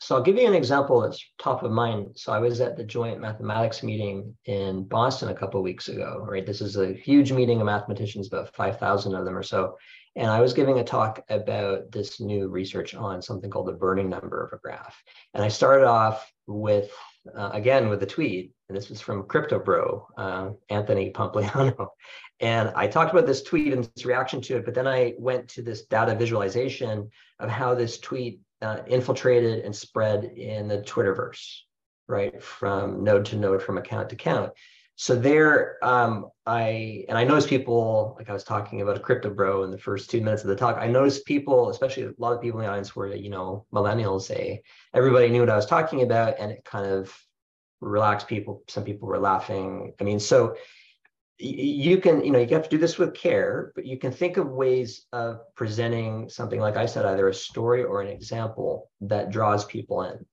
So 0.00 0.16
I'll 0.16 0.22
give 0.22 0.36
you 0.36 0.46
an 0.46 0.54
example 0.54 1.00
that's 1.00 1.24
top 1.38 1.62
of 1.62 1.70
mind. 1.70 2.08
So 2.16 2.32
I 2.32 2.38
was 2.38 2.60
at 2.60 2.76
the 2.76 2.84
joint 2.84 3.20
mathematics 3.20 3.82
meeting 3.82 4.36
in 4.44 4.84
Boston 4.84 5.28
a 5.28 5.34
couple 5.34 5.62
weeks 5.62 5.88
ago, 5.88 6.26
right? 6.28 6.44
This 6.44 6.60
is 6.60 6.76
a 6.76 6.92
huge 6.92 7.32
meeting 7.32 7.60
of 7.60 7.66
mathematicians, 7.66 8.26
about 8.26 8.54
5,000 8.54 9.14
of 9.14 9.24
them 9.24 9.36
or 9.36 9.42
so. 9.42 9.76
And 10.16 10.30
I 10.30 10.40
was 10.40 10.52
giving 10.52 10.78
a 10.78 10.84
talk 10.84 11.24
about 11.28 11.90
this 11.90 12.20
new 12.20 12.48
research 12.48 12.94
on 12.94 13.20
something 13.20 13.50
called 13.50 13.66
the 13.66 13.72
burning 13.72 14.08
number 14.08 14.44
of 14.44 14.52
a 14.52 14.60
graph. 14.60 15.02
And 15.34 15.42
I 15.42 15.48
started 15.48 15.86
off 15.86 16.30
with, 16.46 16.90
uh, 17.36 17.50
again, 17.52 17.88
with 17.88 18.02
a 18.02 18.06
tweet, 18.06 18.52
and 18.68 18.76
this 18.76 18.88
was 18.88 19.00
from 19.00 19.26
Crypto 19.26 19.58
Bro, 19.58 20.06
uh, 20.16 20.50
Anthony 20.68 21.10
Pompliano. 21.10 21.88
And 22.40 22.72
I 22.74 22.88
talked 22.88 23.12
about 23.12 23.26
this 23.26 23.44
tweet 23.44 23.72
and 23.72 23.84
its 23.84 24.04
reaction 24.04 24.40
to 24.42 24.56
it, 24.56 24.64
but 24.64 24.74
then 24.74 24.88
I 24.88 25.14
went 25.18 25.48
to 25.50 25.62
this 25.62 25.86
data 25.86 26.16
visualization 26.16 27.08
of 27.38 27.48
how 27.48 27.74
this 27.74 27.98
tweet 27.98 28.40
uh, 28.60 28.78
infiltrated 28.88 29.64
and 29.64 29.74
spread 29.74 30.24
in 30.24 30.66
the 30.66 30.78
Twitterverse, 30.78 31.60
right? 32.08 32.42
From 32.42 33.04
node 33.04 33.26
to 33.26 33.36
node, 33.36 33.62
from 33.62 33.78
account 33.78 34.08
to 34.08 34.16
account 34.16 34.50
so 34.96 35.16
there 35.16 35.78
um, 35.82 36.26
i 36.46 37.04
and 37.08 37.18
i 37.18 37.24
noticed 37.24 37.48
people 37.48 38.14
like 38.18 38.30
i 38.30 38.32
was 38.32 38.44
talking 38.44 38.80
about 38.80 38.96
a 38.96 39.00
crypto 39.00 39.30
bro 39.30 39.64
in 39.64 39.70
the 39.70 39.78
first 39.78 40.10
two 40.10 40.20
minutes 40.20 40.42
of 40.42 40.48
the 40.48 40.56
talk 40.56 40.76
i 40.78 40.86
noticed 40.86 41.24
people 41.26 41.70
especially 41.70 42.04
a 42.04 42.12
lot 42.18 42.32
of 42.32 42.40
people 42.40 42.60
in 42.60 42.64
the 42.64 42.70
audience 42.70 42.94
were 42.94 43.14
you 43.14 43.30
know 43.30 43.66
millennials 43.72 44.22
say 44.22 44.62
everybody 44.92 45.28
knew 45.28 45.40
what 45.40 45.50
i 45.50 45.56
was 45.56 45.66
talking 45.66 46.02
about 46.02 46.34
and 46.38 46.52
it 46.52 46.64
kind 46.64 46.86
of 46.86 47.14
relaxed 47.80 48.28
people 48.28 48.62
some 48.68 48.84
people 48.84 49.06
were 49.06 49.18
laughing. 49.18 49.92
I 50.00 50.04
mean 50.04 50.18
so 50.18 50.56
you 51.38 52.00
can 52.00 52.24
you 52.24 52.30
know 52.30 52.38
you 52.38 52.54
have 52.54 52.62
to 52.62 52.68
do 52.68 52.78
this 52.78 52.96
with 52.96 53.12
care 53.12 53.72
but 53.74 53.84
you 53.84 53.98
can 53.98 54.12
think 54.12 54.36
of 54.36 54.48
ways 54.48 55.06
of 55.12 55.40
presenting 55.56 56.28
something 56.28 56.60
like 56.60 56.76
i 56.76 56.86
said 56.86 57.04
either 57.04 57.28
a 57.28 57.34
story 57.34 57.82
or 57.82 58.00
an 58.00 58.08
example 58.08 58.88
that 59.00 59.30
draws 59.30 59.64
people 59.64 60.02
in 60.02 60.24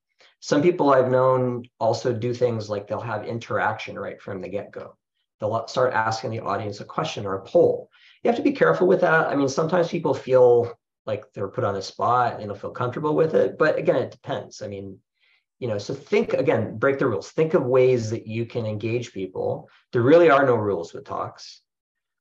some 0.41 0.63
people 0.63 0.89
I've 0.89 1.11
known 1.11 1.65
also 1.79 2.11
do 2.11 2.33
things 2.33 2.67
like 2.67 2.87
they'll 2.87 2.99
have 2.99 3.25
interaction 3.25 3.97
right 3.97 4.19
from 4.19 4.41
the 4.41 4.49
get 4.49 4.71
go. 4.71 4.97
They'll 5.39 5.67
start 5.67 5.93
asking 5.93 6.31
the 6.31 6.39
audience 6.39 6.81
a 6.81 6.85
question 6.85 7.27
or 7.27 7.35
a 7.35 7.43
poll. 7.43 7.89
You 8.23 8.29
have 8.29 8.37
to 8.37 8.43
be 8.43 8.51
careful 8.51 8.87
with 8.87 9.01
that. 9.01 9.27
I 9.27 9.35
mean, 9.35 9.47
sometimes 9.47 9.89
people 9.89 10.15
feel 10.15 10.73
like 11.05 11.31
they're 11.33 11.47
put 11.47 11.63
on 11.63 11.75
the 11.75 11.81
spot 11.81 12.39
and 12.39 12.49
they'll 12.49 12.57
feel 12.57 12.71
comfortable 12.71 13.15
with 13.15 13.35
it. 13.35 13.59
But 13.59 13.77
again, 13.77 13.97
it 13.97 14.11
depends. 14.11 14.63
I 14.63 14.67
mean, 14.67 14.97
you 15.59 15.67
know, 15.67 15.77
so 15.77 15.93
think 15.93 16.33
again, 16.33 16.75
break 16.77 16.97
the 16.97 17.05
rules. 17.05 17.29
Think 17.31 17.53
of 17.53 17.63
ways 17.63 18.09
that 18.09 18.25
you 18.25 18.47
can 18.47 18.65
engage 18.65 19.13
people. 19.13 19.69
There 19.93 20.01
really 20.01 20.31
are 20.31 20.45
no 20.45 20.55
rules 20.55 20.91
with 20.91 21.05
talks. 21.05 21.61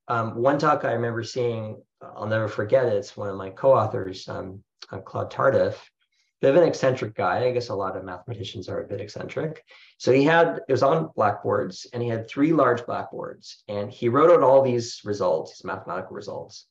Um, 0.07 0.35
one 0.35 0.59
talk 0.59 0.85
I 0.85 0.91
remember 0.91 1.23
seeing, 1.23 1.81
I'll 2.03 2.27
never 2.27 2.47
forget 2.47 2.85
it. 2.85 2.93
It's 2.93 3.17
one 3.17 3.29
of 3.29 3.35
my 3.35 3.49
co-authors, 3.49 4.27
um, 4.29 4.63
uh, 4.91 4.99
Claude 4.99 5.31
Tardif 5.31 5.75
bit 6.41 6.55
of 6.55 6.61
an 6.61 6.67
eccentric 6.67 7.13
guy. 7.15 7.45
I 7.45 7.51
guess 7.51 7.69
a 7.69 7.75
lot 7.75 7.95
of 7.95 8.03
mathematicians 8.03 8.67
are 8.67 8.81
a 8.81 8.87
bit 8.87 8.99
eccentric. 8.99 9.63
So 9.97 10.11
he 10.11 10.23
had, 10.23 10.59
it 10.67 10.71
was 10.71 10.83
on 10.83 11.11
blackboards 11.15 11.85
and 11.93 12.01
he 12.01 12.09
had 12.09 12.27
three 12.27 12.51
large 12.51 12.85
blackboards 12.85 13.63
and 13.67 13.91
he 13.91 14.09
wrote 14.09 14.31
out 14.31 14.43
all 14.43 14.63
these 14.63 15.01
results, 15.05 15.51
these 15.51 15.63
mathematical 15.63 16.15
results. 16.15 16.65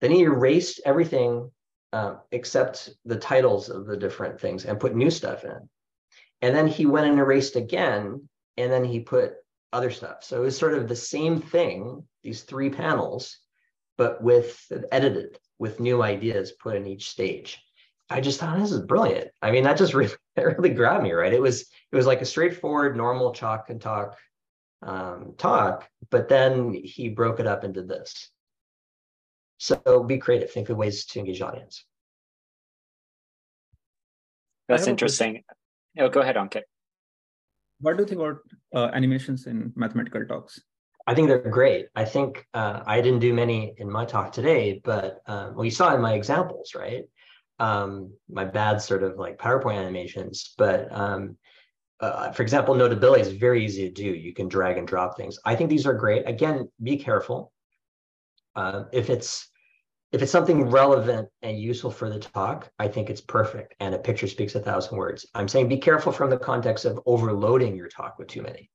Then 0.00 0.10
he 0.10 0.22
erased 0.22 0.80
everything 0.86 1.50
um, 1.92 2.20
except 2.32 2.90
the 3.04 3.18
titles 3.18 3.68
of 3.68 3.86
the 3.86 3.96
different 3.96 4.40
things 4.40 4.64
and 4.64 4.80
put 4.80 4.96
new 4.96 5.10
stuff 5.10 5.44
in. 5.44 5.68
And 6.40 6.56
then 6.56 6.66
he 6.66 6.86
went 6.86 7.06
and 7.06 7.18
erased 7.18 7.56
again 7.56 8.28
and 8.56 8.72
then 8.72 8.84
he 8.84 9.00
put 9.00 9.34
other 9.72 9.90
stuff. 9.90 10.24
So 10.24 10.38
it 10.38 10.44
was 10.44 10.56
sort 10.56 10.74
of 10.74 10.88
the 10.88 10.96
same 10.96 11.40
thing, 11.40 12.02
these 12.22 12.42
three 12.42 12.70
panels, 12.70 13.38
but 13.98 14.22
with 14.22 14.72
edited 14.90 15.38
with 15.58 15.80
new 15.80 16.02
ideas 16.02 16.52
put 16.52 16.76
in 16.76 16.86
each 16.86 17.10
stage. 17.10 17.60
I 18.08 18.20
just 18.20 18.38
thought 18.38 18.58
this 18.58 18.72
is 18.72 18.80
brilliant. 18.80 19.28
I 19.42 19.50
mean, 19.50 19.64
that 19.64 19.78
just 19.78 19.94
really, 20.00 20.14
that 20.36 20.44
really 20.44 20.70
grabbed 20.70 21.04
me, 21.04 21.12
right? 21.12 21.32
It 21.32 21.42
was 21.42 21.62
it 21.62 21.96
was 21.96 22.06
like 22.06 22.20
a 22.20 22.26
straightforward, 22.26 22.96
normal 22.96 23.32
chalk 23.32 23.70
and 23.70 23.80
talk 23.80 24.16
um, 24.82 25.34
talk, 25.38 25.88
but 26.10 26.28
then 26.28 26.72
he 26.72 27.08
broke 27.08 27.40
it 27.40 27.46
up 27.46 27.64
into 27.64 27.82
this. 27.82 28.30
So 29.58 30.04
be 30.04 30.18
creative. 30.18 30.50
Think 30.50 30.68
of 30.68 30.76
ways 30.76 31.06
to 31.06 31.18
engage 31.18 31.40
audience. 31.40 31.84
That's 34.68 34.86
interesting. 34.86 35.44
Oh, 35.98 36.08
go 36.08 36.20
ahead, 36.20 36.36
Ankit. 36.36 36.62
What 37.80 37.96
do 37.96 38.02
you 38.02 38.08
think 38.08 38.20
about 38.20 38.38
uh, 38.74 38.90
animations 38.94 39.46
in 39.46 39.72
mathematical 39.76 40.24
talks? 40.26 40.60
I 41.06 41.14
think 41.14 41.28
they're 41.28 41.38
great. 41.38 41.86
I 41.94 42.04
think 42.04 42.44
uh, 42.52 42.80
I 42.84 43.00
didn't 43.00 43.20
do 43.20 43.32
many 43.32 43.74
in 43.78 43.90
my 43.90 44.04
talk 44.04 44.32
today, 44.32 44.80
but 44.82 45.20
um, 45.26 45.54
well, 45.54 45.64
you 45.64 45.70
saw 45.70 45.94
in 45.94 46.00
my 46.00 46.14
examples, 46.14 46.74
right? 46.74 47.04
Um, 47.58 48.12
my 48.28 48.44
bad 48.44 48.80
sort 48.82 49.02
of 49.02 49.18
like 49.18 49.38
PowerPoint 49.38 49.76
animations, 49.76 50.54
but 50.58 50.92
um, 50.92 51.36
uh, 52.00 52.30
for 52.32 52.42
example, 52.42 52.74
notability 52.74 53.22
is 53.22 53.32
very 53.32 53.64
easy 53.64 53.88
to 53.88 53.94
do. 53.94 54.04
You 54.04 54.34
can 54.34 54.48
drag 54.48 54.76
and 54.76 54.86
drop 54.86 55.16
things. 55.16 55.38
I 55.44 55.54
think 55.56 55.70
these 55.70 55.86
are 55.86 55.94
great. 55.94 56.28
Again, 56.28 56.68
be 56.82 56.96
careful. 56.96 57.52
Uh, 58.54 58.84
if 58.92 59.10
it's 59.10 59.48
if 60.12 60.22
it's 60.22 60.32
something 60.32 60.70
relevant 60.70 61.28
and 61.42 61.58
useful 61.58 61.90
for 61.90 62.08
the 62.08 62.18
talk, 62.18 62.70
I 62.78 62.88
think 62.88 63.10
it's 63.10 63.20
perfect. 63.20 63.74
And 63.80 63.94
a 63.94 63.98
picture 63.98 64.28
speaks 64.28 64.54
a 64.54 64.60
thousand 64.60 64.96
words. 64.96 65.26
I'm 65.34 65.48
saying 65.48 65.68
be 65.68 65.78
careful 65.78 66.12
from 66.12 66.30
the 66.30 66.38
context 66.38 66.84
of 66.84 67.00
overloading 67.06 67.76
your 67.76 67.88
talk 67.88 68.18
with 68.18 68.28
too 68.28 68.42
many. 68.42 68.70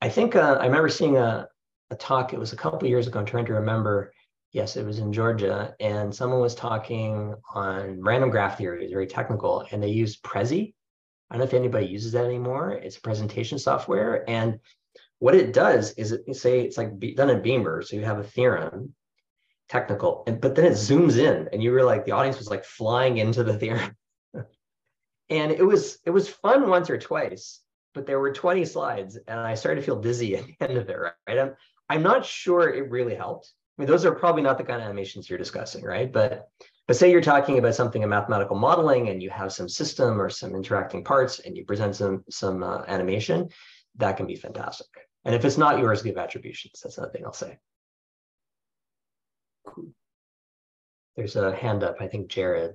I 0.00 0.08
think 0.08 0.34
uh, 0.34 0.58
I 0.60 0.66
remember 0.66 0.88
seeing 0.88 1.16
a, 1.16 1.46
a 1.90 1.94
talk, 1.94 2.32
it 2.32 2.40
was 2.40 2.52
a 2.52 2.56
couple 2.56 2.88
years 2.88 3.06
ago, 3.06 3.20
I'm 3.20 3.24
trying 3.24 3.46
to 3.46 3.54
remember, 3.54 4.12
Yes, 4.52 4.76
it 4.76 4.84
was 4.84 4.98
in 4.98 5.12
Georgia, 5.12 5.74
and 5.80 6.14
someone 6.14 6.40
was 6.40 6.54
talking 6.54 7.34
on 7.54 8.02
random 8.02 8.28
graph 8.30 8.58
theory. 8.58 8.84
It's 8.84 8.92
very 8.92 9.06
technical, 9.06 9.66
and 9.70 9.82
they 9.82 9.88
used 9.88 10.22
Prezi. 10.22 10.74
I 11.30 11.34
don't 11.34 11.38
know 11.40 11.44
if 11.44 11.54
anybody 11.54 11.86
uses 11.86 12.12
that 12.12 12.26
anymore. 12.26 12.72
It's 12.72 12.98
a 12.98 13.00
presentation 13.00 13.58
software, 13.58 14.28
and 14.28 14.60
what 15.20 15.34
it 15.34 15.54
does 15.54 15.92
is 15.92 16.12
it 16.12 16.36
say 16.36 16.60
it's 16.60 16.76
like 16.76 16.98
done 17.16 17.30
in 17.30 17.40
Beamer, 17.40 17.80
so 17.80 17.96
you 17.96 18.04
have 18.04 18.18
a 18.18 18.24
theorem, 18.24 18.94
technical, 19.70 20.24
and 20.26 20.38
but 20.38 20.54
then 20.54 20.66
it 20.66 20.72
zooms 20.72 21.16
in, 21.16 21.48
and 21.52 21.62
you 21.62 21.72
were 21.72 21.84
like 21.84 22.04
the 22.04 22.12
audience 22.12 22.38
was 22.38 22.50
like 22.50 22.64
flying 22.64 23.16
into 23.16 23.42
the 23.44 23.58
theorem, 23.58 23.96
and 25.30 25.50
it 25.50 25.64
was 25.64 25.98
it 26.04 26.10
was 26.10 26.28
fun 26.28 26.68
once 26.68 26.90
or 26.90 26.98
twice, 26.98 27.62
but 27.94 28.06
there 28.06 28.20
were 28.20 28.32
20 28.32 28.64
slides 28.66 29.16
and 29.26 29.40
I 29.40 29.54
started 29.54 29.80
to 29.80 29.86
feel 29.86 30.00
dizzy 30.00 30.36
at 30.36 30.46
the 30.46 30.56
end 30.60 30.76
of 30.76 30.88
it, 30.88 30.96
right? 30.96 31.38
I'm, 31.38 31.54
I'm 31.88 32.02
not 32.02 32.24
sure 32.24 32.68
it 32.68 32.90
really 32.90 33.14
helped. 33.14 33.52
I 33.78 33.82
mean, 33.82 33.88
those 33.88 34.04
are 34.04 34.14
probably 34.14 34.42
not 34.42 34.58
the 34.58 34.64
kind 34.64 34.80
of 34.80 34.86
animations 34.86 35.28
you're 35.28 35.38
discussing, 35.38 35.84
right? 35.84 36.12
But 36.12 36.48
but 36.86 36.96
say 36.96 37.10
you're 37.10 37.20
talking 37.20 37.58
about 37.58 37.74
something 37.74 38.02
in 38.02 38.08
mathematical 38.08 38.56
modeling 38.56 39.08
and 39.08 39.22
you 39.22 39.30
have 39.30 39.52
some 39.52 39.68
system 39.68 40.20
or 40.20 40.28
some 40.28 40.54
interacting 40.54 41.04
parts 41.04 41.38
and 41.38 41.56
you 41.56 41.64
present 41.64 41.96
some 41.96 42.24
some 42.28 42.62
uh, 42.62 42.82
animation, 42.86 43.48
that 43.96 44.16
can 44.16 44.26
be 44.26 44.36
fantastic. 44.36 44.88
And 45.24 45.34
if 45.34 45.44
it's 45.44 45.56
not 45.56 45.78
yours, 45.78 46.02
give 46.02 46.18
attributions. 46.18 46.80
That's 46.82 46.98
another 46.98 47.12
thing 47.12 47.24
I'll 47.24 47.32
say. 47.32 47.58
There's 51.16 51.36
a 51.36 51.54
hand 51.54 51.84
up, 51.84 51.96
I 52.00 52.08
think 52.08 52.28
Jared. 52.28 52.72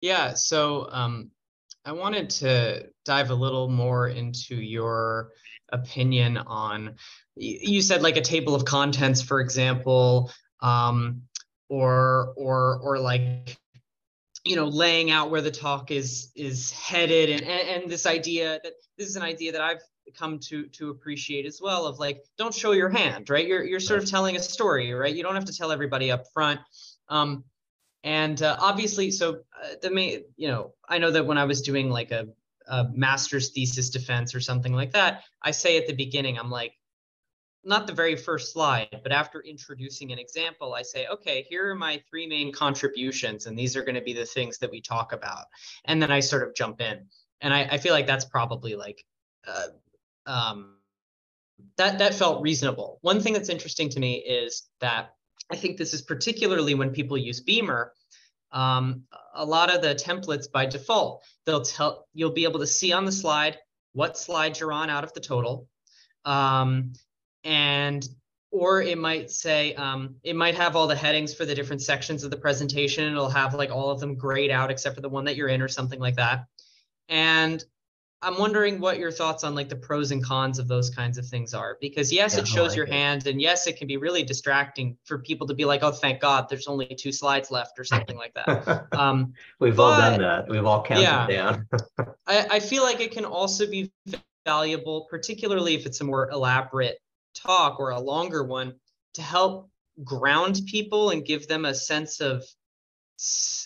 Yeah, 0.00 0.34
so 0.34 0.88
um, 0.90 1.30
I 1.84 1.92
wanted 1.92 2.30
to 2.30 2.86
dive 3.04 3.30
a 3.30 3.34
little 3.34 3.68
more 3.68 4.08
into 4.08 4.54
your 4.54 5.30
opinion 5.70 6.36
on, 6.36 6.96
you 7.36 7.82
said 7.82 8.02
like 8.02 8.16
a 8.16 8.22
table 8.22 8.54
of 8.54 8.64
contents, 8.64 9.22
for 9.22 9.40
example, 9.40 10.30
um, 10.60 11.22
or 11.68 12.32
or 12.36 12.78
or 12.82 12.98
like 12.98 13.56
you 14.44 14.56
know 14.56 14.66
laying 14.66 15.10
out 15.10 15.30
where 15.30 15.40
the 15.40 15.50
talk 15.50 15.90
is 15.90 16.30
is 16.36 16.70
headed 16.70 17.30
and, 17.30 17.42
and 17.42 17.82
and 17.82 17.90
this 17.90 18.06
idea 18.06 18.60
that 18.62 18.72
this 18.96 19.08
is 19.08 19.16
an 19.16 19.22
idea 19.22 19.52
that 19.52 19.60
I've 19.60 19.82
come 20.16 20.38
to 20.38 20.66
to 20.68 20.90
appreciate 20.90 21.46
as 21.46 21.60
well 21.60 21.86
of 21.86 21.98
like 21.98 22.22
don't 22.38 22.54
show 22.54 22.72
your 22.72 22.88
hand 22.88 23.28
right? 23.28 23.46
You're 23.46 23.64
you're 23.64 23.80
sort 23.80 24.00
of 24.00 24.08
telling 24.08 24.36
a 24.36 24.40
story 24.40 24.92
right? 24.92 25.14
You 25.14 25.24
don't 25.24 25.34
have 25.34 25.46
to 25.46 25.56
tell 25.56 25.72
everybody 25.72 26.12
up 26.12 26.24
front. 26.32 26.60
Um 27.08 27.44
and 28.06 28.40
uh, 28.40 28.56
obviously 28.60 29.10
so 29.10 29.40
uh, 29.62 29.68
the 29.82 29.90
main 29.90 30.22
you 30.36 30.48
know 30.48 30.72
i 30.88 30.96
know 30.96 31.10
that 31.10 31.26
when 31.26 31.36
i 31.36 31.44
was 31.44 31.60
doing 31.60 31.90
like 31.90 32.12
a, 32.12 32.26
a 32.68 32.84
master's 32.92 33.50
thesis 33.50 33.90
defense 33.90 34.34
or 34.34 34.40
something 34.40 34.72
like 34.72 34.92
that 34.92 35.22
i 35.42 35.50
say 35.50 35.76
at 35.76 35.86
the 35.86 35.94
beginning 35.94 36.38
i'm 36.38 36.50
like 36.50 36.72
not 37.66 37.86
the 37.86 37.92
very 37.92 38.14
first 38.14 38.52
slide, 38.52 39.00
but 39.02 39.10
after 39.10 39.40
introducing 39.40 40.12
an 40.12 40.18
example, 40.18 40.74
I 40.74 40.82
say, 40.82 41.08
okay, 41.08 41.44
here 41.48 41.68
are 41.68 41.74
my 41.74 42.00
three 42.08 42.26
main 42.26 42.52
contributions, 42.52 43.46
and 43.46 43.58
these 43.58 43.76
are 43.76 43.82
going 43.82 43.96
to 43.96 44.00
be 44.00 44.12
the 44.12 44.24
things 44.24 44.58
that 44.58 44.70
we 44.70 44.80
talk 44.80 45.12
about. 45.12 45.46
And 45.84 46.00
then 46.00 46.12
I 46.12 46.20
sort 46.20 46.46
of 46.46 46.54
jump 46.54 46.80
in. 46.80 47.06
And 47.40 47.52
I, 47.52 47.64
I 47.64 47.78
feel 47.78 47.92
like 47.92 48.06
that's 48.06 48.24
probably 48.24 48.76
like 48.76 49.04
uh, 49.46 49.66
um, 50.26 50.76
that 51.76 51.98
that 51.98 52.14
felt 52.14 52.40
reasonable. 52.40 52.98
One 53.02 53.20
thing 53.20 53.32
that's 53.32 53.48
interesting 53.48 53.88
to 53.90 54.00
me 54.00 54.16
is 54.16 54.62
that 54.80 55.14
I 55.50 55.56
think 55.56 55.76
this 55.76 55.92
is 55.92 56.02
particularly 56.02 56.74
when 56.74 56.90
people 56.90 57.18
use 57.18 57.40
Beamer. 57.40 57.92
Um, 58.52 59.02
a 59.34 59.44
lot 59.44 59.74
of 59.74 59.82
the 59.82 59.94
templates 59.94 60.50
by 60.50 60.66
default, 60.66 61.22
they'll 61.44 61.62
tell 61.62 62.06
you'll 62.14 62.30
be 62.30 62.44
able 62.44 62.60
to 62.60 62.66
see 62.66 62.92
on 62.92 63.04
the 63.04 63.12
slide 63.12 63.58
what 63.92 64.16
slide 64.16 64.58
you're 64.58 64.72
on 64.72 64.90
out 64.90 65.04
of 65.04 65.12
the 65.12 65.20
total, 65.20 65.68
um, 66.24 66.92
and 67.44 68.08
or 68.50 68.80
it 68.80 68.98
might 68.98 69.30
say 69.30 69.74
um, 69.74 70.16
it 70.22 70.36
might 70.36 70.54
have 70.54 70.76
all 70.76 70.86
the 70.86 70.96
headings 70.96 71.34
for 71.34 71.44
the 71.44 71.54
different 71.54 71.82
sections 71.82 72.24
of 72.24 72.30
the 72.30 72.36
presentation. 72.36 73.10
It'll 73.10 73.28
have 73.28 73.54
like 73.54 73.70
all 73.70 73.90
of 73.90 74.00
them 74.00 74.16
grayed 74.16 74.50
out 74.50 74.70
except 74.70 74.94
for 74.94 75.02
the 75.02 75.08
one 75.08 75.24
that 75.24 75.36
you're 75.36 75.48
in 75.48 75.60
or 75.60 75.68
something 75.68 76.00
like 76.00 76.16
that. 76.16 76.46
And 77.08 77.62
I'm 78.26 78.36
wondering 78.38 78.80
what 78.80 78.98
your 78.98 79.12
thoughts 79.12 79.44
on 79.44 79.54
like 79.54 79.68
the 79.68 79.76
pros 79.76 80.10
and 80.10 80.22
cons 80.22 80.58
of 80.58 80.66
those 80.66 80.90
kinds 80.90 81.16
of 81.16 81.24
things 81.24 81.54
are. 81.54 81.78
Because 81.80 82.12
yes, 82.12 82.34
yeah, 82.34 82.40
it 82.40 82.48
shows 82.48 82.70
like 82.70 82.76
your 82.76 82.86
it. 82.86 82.92
hand, 82.92 83.28
and 83.28 83.40
yes, 83.40 83.68
it 83.68 83.76
can 83.76 83.86
be 83.86 83.98
really 83.98 84.24
distracting 84.24 84.98
for 85.04 85.18
people 85.20 85.46
to 85.46 85.54
be 85.54 85.64
like, 85.64 85.84
"Oh, 85.84 85.92
thank 85.92 86.20
God, 86.20 86.48
there's 86.48 86.66
only 86.66 86.86
two 86.86 87.12
slides 87.12 87.52
left," 87.52 87.78
or 87.78 87.84
something 87.84 88.16
like 88.16 88.34
that. 88.34 88.88
Um, 88.96 89.34
We've 89.60 89.76
but, 89.76 89.82
all 89.82 89.96
done 89.96 90.20
that. 90.20 90.48
We've 90.48 90.64
all 90.64 90.82
counted 90.82 91.02
yeah, 91.02 91.26
down. 91.26 91.68
I, 92.26 92.46
I 92.50 92.60
feel 92.60 92.82
like 92.82 93.00
it 93.00 93.12
can 93.12 93.24
also 93.24 93.70
be 93.70 93.92
valuable, 94.44 95.06
particularly 95.08 95.74
if 95.74 95.86
it's 95.86 96.00
a 96.00 96.04
more 96.04 96.28
elaborate 96.30 96.98
talk 97.34 97.78
or 97.78 97.90
a 97.90 98.00
longer 98.00 98.42
one, 98.42 98.74
to 99.14 99.22
help 99.22 99.70
ground 100.02 100.62
people 100.66 101.10
and 101.10 101.24
give 101.24 101.46
them 101.46 101.64
a 101.64 101.74
sense 101.74 102.20
of 102.20 102.44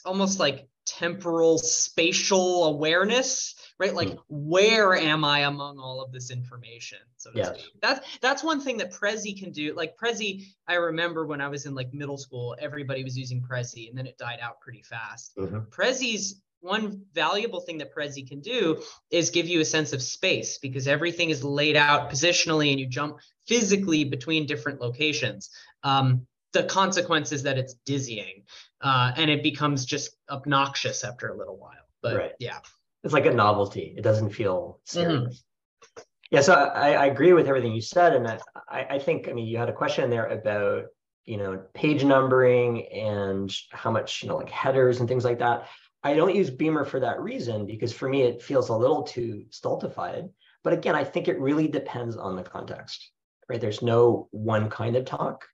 almost 0.04 0.38
like 0.38 0.68
temporal 0.84 1.58
spatial 1.58 2.64
awareness 2.64 3.54
right 3.80 3.94
like 3.94 4.08
mm. 4.08 4.18
where 4.28 4.94
am 4.94 5.24
i 5.24 5.40
among 5.40 5.78
all 5.78 6.00
of 6.00 6.12
this 6.12 6.30
information 6.30 6.98
so 7.16 7.30
yes. 7.34 7.68
that's 7.80 8.06
that's 8.20 8.44
one 8.44 8.60
thing 8.60 8.76
that 8.76 8.92
prezi 8.92 9.36
can 9.36 9.50
do 9.50 9.74
like 9.74 9.96
prezi 9.96 10.44
i 10.68 10.74
remember 10.74 11.26
when 11.26 11.40
i 11.40 11.48
was 11.48 11.66
in 11.66 11.74
like 11.74 11.92
middle 11.92 12.18
school 12.18 12.54
everybody 12.60 13.02
was 13.02 13.18
using 13.18 13.42
prezi 13.42 13.88
and 13.88 13.98
then 13.98 14.06
it 14.06 14.16
died 14.18 14.38
out 14.40 14.60
pretty 14.60 14.82
fast 14.82 15.34
mm-hmm. 15.36 15.60
prezi's 15.70 16.40
one 16.60 17.00
valuable 17.14 17.60
thing 17.60 17.78
that 17.78 17.92
prezi 17.92 18.28
can 18.28 18.40
do 18.40 18.80
is 19.10 19.30
give 19.30 19.48
you 19.48 19.60
a 19.60 19.64
sense 19.64 19.94
of 19.94 20.02
space 20.02 20.58
because 20.58 20.86
everything 20.86 21.30
is 21.30 21.42
laid 21.42 21.74
out 21.74 22.10
positionally 22.10 22.70
and 22.70 22.78
you 22.78 22.86
jump 22.86 23.16
physically 23.48 24.04
between 24.04 24.46
different 24.46 24.80
locations 24.80 25.50
um, 25.82 26.26
the 26.52 26.64
consequence 26.64 27.32
is 27.32 27.44
that 27.44 27.56
it's 27.56 27.74
dizzying 27.86 28.42
uh, 28.82 29.12
and 29.16 29.30
it 29.30 29.42
becomes 29.42 29.86
just 29.86 30.10
obnoxious 30.28 31.02
after 31.02 31.28
a 31.28 31.36
little 31.36 31.56
while 31.56 31.86
but 32.02 32.16
right. 32.16 32.32
yeah 32.38 32.58
it's 33.04 33.14
like 33.14 33.26
a 33.26 33.32
novelty. 33.32 33.94
It 33.96 34.02
doesn't 34.02 34.30
feel 34.30 34.80
serious. 34.84 35.12
Mm-hmm. 35.22 36.02
Yeah, 36.30 36.42
so 36.42 36.54
I, 36.54 36.92
I, 36.92 37.06
agree 37.06 37.32
with 37.32 37.48
everything 37.48 37.72
you 37.72 37.80
said, 37.80 38.14
and 38.14 38.28
I, 38.28 38.86
I 38.90 38.98
think 39.00 39.28
I 39.28 39.32
mean 39.32 39.46
you 39.46 39.58
had 39.58 39.68
a 39.68 39.72
question 39.72 40.10
there 40.10 40.26
about 40.26 40.84
you 41.24 41.36
know 41.38 41.62
page 41.74 42.04
numbering 42.04 42.86
and 42.86 43.52
how 43.72 43.90
much 43.90 44.22
you 44.22 44.28
know 44.28 44.36
like 44.36 44.50
headers 44.50 45.00
and 45.00 45.08
things 45.08 45.24
like 45.24 45.40
that. 45.40 45.66
I 46.02 46.14
don't 46.14 46.34
use 46.34 46.48
Beamer 46.48 46.84
for 46.84 47.00
that 47.00 47.20
reason 47.20 47.66
because 47.66 47.92
for 47.92 48.08
me 48.08 48.22
it 48.22 48.42
feels 48.42 48.68
a 48.68 48.76
little 48.76 49.02
too 49.02 49.44
stultified. 49.50 50.28
But 50.62 50.72
again, 50.72 50.94
I 50.94 51.04
think 51.04 51.26
it 51.26 51.40
really 51.40 51.68
depends 51.68 52.16
on 52.16 52.36
the 52.36 52.42
context, 52.42 53.10
right? 53.48 53.60
There's 53.60 53.82
no 53.82 54.28
one 54.30 54.70
kind 54.70 54.96
of 54.96 55.04
talk. 55.04 55.46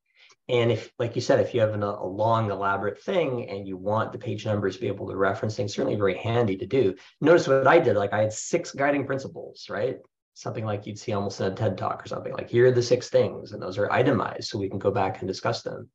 And 0.48 0.70
if, 0.70 0.92
like 0.98 1.16
you 1.16 1.22
said, 1.22 1.40
if 1.40 1.54
you 1.54 1.60
have 1.60 1.74
an, 1.74 1.82
a 1.82 2.04
long, 2.04 2.50
elaborate 2.50 3.02
thing 3.02 3.48
and 3.50 3.66
you 3.66 3.76
want 3.76 4.12
the 4.12 4.18
page 4.18 4.46
numbers 4.46 4.76
to 4.76 4.80
be 4.80 4.86
able 4.86 5.08
to 5.08 5.16
reference 5.16 5.56
things, 5.56 5.74
certainly 5.74 5.96
very 5.96 6.16
handy 6.16 6.56
to 6.56 6.66
do. 6.66 6.94
Notice 7.20 7.48
what 7.48 7.66
I 7.66 7.80
did, 7.80 7.96
like 7.96 8.12
I 8.12 8.20
had 8.20 8.32
six 8.32 8.70
guiding 8.70 9.06
principles, 9.06 9.66
right? 9.68 9.98
Something 10.34 10.64
like 10.64 10.86
you'd 10.86 10.98
see 10.98 11.12
almost 11.12 11.40
in 11.40 11.50
a 11.50 11.54
TED 11.54 11.76
talk 11.76 12.04
or 12.04 12.08
something 12.08 12.32
like, 12.32 12.48
here 12.48 12.66
are 12.66 12.70
the 12.70 12.82
six 12.82 13.08
things, 13.08 13.52
and 13.52 13.60
those 13.60 13.76
are 13.76 13.90
itemized 13.90 14.48
so 14.48 14.58
we 14.58 14.68
can 14.68 14.78
go 14.78 14.92
back 14.92 15.18
and 15.18 15.26
discuss 15.26 15.62
them. 15.62 15.88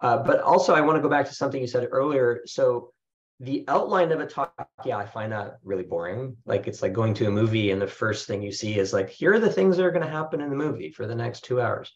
Uh, 0.00 0.18
but 0.18 0.40
also, 0.40 0.74
I 0.74 0.82
want 0.82 0.96
to 0.96 1.02
go 1.02 1.08
back 1.08 1.26
to 1.26 1.34
something 1.34 1.60
you 1.60 1.66
said 1.66 1.88
earlier. 1.90 2.42
So, 2.44 2.92
the 3.40 3.64
outline 3.68 4.12
of 4.12 4.20
a 4.20 4.26
talk, 4.26 4.68
yeah, 4.84 4.96
I 4.96 5.06
find 5.06 5.32
that 5.32 5.56
really 5.64 5.82
boring. 5.82 6.36
Like, 6.46 6.66
it's 6.66 6.80
like 6.80 6.92
going 6.92 7.14
to 7.14 7.26
a 7.26 7.30
movie, 7.30 7.70
and 7.70 7.80
the 7.80 7.86
first 7.86 8.26
thing 8.26 8.42
you 8.42 8.52
see 8.52 8.78
is 8.78 8.92
like, 8.92 9.10
here 9.10 9.32
are 9.34 9.40
the 9.40 9.52
things 9.52 9.76
that 9.76 9.84
are 9.84 9.90
going 9.90 10.04
to 10.04 10.10
happen 10.10 10.40
in 10.40 10.50
the 10.50 10.56
movie 10.56 10.90
for 10.90 11.06
the 11.06 11.14
next 11.14 11.44
two 11.44 11.60
hours. 11.60 11.92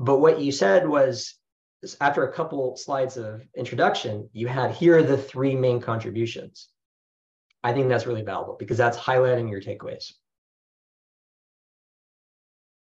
But 0.00 0.18
what 0.18 0.40
you 0.40 0.52
said 0.52 0.88
was 0.88 1.37
after 2.00 2.24
a 2.24 2.32
couple 2.32 2.76
slides 2.76 3.16
of 3.16 3.42
introduction, 3.56 4.28
you 4.32 4.48
had 4.48 4.72
here 4.72 4.98
are 4.98 5.02
the 5.02 5.16
three 5.16 5.54
main 5.54 5.80
contributions. 5.80 6.68
I 7.62 7.72
think 7.72 7.88
that's 7.88 8.06
really 8.06 8.22
valuable 8.22 8.56
because 8.58 8.78
that's 8.78 8.98
highlighting 8.98 9.50
your 9.50 9.60
takeaways. 9.60 10.12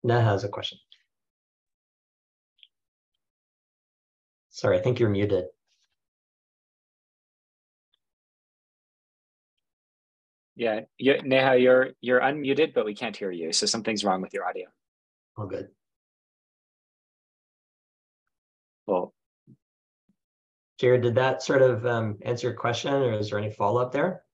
Neha 0.02 0.22
has 0.22 0.44
a 0.44 0.48
question. 0.48 0.78
Sorry, 4.50 4.78
I 4.78 4.82
think 4.82 4.98
you're 4.98 5.10
muted. 5.10 5.44
Yeah, 10.56 10.80
you, 10.98 11.20
Neha, 11.22 11.56
you're 11.56 11.90
you're 12.00 12.20
unmuted, 12.20 12.74
but 12.74 12.84
we 12.84 12.94
can't 12.94 13.16
hear 13.16 13.30
you. 13.30 13.52
So 13.52 13.64
something's 13.64 14.04
wrong 14.04 14.20
with 14.20 14.34
your 14.34 14.46
audio. 14.46 14.66
All 15.38 15.46
good. 15.46 15.68
Well, 18.90 19.14
Jared, 20.80 21.02
did 21.02 21.14
that 21.14 21.44
sort 21.44 21.62
of 21.62 21.86
um, 21.86 22.18
answer 22.22 22.48
your 22.48 22.56
question, 22.56 22.92
or 22.92 23.12
is 23.12 23.30
there 23.30 23.38
any 23.38 23.50
follow 23.50 23.80
up 23.80 23.92
there? 23.92 24.24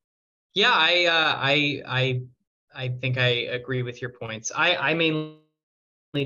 Yeah, 0.54 0.72
I, 0.72 1.04
uh, 1.04 1.34
I, 1.36 1.82
I, 1.86 2.22
I 2.74 2.88
think 2.88 3.18
I 3.18 3.28
agree 3.52 3.82
with 3.82 4.00
your 4.00 4.12
points. 4.12 4.50
I, 4.56 4.76
I 4.76 4.94
mainly 4.94 5.36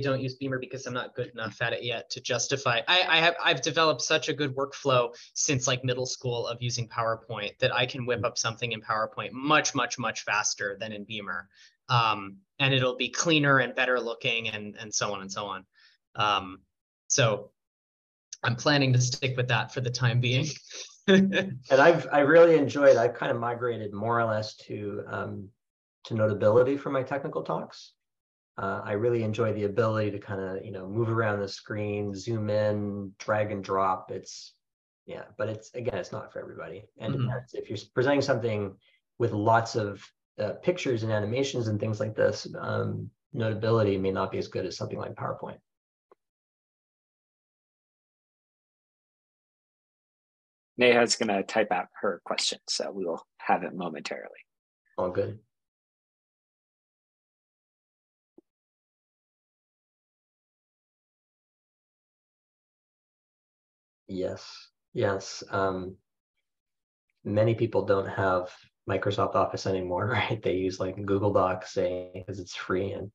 don't 0.00 0.20
use 0.20 0.36
Beamer 0.36 0.60
because 0.60 0.86
I'm 0.86 0.94
not 0.94 1.16
good 1.16 1.30
enough 1.30 1.60
at 1.60 1.72
it 1.72 1.82
yet 1.82 2.08
to 2.10 2.20
justify. 2.20 2.82
I, 2.86 3.02
I 3.08 3.16
have 3.16 3.34
I've 3.42 3.62
developed 3.62 4.02
such 4.02 4.28
a 4.28 4.32
good 4.32 4.54
workflow 4.54 5.12
since 5.34 5.66
like 5.66 5.82
middle 5.82 6.06
school 6.06 6.46
of 6.46 6.62
using 6.62 6.86
PowerPoint 6.86 7.58
that 7.58 7.74
I 7.74 7.84
can 7.84 8.06
whip 8.06 8.24
up 8.24 8.38
something 8.38 8.70
in 8.70 8.80
PowerPoint 8.80 9.32
much, 9.32 9.74
much, 9.74 9.98
much 9.98 10.22
faster 10.22 10.76
than 10.78 10.92
in 10.92 11.02
Beamer. 11.02 11.48
Um, 11.88 12.36
and 12.60 12.72
it'll 12.72 12.96
be 12.96 13.08
cleaner 13.08 13.58
and 13.58 13.74
better 13.74 13.98
looking 13.98 14.50
and 14.50 14.76
and 14.78 14.94
so 14.94 15.12
on 15.12 15.22
and 15.22 15.32
so 15.32 15.46
on. 15.46 15.64
Um, 16.14 16.60
so 17.08 17.50
I'm 18.42 18.56
planning 18.56 18.92
to 18.92 19.00
stick 19.00 19.36
with 19.36 19.48
that 19.48 19.72
for 19.72 19.80
the 19.80 19.90
time 19.90 20.20
being. 20.20 20.46
and 21.06 21.58
I've 21.70 22.06
I 22.12 22.20
really 22.20 22.56
enjoyed. 22.56 22.96
I've 22.96 23.14
kind 23.14 23.30
of 23.32 23.38
migrated 23.38 23.92
more 23.92 24.20
or 24.20 24.24
less 24.24 24.56
to 24.56 25.02
um, 25.08 25.48
to 26.04 26.14
Notability 26.14 26.76
for 26.76 26.90
my 26.90 27.02
technical 27.02 27.42
talks. 27.42 27.92
Uh, 28.58 28.80
I 28.84 28.92
really 28.92 29.22
enjoy 29.22 29.52
the 29.52 29.64
ability 29.64 30.10
to 30.12 30.18
kind 30.18 30.40
of 30.40 30.64
you 30.64 30.72
know 30.72 30.86
move 30.86 31.10
around 31.10 31.40
the 31.40 31.48
screen, 31.48 32.14
zoom 32.14 32.50
in, 32.50 33.12
drag 33.18 33.52
and 33.52 33.62
drop. 33.62 34.10
It's 34.10 34.54
yeah, 35.06 35.24
but 35.36 35.48
it's 35.48 35.74
again, 35.74 35.98
it's 35.98 36.12
not 36.12 36.32
for 36.32 36.40
everybody. 36.40 36.84
And 36.98 37.14
mm-hmm. 37.14 37.38
if 37.52 37.68
you're 37.68 37.78
presenting 37.94 38.22
something 38.22 38.74
with 39.18 39.32
lots 39.32 39.76
of 39.76 40.02
uh, 40.38 40.52
pictures 40.62 41.02
and 41.02 41.12
animations 41.12 41.68
and 41.68 41.78
things 41.78 42.00
like 42.00 42.14
this, 42.14 42.46
um, 42.58 43.10
notability 43.32 43.98
may 43.98 44.10
not 44.10 44.32
be 44.32 44.38
as 44.38 44.48
good 44.48 44.66
as 44.66 44.76
something 44.76 44.98
like 44.98 45.14
PowerPoint. 45.14 45.58
Neha's 50.80 51.16
going 51.16 51.28
to 51.28 51.42
type 51.42 51.70
out 51.70 51.88
her 52.00 52.22
question, 52.24 52.58
so 52.66 52.90
we 52.90 53.04
will 53.04 53.22
have 53.38 53.62
it 53.64 53.74
momentarily. 53.74 54.30
All 54.96 55.10
good. 55.10 55.38
Yes, 64.08 64.68
yes. 64.94 65.44
Um, 65.50 65.96
many 67.24 67.54
people 67.54 67.84
don't 67.84 68.08
have 68.08 68.50
Microsoft 68.88 69.34
Office 69.34 69.66
anymore, 69.66 70.06
right? 70.12 70.42
They 70.42 70.54
use 70.54 70.80
like 70.80 70.96
Google 71.04 71.32
Docs, 71.32 71.74
say, 71.74 72.10
because 72.14 72.40
it's 72.40 72.54
free. 72.54 72.92
And 72.92 73.10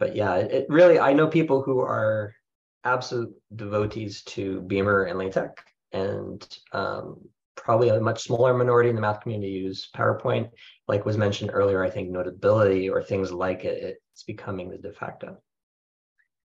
but 0.00 0.16
yeah, 0.16 0.34
it, 0.34 0.52
it 0.52 0.66
really 0.68 0.98
I 0.98 1.12
know 1.12 1.28
people 1.28 1.62
who 1.62 1.78
are 1.78 2.34
absolute 2.82 3.32
devotees 3.54 4.22
to 4.24 4.62
Beamer 4.62 5.04
and 5.04 5.18
LaTeX, 5.18 5.62
and 5.92 6.58
um, 6.72 7.18
probably 7.56 7.88
a 7.88 8.00
much 8.00 8.22
smaller 8.22 8.54
minority 8.54 8.88
in 8.88 8.94
the 8.94 9.00
math 9.00 9.20
community 9.20 9.52
use 9.52 9.88
PowerPoint. 9.94 10.50
Like 10.86 11.04
was 11.04 11.16
mentioned 11.16 11.50
earlier, 11.52 11.84
I 11.84 11.90
think 11.90 12.10
Notability 12.10 12.88
or 12.88 13.02
things 13.02 13.32
like 13.32 13.64
it, 13.64 14.00
it's 14.12 14.22
becoming 14.22 14.70
the 14.70 14.78
de 14.78 14.92
facto. 14.92 15.38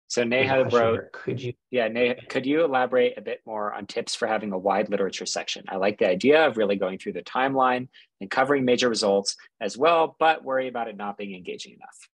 So 0.09 0.24
Neha 0.24 0.64
wrote, 0.64 1.11
could 1.12 1.40
you? 1.40 1.55
Yeah, 1.70 1.88
Neha, 1.88 2.16
could 2.28 2.45
you 2.45 2.64
elaborate 2.64 3.16
a 3.16 3.22
bit 3.22 3.40
more 3.47 3.72
on 3.72 3.86
tips 3.86 4.14
for 4.14 4.28
having 4.28 4.53
a 4.53 4.59
wide 4.59 4.90
literature 4.90 5.24
section? 5.24 5.64
I 5.68 5.76
like 5.76 5.99
the 5.99 6.07
idea 6.07 6.47
of 6.47 6.59
really 6.59 6.76
going 6.76 6.99
through 6.99 7.14
the 7.14 7.22
timeline 7.22 7.88
and 8.20 8.30
covering 8.30 8.66
major 8.66 8.90
results 8.90 9.36
as 9.59 9.78
well, 9.78 10.14
but 10.18 10.45
worry 10.45 10.68
about 10.68 10.88
it 10.88 10.99
not 10.99 11.16
being 11.16 11.34
engaging 11.34 11.72
enough. 11.72 12.11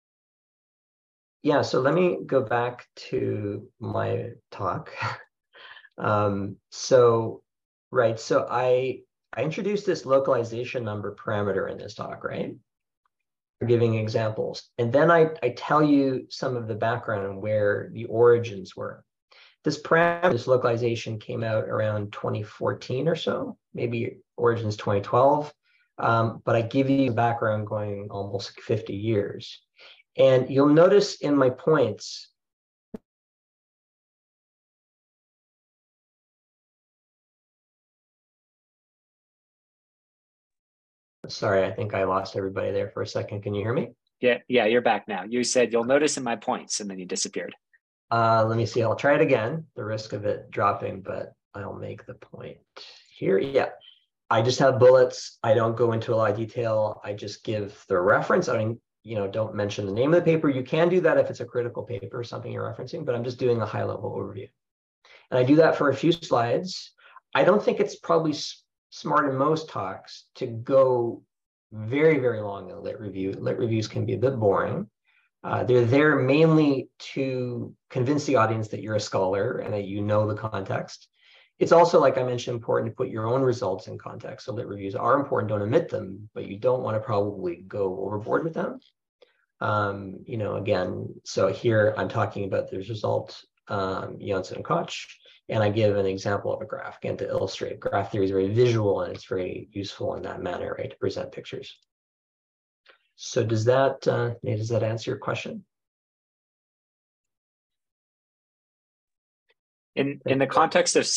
Yeah, 1.42 1.62
so 1.62 1.80
let 1.80 1.94
me 1.94 2.18
go 2.26 2.42
back 2.42 2.86
to 3.08 3.66
my 3.80 4.30
talk. 4.50 4.90
um, 5.98 6.56
so, 6.70 7.42
right, 7.90 8.18
so 8.18 8.46
I 8.50 9.00
I 9.36 9.42
introduced 9.42 9.84
this 9.84 10.06
localization 10.06 10.82
number 10.82 11.14
parameter 11.14 11.70
in 11.70 11.76
this 11.76 11.94
talk, 11.94 12.24
right? 12.24 12.54
For 13.58 13.66
giving 13.66 13.96
examples. 13.96 14.70
And 14.78 14.90
then 14.92 15.10
I, 15.10 15.30
I 15.42 15.50
tell 15.50 15.82
you 15.82 16.26
some 16.30 16.56
of 16.56 16.68
the 16.68 16.74
background 16.74 17.42
where 17.42 17.90
the 17.92 18.06
origins 18.06 18.74
were. 18.74 19.04
This 19.62 19.80
parameter, 19.80 20.32
this 20.32 20.46
localization 20.46 21.18
came 21.18 21.44
out 21.44 21.64
around 21.64 22.12
2014 22.12 23.08
or 23.08 23.16
so, 23.16 23.58
maybe 23.74 24.18
origins 24.36 24.76
2012. 24.76 25.52
Um, 25.98 26.42
but 26.44 26.56
I 26.56 26.62
give 26.62 26.88
you 26.88 27.10
background 27.10 27.66
going 27.66 28.08
almost 28.10 28.58
50 28.60 28.94
years. 28.94 29.60
And 30.16 30.48
you'll 30.48 30.68
notice 30.68 31.16
in 31.16 31.36
my 31.36 31.50
points, 31.50 32.30
Sorry, 41.28 41.64
I 41.64 41.72
think 41.72 41.94
I 41.94 42.04
lost 42.04 42.36
everybody 42.36 42.70
there 42.70 42.88
for 42.90 43.02
a 43.02 43.06
second. 43.06 43.42
Can 43.42 43.54
you 43.54 43.62
hear 43.62 43.72
me? 43.72 43.90
Yeah, 44.20 44.38
yeah, 44.48 44.64
you're 44.64 44.82
back 44.82 45.08
now. 45.08 45.24
You 45.24 45.44
said 45.44 45.72
you'll 45.72 45.84
notice 45.84 46.16
in 46.16 46.22
my 46.22 46.36
points 46.36 46.80
and 46.80 46.90
then 46.90 46.98
you 46.98 47.06
disappeared. 47.06 47.54
Uh, 48.10 48.44
let 48.46 48.56
me 48.56 48.66
see. 48.66 48.82
I'll 48.82 48.96
try 48.96 49.14
it 49.14 49.20
again. 49.20 49.66
The 49.74 49.84
risk 49.84 50.12
of 50.12 50.24
it 50.24 50.50
dropping, 50.50 51.02
but 51.02 51.32
I'll 51.54 51.74
make 51.74 52.06
the 52.06 52.14
point 52.14 52.58
here. 53.10 53.38
Yeah, 53.38 53.70
I 54.30 54.42
just 54.42 54.58
have 54.60 54.78
bullets. 54.78 55.38
I 55.42 55.54
don't 55.54 55.76
go 55.76 55.92
into 55.92 56.14
a 56.14 56.16
lot 56.16 56.30
of 56.30 56.36
detail. 56.36 57.00
I 57.04 57.12
just 57.12 57.44
give 57.44 57.84
the 57.88 57.98
reference. 57.98 58.48
I 58.48 58.58
mean, 58.58 58.80
you 59.02 59.16
know, 59.16 59.28
don't 59.28 59.54
mention 59.54 59.86
the 59.86 59.92
name 59.92 60.14
of 60.14 60.24
the 60.24 60.30
paper. 60.30 60.48
You 60.48 60.62
can 60.62 60.88
do 60.88 61.00
that 61.00 61.18
if 61.18 61.30
it's 61.30 61.40
a 61.40 61.44
critical 61.44 61.82
paper, 61.82 62.18
or 62.18 62.24
something 62.24 62.52
you're 62.52 62.72
referencing, 62.72 63.04
but 63.04 63.14
I'm 63.14 63.24
just 63.24 63.38
doing 63.38 63.60
a 63.60 63.66
high 63.66 63.84
level 63.84 64.10
overview. 64.12 64.48
And 65.30 65.38
I 65.38 65.42
do 65.42 65.56
that 65.56 65.76
for 65.76 65.90
a 65.90 65.94
few 65.94 66.12
slides. 66.12 66.92
I 67.34 67.44
don't 67.44 67.62
think 67.62 67.80
it's 67.80 67.96
probably 67.96 68.34
smart 68.90 69.28
in 69.28 69.36
most 69.36 69.68
talks 69.68 70.24
to 70.36 70.46
go 70.46 71.22
very, 71.72 72.18
very 72.18 72.40
long 72.40 72.70
in 72.70 72.82
lit 72.82 73.00
review. 73.00 73.32
Lit 73.32 73.58
reviews 73.58 73.88
can 73.88 74.06
be 74.06 74.14
a 74.14 74.18
bit 74.18 74.38
boring. 74.38 74.88
Uh, 75.44 75.62
they're 75.64 75.84
there 75.84 76.16
mainly 76.16 76.88
to 76.98 77.74
convince 77.90 78.24
the 78.24 78.36
audience 78.36 78.68
that 78.68 78.82
you're 78.82 78.96
a 78.96 79.00
scholar 79.00 79.58
and 79.58 79.72
that 79.72 79.84
you 79.84 80.02
know 80.02 80.26
the 80.26 80.34
context. 80.34 81.08
It's 81.58 81.72
also, 81.72 82.00
like 82.00 82.18
I 82.18 82.22
mentioned, 82.22 82.54
important 82.54 82.90
to 82.90 82.96
put 82.96 83.08
your 83.08 83.26
own 83.26 83.42
results 83.42 83.86
in 83.86 83.96
context. 83.96 84.46
So 84.46 84.52
lit 84.52 84.66
reviews 84.66 84.94
are 84.94 85.18
important, 85.18 85.48
don't 85.48 85.62
omit 85.62 85.88
them, 85.88 86.28
but 86.34 86.46
you 86.46 86.58
don't 86.58 86.82
want 86.82 86.96
to 86.96 87.00
probably 87.00 87.64
go 87.66 87.98
overboard 88.00 88.44
with 88.44 88.54
them. 88.54 88.80
Um, 89.60 90.18
you 90.26 90.36
know, 90.36 90.56
again, 90.56 91.14
so 91.24 91.48
here 91.48 91.94
I'm 91.96 92.08
talking 92.08 92.44
about 92.44 92.70
the 92.70 92.76
result, 92.76 93.42
um, 93.68 94.18
Janssen 94.20 94.56
and 94.56 94.64
Koch. 94.64 95.06
And 95.48 95.62
I 95.62 95.70
give 95.70 95.96
an 95.96 96.06
example 96.06 96.52
of 96.52 96.60
a 96.60 96.64
graph, 96.64 96.98
again, 96.98 97.16
to 97.18 97.28
illustrate. 97.28 97.78
Graph 97.78 98.10
theory 98.10 98.24
is 98.24 98.32
very 98.32 98.48
visual 98.48 99.02
and 99.02 99.14
it's 99.14 99.26
very 99.26 99.68
useful 99.72 100.14
in 100.16 100.22
that 100.22 100.42
manner, 100.42 100.74
right, 100.76 100.90
to 100.90 100.96
present 100.96 101.30
pictures. 101.30 101.78
So 103.14 103.44
does 103.44 103.64
that, 103.66 104.06
uh, 104.08 104.34
does 104.44 104.68
that 104.70 104.82
answer 104.82 105.12
your 105.12 105.18
question? 105.18 105.64
In, 109.94 110.20
in 110.26 110.38
the 110.38 110.46
context 110.46 110.96
of 110.96 111.08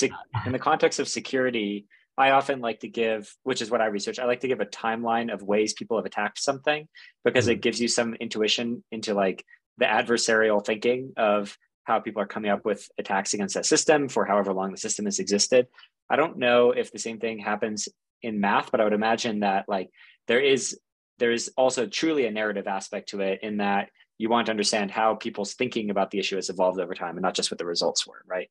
in 0.45 0.53
the 0.53 0.59
context 0.59 0.99
of 0.99 1.09
security, 1.09 1.88
I 2.17 2.32
often 2.32 2.61
like 2.61 2.82
to 2.82 2.88
give, 2.88 3.34
which 3.43 3.61
is 3.61 3.71
what 3.71 3.82
I 3.82 3.88
research. 3.88 4.19
I 4.19 4.25
like 4.25 4.41
to 4.41 4.47
give 4.47 4.61
a 4.61 4.65
timeline 4.65 5.34
of 5.34 5.41
ways 5.41 5.73
people 5.73 5.97
have 5.97 6.05
attacked 6.05 6.39
something 6.39 6.88
because 7.25 7.45
mm 7.45 7.51
-hmm. 7.51 7.55
it 7.55 7.61
gives 7.61 7.80
you 7.82 7.88
some 7.88 8.15
intuition 8.15 8.84
into 8.91 9.13
like 9.13 9.43
the 9.77 9.86
adversarial 9.86 10.63
thinking 10.63 11.13
of 11.17 11.57
how 11.89 11.99
people 11.99 12.21
are 12.21 12.27
coming 12.27 12.51
up 12.51 12.63
with 12.63 12.87
attacks 12.99 13.33
against 13.33 13.55
that 13.55 13.65
system 13.65 14.07
for 14.07 14.23
however 14.23 14.53
long 14.53 14.71
the 14.71 14.77
system 14.77 15.05
has 15.05 15.19
existed. 15.19 15.67
I 16.09 16.15
don't 16.15 16.37
know 16.37 16.71
if 16.71 16.91
the 16.91 16.99
same 16.99 17.19
thing 17.19 17.39
happens 17.39 17.89
in 18.21 18.39
math, 18.39 18.71
but 18.71 18.79
I 18.79 18.83
would 18.83 18.93
imagine 18.93 19.39
that 19.39 19.65
like 19.67 19.89
there 20.27 20.39
is 20.39 20.79
there 21.17 21.31
is 21.31 21.51
also 21.57 21.87
truly 21.87 22.27
a 22.27 22.31
narrative 22.31 22.67
aspect 22.67 23.09
to 23.09 23.21
it 23.21 23.39
in 23.41 23.57
that 23.57 23.89
you 24.19 24.29
want 24.29 24.45
to 24.45 24.51
understand 24.51 24.91
how 24.91 25.15
people's 25.15 25.55
thinking 25.55 25.89
about 25.89 26.11
the 26.11 26.19
issue 26.19 26.35
has 26.35 26.49
evolved 26.49 26.79
over 26.79 26.93
time 26.93 27.17
and 27.17 27.23
not 27.23 27.33
just 27.33 27.49
what 27.51 27.57
the 27.57 27.65
results 27.65 28.05
were, 28.05 28.21
right? 28.25 28.49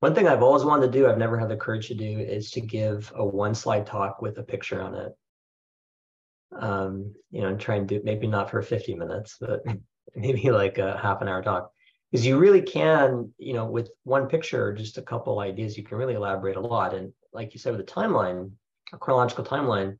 One 0.00 0.14
thing 0.14 0.26
I've 0.26 0.42
always 0.42 0.64
wanted 0.64 0.90
to 0.90 0.98
do, 0.98 1.08
I've 1.08 1.18
never 1.18 1.38
had 1.38 1.48
the 1.48 1.56
courage 1.56 1.86
to 1.88 1.94
do, 1.94 2.18
is 2.18 2.50
to 2.50 2.60
give 2.60 3.12
a 3.14 3.24
one 3.24 3.54
slide 3.54 3.86
talk 3.86 4.20
with 4.20 4.36
a 4.38 4.42
picture 4.42 4.82
on 4.82 4.94
it. 4.96 5.12
Um, 6.58 7.14
you 7.30 7.40
know, 7.40 7.48
and 7.48 7.60
try 7.60 7.76
and 7.76 7.88
do 7.88 8.02
maybe 8.04 8.26
not 8.26 8.50
for 8.50 8.60
50 8.60 8.96
minutes, 8.96 9.36
but 9.40 9.60
maybe 10.16 10.50
like 10.50 10.78
a 10.78 10.98
half 10.98 11.22
an 11.22 11.28
hour 11.28 11.40
talk 11.40 11.70
because 12.12 12.26
you 12.26 12.36
really 12.36 12.60
can, 12.60 13.32
you 13.38 13.54
know, 13.54 13.64
with 13.64 13.88
one 14.04 14.28
picture, 14.28 14.74
just 14.74 14.98
a 14.98 15.02
couple 15.02 15.38
ideas, 15.38 15.78
you 15.78 15.82
can 15.82 15.96
really 15.96 16.12
elaborate 16.12 16.56
a 16.56 16.60
lot. 16.60 16.92
And 16.92 17.14
like 17.32 17.54
you 17.54 17.58
said, 17.58 17.72
with 17.72 17.80
a 17.80 17.90
timeline, 17.90 18.50
a 18.92 18.98
chronological 18.98 19.44
timeline, 19.44 19.96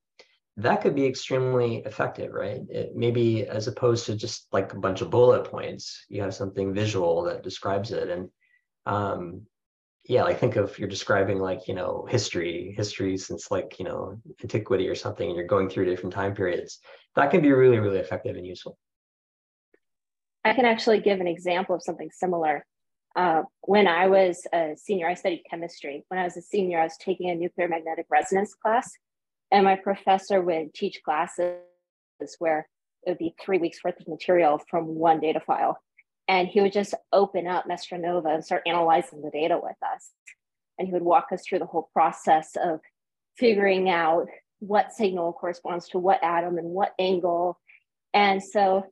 that 0.58 0.82
could 0.82 0.94
be 0.94 1.06
extremely 1.06 1.78
effective, 1.78 2.32
right? 2.32 2.60
It, 2.68 2.94
maybe 2.94 3.46
as 3.46 3.66
opposed 3.66 4.04
to 4.06 4.14
just 4.14 4.46
like 4.52 4.74
a 4.74 4.78
bunch 4.78 5.00
of 5.00 5.08
bullet 5.08 5.44
points, 5.44 6.04
you 6.10 6.20
have 6.20 6.34
something 6.34 6.74
visual 6.74 7.22
that 7.22 7.42
describes 7.42 7.92
it. 7.92 8.10
And 8.10 8.28
um, 8.84 9.46
yeah, 10.04 10.24
like 10.24 10.38
think 10.38 10.56
of 10.56 10.78
you're 10.78 10.88
describing 10.88 11.38
like, 11.38 11.66
you 11.66 11.72
know, 11.72 12.06
history, 12.10 12.74
history 12.76 13.16
since 13.16 13.50
like, 13.50 13.78
you 13.78 13.86
know, 13.86 14.20
antiquity 14.42 14.86
or 14.86 14.94
something, 14.94 15.26
and 15.26 15.36
you're 15.36 15.46
going 15.46 15.70
through 15.70 15.86
different 15.86 16.14
time 16.14 16.34
periods. 16.34 16.80
That 17.16 17.30
can 17.30 17.40
be 17.40 17.52
really, 17.52 17.78
really 17.78 18.00
effective 18.00 18.36
and 18.36 18.46
useful. 18.46 18.76
I 20.44 20.54
can 20.54 20.64
actually 20.64 21.00
give 21.00 21.20
an 21.20 21.28
example 21.28 21.74
of 21.74 21.82
something 21.82 22.10
similar. 22.12 22.64
Uh, 23.14 23.42
when 23.62 23.86
I 23.86 24.08
was 24.08 24.46
a 24.52 24.74
senior, 24.76 25.08
I 25.08 25.14
studied 25.14 25.42
chemistry. 25.48 26.04
When 26.08 26.18
I 26.18 26.24
was 26.24 26.36
a 26.36 26.42
senior, 26.42 26.80
I 26.80 26.84
was 26.84 26.96
taking 26.96 27.30
a 27.30 27.34
nuclear 27.34 27.68
magnetic 27.68 28.06
resonance 28.10 28.54
class, 28.54 28.90
and 29.50 29.64
my 29.64 29.76
professor 29.76 30.40
would 30.40 30.74
teach 30.74 31.00
classes 31.04 31.58
where 32.38 32.66
it 33.06 33.10
would 33.10 33.18
be 33.18 33.34
three 33.40 33.58
weeks 33.58 33.78
worth 33.84 34.00
of 34.00 34.08
material 34.08 34.60
from 34.70 34.86
one 34.86 35.20
data 35.20 35.40
file. 35.40 35.78
And 36.28 36.48
he 36.48 36.60
would 36.60 36.72
just 36.72 36.94
open 37.12 37.46
up 37.46 37.66
Nova 37.66 38.28
and 38.28 38.44
start 38.44 38.62
analyzing 38.66 39.22
the 39.22 39.30
data 39.30 39.58
with 39.62 39.76
us. 39.82 40.10
And 40.78 40.88
he 40.88 40.94
would 40.94 41.02
walk 41.02 41.26
us 41.32 41.42
through 41.46 41.58
the 41.58 41.66
whole 41.66 41.90
process 41.92 42.56
of 42.56 42.80
figuring 43.36 43.90
out 43.90 44.26
what 44.60 44.92
signal 44.92 45.32
corresponds 45.32 45.88
to 45.88 45.98
what 45.98 46.22
atom 46.22 46.58
and 46.58 46.68
what 46.68 46.94
angle. 46.98 47.58
And 48.14 48.42
so 48.42 48.86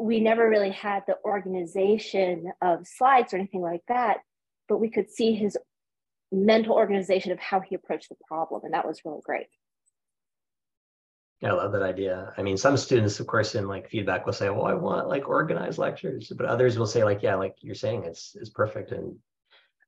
we 0.00 0.18
never 0.18 0.48
really 0.48 0.70
had 0.70 1.02
the 1.06 1.16
organization 1.24 2.50
of 2.62 2.86
slides 2.86 3.34
or 3.34 3.36
anything 3.36 3.60
like 3.60 3.82
that, 3.88 4.18
but 4.66 4.78
we 4.78 4.88
could 4.88 5.10
see 5.10 5.34
his 5.34 5.58
mental 6.32 6.74
organization 6.74 7.32
of 7.32 7.38
how 7.38 7.60
he 7.60 7.74
approached 7.74 8.08
the 8.08 8.16
problem. 8.26 8.62
And 8.64 8.72
that 8.72 8.86
was 8.86 9.00
really 9.04 9.20
great. 9.22 9.48
I 11.42 11.50
love 11.50 11.72
that 11.72 11.82
idea. 11.82 12.32
I 12.36 12.42
mean, 12.42 12.56
some 12.56 12.76
students, 12.76 13.20
of 13.20 13.26
course, 13.26 13.54
in 13.54 13.66
like 13.66 13.88
feedback 13.88 14.26
will 14.26 14.32
say, 14.32 14.50
well, 14.50 14.66
I 14.66 14.74
want 14.74 15.08
like 15.08 15.28
organized 15.28 15.78
lectures, 15.78 16.32
but 16.34 16.46
others 16.46 16.78
will 16.78 16.86
say 16.86 17.04
like, 17.04 17.22
yeah, 17.22 17.34
like 17.34 17.56
you're 17.60 17.74
saying, 17.74 18.04
it's, 18.04 18.36
it's 18.38 18.50
perfect. 18.50 18.92
And 18.92 19.16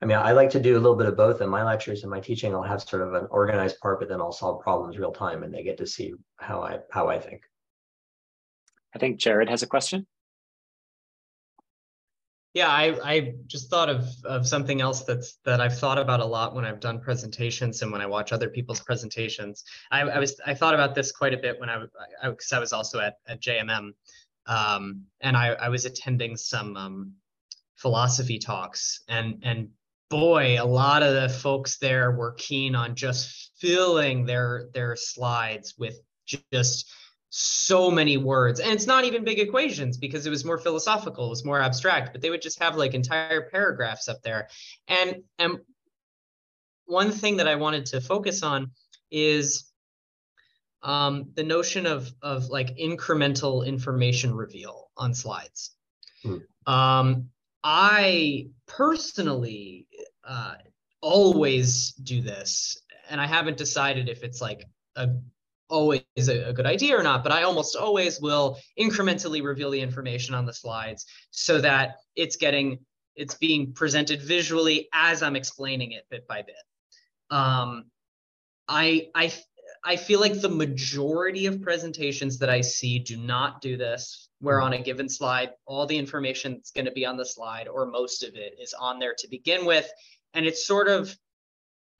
I 0.03 0.07
mean, 0.07 0.17
I 0.17 0.33
like 0.33 0.51
to 0.51 0.61
do 0.61 0.75
a 0.75 0.81
little 0.81 0.97
bit 0.97 1.07
of 1.07 1.17
both 1.17 1.41
in 1.41 1.49
my 1.49 1.63
lectures 1.63 2.03
and 2.03 2.11
my 2.11 2.21
teaching. 2.21 2.55
I'll 2.55 2.63
have 2.63 2.83
sort 2.83 3.03
of 3.03 3.15
an 3.15 3.29
organized 3.31 3.81
part, 3.81 4.01
but 4.01 4.09
then 4.09 4.21
I'll 4.21 4.33
solve 4.33 4.63
problems 4.63 4.99
real 4.99 5.13
time 5.13 5.43
and 5.43 5.55
they 5.55 5.63
get 5.63 5.79
to 5.79 5.87
see 5.87 6.15
how 6.37 6.63
I 6.63 6.81
how 6.91 7.09
I 7.09 7.19
think. 7.19 7.43
I 8.95 8.99
think 8.99 9.19
Jared 9.19 9.49
has 9.49 9.63
a 9.63 9.67
question. 9.67 10.07
Yeah, 12.55 12.69
I, 12.69 12.99
I 13.03 13.35
just 13.47 13.71
thought 13.71 13.89
of, 13.89 14.07
of 14.25 14.47
something 14.47 14.83
else 14.83 15.05
that's 15.05 15.39
that 15.47 15.63
I've 15.63 15.79
thought 15.79 15.99
about 15.99 16.21
a 16.21 16.25
lot 16.25 16.55
when 16.55 16.67
I've 16.67 16.81
done 16.81 17.01
presentations 17.01 17.81
and 17.81 17.91
when 17.91 18.03
I 18.03 18.07
watch 18.07 18.31
other 18.31 18.51
people's 18.51 18.81
presentations. 18.81 19.65
I, 19.91 20.03
I 20.03 20.19
was 20.19 20.39
I 20.45 20.53
thought 20.53 20.75
about 20.75 20.95
this 20.95 21.13
quite 21.13 21.33
a 21.33 21.39
bit 21.39 21.59
when 21.59 21.71
I 21.71 21.87
because 22.23 22.53
I, 22.53 22.57
I, 22.59 22.61
was 22.61 22.75
also 22.75 23.01
at, 23.01 23.17
at 23.27 23.41
JMM 23.41 23.93
um, 24.47 25.03
and 25.23 25.35
I, 25.35 25.55
I 25.55 25.71
was 25.71 25.87
attending 25.87 26.37
some 26.37 26.77
um, 26.77 27.13
philosophy 27.77 28.39
talks 28.39 29.03
and 29.09 29.41
and 29.43 29.71
boy, 30.13 30.59
a 30.61 30.65
lot 30.65 31.03
of 31.03 31.15
the 31.15 31.29
folks 31.31 31.79
there 31.79 32.11
were 32.11 32.33
keen 32.33 32.75
on 32.75 32.95
just 32.95 33.53
filling 33.59 34.27
their 34.27 34.69
their 34.75 34.95
slides 34.95 35.75
with 35.79 35.99
just 36.27 36.93
so 37.35 37.91
many 37.91 38.19
words. 38.19 38.61
And 38.61 38.73
it's 38.73 38.87
not 38.87 39.05
even 39.05 39.25
big 39.25 39.39
equations 39.39 39.97
because 39.97 40.27
it 40.27 40.31
was 40.31 40.45
more 40.45 40.59
philosophical 40.59 41.27
it 41.27 41.31
was 41.31 41.47
more 41.47 41.63
abstract 41.63 42.13
but 42.13 42.21
they 42.21 42.29
would 42.29 42.43
just 42.43 42.63
have 42.63 42.77
like 42.77 42.93
entire 42.93 43.49
paragraphs 43.51 44.07
up 44.07 44.21
there. 44.23 44.49
And 44.87 45.23
and 45.39 45.61
one 46.85 47.11
thing 47.11 47.39
that 47.39 47.49
i 47.49 47.55
wanted 47.55 47.87
to 47.87 48.01
focus 48.03 48.43
on 48.43 48.71
is 49.11 49.65
um, 50.83 51.31
the 51.35 51.43
notion 51.43 51.87
of 51.87 52.13
of 52.21 52.49
like 52.49 52.77
incremental 52.77 53.65
information 53.65 54.35
reveal 54.35 54.91
on 54.97 55.15
slides. 55.15 55.75
Hmm. 56.23 56.37
um, 56.67 57.29
i 57.65 58.49
personally 58.67 59.87
uh, 60.23 60.57
always 61.01 61.93
do 61.93 62.21
this 62.21 62.77
and 63.09 63.21
i 63.21 63.27
haven't 63.27 63.57
decided 63.57 64.11
if 64.11 64.23
it's 64.23 64.41
like 64.43 64.67
a 64.97 65.09
always 65.73 66.03
a, 66.29 66.51
a, 66.51 66.53
good 66.53 66.67
idea 66.67 66.97
or 66.97 67.03
not, 67.03 67.23
but 67.23 67.33
I 67.33 67.43
almost 67.43 67.75
always 67.75 68.21
will 68.21 68.59
incrementally 68.79 69.43
reveal 69.43 69.71
the 69.71 69.81
information 69.81 70.35
on 70.35 70.45
the 70.45 70.53
slides 70.53 71.07
so 71.31 71.61
that 71.61 71.97
it's 72.15 72.37
getting 72.37 72.79
it's 73.17 73.35
being 73.35 73.73
presented 73.73 74.23
visually 74.23 74.89
as 74.95 75.23
I'm 75.23 75.37
explaining 75.37 75.93
it 75.93 76.05
bit 76.11 76.29
by 76.29 76.43
bit. 76.43 76.55
Um, 77.31 77.87
I 78.69 79.09
I 79.15 79.33
I 79.85 79.97
feel 79.97 80.21
like 80.21 80.41
the 80.41 80.49
majority 80.49 81.47
of 81.47 81.63
presentations 81.63 82.39
that 82.39 82.51
I 82.51 82.61
see 82.61 82.99
do 82.99 83.17
not 83.17 83.61
do 83.61 83.77
this, 83.77 84.29
where 84.41 84.61
on 84.61 84.75
a 84.75 84.83
given 84.83 85.09
slide, 85.09 85.51
all 85.67 85.87
the 85.87 85.99
information 85.99 86.53
that's 86.53 86.71
going 86.71 86.85
to 86.85 86.93
be 86.93 87.05
on 87.05 87.17
the 87.17 87.25
slide, 87.25 87.67
or 87.67 87.87
most 87.87 88.23
of 88.23 88.35
it, 88.35 88.57
is 88.61 88.75
on 88.75 88.99
there 88.99 89.15
to 89.19 89.29
begin 89.29 89.65
with. 89.65 89.91
And 90.35 90.47
it's 90.47 90.67
sort 90.67 90.89
of 90.89 91.17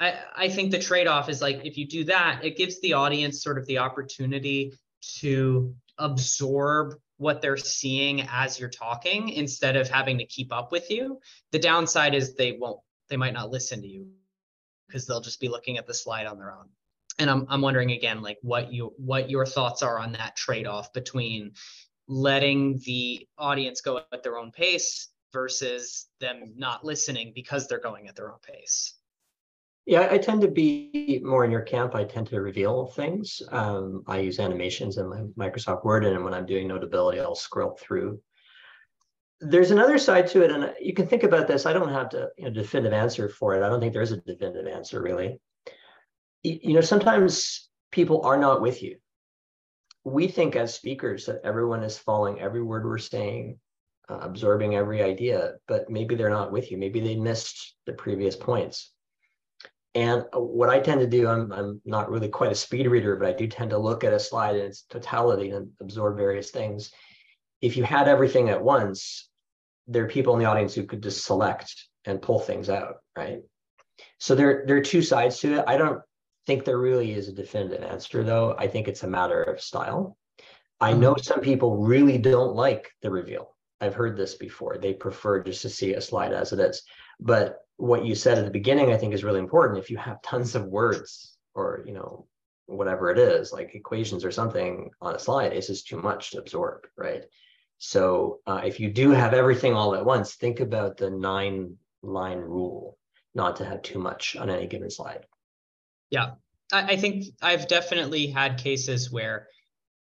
I, 0.01 0.15
I 0.37 0.49
think 0.49 0.71
the 0.71 0.79
trade-off 0.79 1.29
is 1.29 1.41
like 1.41 1.65
if 1.65 1.77
you 1.77 1.87
do 1.87 2.05
that, 2.05 2.41
it 2.45 2.57
gives 2.57 2.81
the 2.81 2.95
audience 2.95 3.43
sort 3.43 3.59
of 3.59 3.67
the 3.67 3.79
opportunity 3.79 4.73
to 5.19 5.75
absorb 5.99 6.95
what 7.19 7.41
they're 7.41 7.57
seeing 7.57 8.27
as 8.31 8.59
you're 8.59 8.69
talking 8.69 9.29
instead 9.29 9.77
of 9.77 9.89
having 9.89 10.19
to 10.19 10.27
keep 10.27 10.53
up 10.53 10.73
with 10.73 10.91
you. 10.91 11.21
The 11.53 11.59
downside 11.59 12.15
is 12.15 12.35
they 12.35 12.53
won't, 12.53 12.81
they 13.09 13.17
might 13.17 13.33
not 13.33 13.51
listen 13.51 13.81
to 13.83 13.87
you 13.89 14.09
because 14.89 15.07
they'll 15.07 15.21
just 15.21 15.41
be 15.41 15.49
looking 15.49 15.79
at 15.79 15.87
the 15.87 15.95
slide 15.95 16.27
on 16.27 16.37
their 16.39 16.53
own. 16.53 16.69
And 17.19 17.31
I'm 17.31 17.47
I'm 17.49 17.61
wondering 17.61 17.93
again, 17.93 18.23
like 18.23 18.39
what 18.43 18.73
you 18.73 18.95
what 18.97 19.31
your 19.31 19.47
thoughts 19.47 19.83
are 19.83 19.99
on 19.99 20.13
that 20.13 20.35
trade-off 20.35 20.93
between 20.93 21.53
letting 22.09 22.81
the 22.85 23.29
audience 23.39 23.81
go 23.83 24.01
at 24.13 24.23
their 24.23 24.39
own 24.39 24.51
pace 24.51 25.09
versus 25.33 26.09
them 26.21 26.55
not 26.57 26.85
listening 26.85 27.33
because 27.35 27.69
they're 27.69 27.81
going 27.81 28.09
at 28.09 28.17
their 28.17 28.33
own 28.33 28.39
pace. 28.43 28.95
Yeah, 29.85 30.09
I 30.11 30.19
tend 30.19 30.43
to 30.43 30.49
be 30.49 31.21
more 31.25 31.45
in 31.45 31.51
your 31.51 31.63
camp. 31.63 31.97
I 31.97 32.05
tend 32.05 32.29
to 32.29 32.41
reveal 32.41 32.87
things. 32.87 33.43
Um, 33.51 34.05
I 34.07 34.19
use 34.19 34.39
animations 34.39 34.97
in 34.97 35.09
my 35.09 35.49
Microsoft 35.49 35.85
Word, 35.85 36.05
and 36.05 36.25
when 36.25 36.35
I'm 36.35 36.47
doing 36.47 36.69
Notability, 36.69 37.19
I'll 37.19 37.35
scroll 37.35 37.77
through. 37.81 38.21
There's 39.41 39.73
another 39.73 39.99
side 39.99 40.29
to 40.29 40.45
it, 40.45 40.53
and 40.53 40.73
you 40.81 40.95
can 40.95 41.09
think 41.09 41.25
about 41.25 41.49
this. 41.49 41.67
I 41.67 41.73
don't 41.73 41.89
have 41.89 42.11
to, 42.11 42.29
you 42.39 42.45
know, 42.45 42.51
definitive 42.51 42.93
answer 42.93 43.29
for 43.29 43.57
it. 43.57 43.65
I 43.65 43.69
don't 43.69 43.81
think 43.81 43.93
there 43.93 44.03
is 44.03 44.13
a 44.13 44.19
definitive 44.19 44.73
answer, 44.73 45.03
really. 45.03 45.41
You 46.45 46.75
know, 46.75 46.81
sometimes 46.81 47.69
people 47.91 48.23
are 48.23 48.37
not 48.37 48.63
with 48.63 48.85
you. 48.85 48.99
We 50.05 50.29
think 50.29 50.55
as 50.55 50.75
speakers 50.75 51.27
that 51.27 51.41
everyone 51.43 51.83
is 51.83 51.99
following 51.99 52.41
every 52.41 52.63
word 52.63 52.85
we're 52.85 52.99
saying, 52.99 53.59
uh, 54.09 54.19
absorbing 54.21 54.77
every 54.77 55.03
idea, 55.03 55.55
but 55.67 55.91
maybe 55.91 56.15
they're 56.15 56.31
not 56.31 56.53
with 56.53 56.71
you. 56.71 56.79
Maybe 56.79 57.01
they 57.01 57.17
missed 57.17 57.75
the 57.87 57.95
previous 57.95 58.37
points 58.37 58.93
and 59.95 60.25
what 60.33 60.71
I 60.71 60.81
tend 60.81 61.01
to 61.01 61.07
do, 61.07 61.29
I'm, 61.29 61.53
I'm 61.53 61.81
not 61.85 62.11
really 62.11 62.29
quite 62.29 62.53
a 62.53 62.57
speed 62.57 62.87
reader, 62.87 63.17
but 63.17 63.29
I 63.29 63.33
do 63.33 63.47
tend 63.47 63.71
to 63.71 63.79
look 63.79 64.05
at 64.05 64.15
a 64.15 64.21
slide 64.21 64.57
in 64.57 64.67
its 64.67 64.83
totality 64.83 65.51
and 65.51 65.69
absorb 65.81 66.17
various 66.17 66.51
things. 66.51 66.93
If 67.61 67.77
you 67.77 67.85
had 67.85 68.09
everything 68.09 68.49
at 68.49 68.63
once, 68.63 69.29
there 69.87 70.05
are 70.05 70.09
people 70.09 70.33
in 70.33 70.41
the 70.41 70.47
audience 70.47 70.75
who 70.75 70.85
could 70.85 71.03
just 71.03 71.25
select 71.25 71.75
and 72.07 72.23
pull 72.23 72.41
things 72.41 72.71
out, 72.71 72.97
right? 73.17 73.41
So 74.19 74.35
there, 74.35 74.65
there 74.67 74.77
are 74.77 74.83
two 74.83 75.03
sides 75.03 75.41
to 75.41 75.59
it. 75.59 75.65
I 75.67 75.77
don't 75.77 76.01
think 76.47 76.65
there 76.65 76.79
really 76.79 77.13
is 77.13 77.29
a 77.29 77.33
definitive 77.33 77.83
answer, 77.83 78.25
though. 78.25 78.57
I 78.59 78.69
think 78.69 78.89
it's 78.89 79.03
a 79.03 79.09
matter 79.09 79.43
of 79.43 79.61
style. 79.61 80.17
I 80.81 80.95
know 80.95 81.15
mm-hmm. 81.15 81.23
some 81.23 81.41
people 81.41 81.77
really 81.77 82.19
don't 82.19 82.55
like 82.55 82.91
the 83.03 83.11
reveal. 83.11 83.55
I've 83.81 83.95
heard 83.95 84.17
this 84.17 84.37
before. 84.37 84.79
They 84.79 84.95
prefer 84.95 85.43
just 85.43 85.63
to 85.63 85.69
see 85.69 85.95
a 85.95 86.01
slide 86.01 86.33
as 86.33 86.53
it 86.53 86.61
is. 86.61 86.83
But 87.21 87.59
what 87.83 88.05
you 88.05 88.15
said 88.15 88.39
at 88.39 88.45
the 88.45 88.51
beginning, 88.51 88.93
I 88.93 88.97
think 88.97 89.13
is 89.13 89.25
really 89.25 89.41
important. 89.41 89.81
If 89.81 89.91
you 89.91 89.97
have 89.97 90.23
tons 90.23 90.55
of 90.55 90.67
words 90.67 91.37
or, 91.53 91.83
you 91.85 91.93
know, 91.93 92.29
whatever 92.67 93.11
it 93.11 93.19
is, 93.19 93.53
like 93.53 93.75
equations 93.75 94.25
or 94.25 94.31
something 94.31 94.89
on 95.01 95.17
a 95.17 95.19
slide, 95.19 95.53
it's 95.53 95.67
just 95.67 95.89
too 95.89 96.01
much 96.01 96.31
to 96.31 96.39
absorb, 96.39 96.87
right? 96.97 97.25
So 97.79 98.39
uh, 98.47 98.61
if 98.65 98.79
you 98.79 98.89
do 98.89 99.11
have 99.11 99.35
everything 99.35 99.75
all 99.75 99.97
at 99.97 100.05
once, 100.05 100.37
think 100.37 100.61
about 100.61 100.97
the 100.97 101.11
nine 101.11 101.77
line 102.05 102.39
rule, 102.39 102.99
not 103.35 103.57
to 103.57 103.65
have 103.65 103.83
too 103.83 103.99
much 103.99 104.37
on 104.37 104.49
any 104.49 104.69
given 104.69 104.89
slide. 104.89 105.27
Yeah, 106.09 106.35
I, 106.73 106.93
I 106.93 106.97
think 106.97 107.25
I've 107.43 107.67
definitely 107.67 108.29
had 108.29 108.59
cases 108.59 109.11
where 109.11 109.49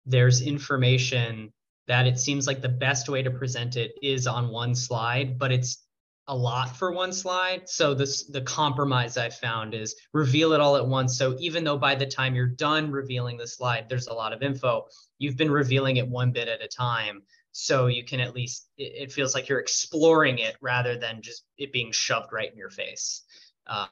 there's 0.04 0.42
information 0.42 1.54
that 1.86 2.06
it 2.06 2.18
seems 2.18 2.46
like 2.46 2.60
the 2.60 2.68
best 2.68 3.08
way 3.08 3.22
to 3.22 3.30
present 3.30 3.76
it 3.76 3.92
is 4.02 4.26
on 4.26 4.50
one 4.50 4.74
slide, 4.74 5.38
but 5.38 5.50
it's 5.52 5.81
a 6.28 6.36
lot 6.36 6.76
for 6.76 6.92
one 6.92 7.12
slide. 7.12 7.68
So 7.68 7.94
this 7.94 8.24
the 8.24 8.42
compromise 8.42 9.16
I 9.16 9.30
found 9.30 9.74
is 9.74 9.96
reveal 10.12 10.52
it 10.52 10.60
all 10.60 10.76
at 10.76 10.86
once. 10.86 11.18
So 11.18 11.36
even 11.38 11.64
though 11.64 11.78
by 11.78 11.94
the 11.94 12.06
time 12.06 12.34
you're 12.34 12.46
done 12.46 12.90
revealing 12.90 13.36
the 13.36 13.46
slide, 13.46 13.88
there's 13.88 14.06
a 14.06 14.14
lot 14.14 14.32
of 14.32 14.42
info, 14.42 14.86
you've 15.18 15.36
been 15.36 15.50
revealing 15.50 15.96
it 15.96 16.08
one 16.08 16.32
bit 16.32 16.48
at 16.48 16.62
a 16.62 16.68
time. 16.68 17.22
So 17.50 17.86
you 17.86 18.04
can 18.04 18.20
at 18.20 18.34
least 18.34 18.68
it, 18.78 18.92
it 18.94 19.12
feels 19.12 19.34
like 19.34 19.48
you're 19.48 19.58
exploring 19.58 20.38
it 20.38 20.56
rather 20.60 20.96
than 20.96 21.22
just 21.22 21.44
it 21.58 21.72
being 21.72 21.92
shoved 21.92 22.32
right 22.32 22.50
in 22.50 22.56
your 22.56 22.70
face. 22.70 23.22
Uh, 23.66 23.86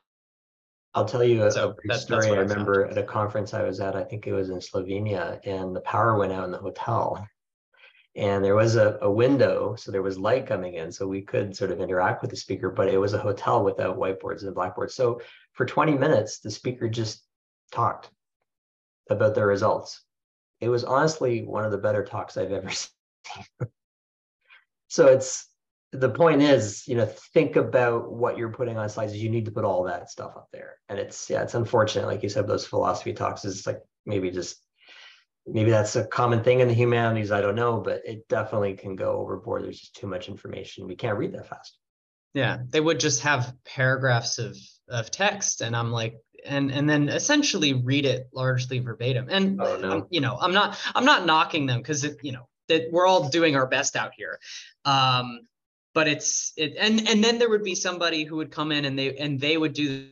I'll 0.95 1.05
tell 1.05 1.22
you 1.22 1.45
a, 1.45 1.51
so 1.51 1.70
a 1.70 1.74
brief 1.74 2.01
story. 2.01 2.31
I, 2.31 2.35
I 2.35 2.39
remember 2.39 2.87
at 2.87 2.99
a 2.99 3.03
conference 3.03 3.55
I 3.55 3.62
was 3.62 3.81
at, 3.81 3.95
I 3.95 4.03
think 4.03 4.26
it 4.26 4.33
was 4.33 4.51
in 4.51 4.59
Slovenia, 4.59 5.41
and 5.45 5.74
the 5.74 5.81
power 5.83 6.16
went 6.16 6.33
out 6.33 6.45
in 6.45 6.51
the 6.51 6.59
hotel 6.59 7.28
and 8.21 8.45
there 8.45 8.55
was 8.55 8.77
a, 8.77 8.99
a 9.01 9.11
window 9.11 9.75
so 9.77 9.91
there 9.91 10.03
was 10.03 10.18
light 10.18 10.47
coming 10.47 10.75
in 10.75 10.93
so 10.93 11.09
we 11.09 11.23
could 11.23 11.57
sort 11.57 11.71
of 11.71 11.81
interact 11.81 12.21
with 12.21 12.31
the 12.31 12.37
speaker 12.37 12.71
but 12.71 12.87
it 12.87 12.99
was 12.99 13.14
a 13.14 13.18
hotel 13.18 13.64
without 13.64 13.99
whiteboards 13.99 14.43
and 14.43 14.55
blackboards. 14.55 14.95
So 14.95 15.23
for 15.55 15.64
20 15.64 15.97
minutes 15.97 16.39
the 16.39 16.51
speaker 16.51 16.89
just 16.89 17.25
talked 17.73 18.11
about 19.09 19.35
the 19.35 19.45
results. 19.45 20.05
It 20.61 20.68
was 20.68 20.85
honestly 20.85 21.43
one 21.43 21.64
of 21.64 21.73
the 21.73 21.79
better 21.79 22.05
talks 22.05 22.37
i've 22.37 22.53
ever 22.53 22.71
seen. 22.71 22.93
So 24.89 25.07
it's 25.07 25.47
the 25.93 26.11
point 26.11 26.43
is 26.43 26.87
you 26.87 26.97
know 26.97 27.07
think 27.07 27.57
about 27.57 28.12
what 28.12 28.37
you're 28.37 28.53
putting 28.53 28.77
on 28.77 28.89
slides 28.91 29.16
you 29.16 29.31
need 29.31 29.47
to 29.47 29.51
put 29.51 29.64
all 29.64 29.85
that 29.85 30.11
stuff 30.11 30.37
up 30.37 30.49
there. 30.53 30.77
And 30.91 30.99
it's 30.99 31.31
yeah 31.31 31.43
it's 31.43 31.55
unfortunate 31.55 32.07
like 32.07 32.23
you 32.23 32.29
said 32.29 32.47
those 32.47 32.66
philosophy 32.66 33.14
talks 33.14 33.47
is 33.47 33.66
like 33.66 33.81
maybe 34.05 34.31
just 34.31 34.62
maybe 35.53 35.70
that's 35.70 35.96
a 35.96 36.07
common 36.07 36.42
thing 36.42 36.61
in 36.61 36.68
the 36.68 36.74
humanities 36.74 37.32
i 37.32 37.40
don't 37.40 37.55
know 37.55 37.80
but 37.80 38.03
it 38.05 38.26
definitely 38.28 38.74
can 38.74 38.96
go 38.96 39.12
overboard. 39.12 39.64
There's 39.64 39.80
just 39.80 39.96
too 39.96 40.07
much 40.07 40.28
information. 40.28 40.86
We 40.86 40.96
can't 40.96 41.18
read 41.18 41.32
that 41.32 41.48
fast. 41.48 41.78
Yeah 42.34 42.59
they 42.68 42.80
would 42.80 43.01
just 43.01 43.22
have 43.22 43.53
paragraphs 43.64 44.38
of 44.38 44.57
of 44.88 45.11
text 45.11 45.61
and 45.61 45.76
i'm 45.76 45.92
like 45.92 46.16
and 46.44 46.70
and 46.70 46.88
then 46.88 47.09
essentially 47.09 47.74
read 47.74 48.07
it 48.07 48.28
largely 48.32 48.78
verbatim. 48.78 49.28
And 49.28 49.61
oh, 49.61 49.76
no. 49.76 50.07
you 50.11 50.20
know 50.20 50.38
i'm 50.40 50.53
not 50.53 50.78
i'm 50.94 51.05
not 51.05 51.26
knocking 51.26 51.66
them 51.66 51.80
because 51.80 52.07
you 52.22 52.32
know 52.32 52.48
that 52.68 52.88
we're 52.92 53.07
all 53.07 53.28
doing 53.28 53.57
our 53.57 53.66
best 53.66 53.96
out 53.96 54.12
here. 54.16 54.38
Um 54.84 55.40
but 55.92 56.07
it's 56.07 56.53
it 56.57 56.76
and 56.78 57.09
and 57.09 57.22
then 57.22 57.38
there 57.38 57.51
would 57.51 57.64
be 57.64 57.74
somebody 57.74 58.24
who 58.24 58.36
would 58.36 58.51
come 58.51 58.72
in 58.72 58.84
and 58.84 58.98
they 58.98 59.16
and 59.16 59.40
they 59.40 59.57
would 59.57 59.72
do 59.72 60.09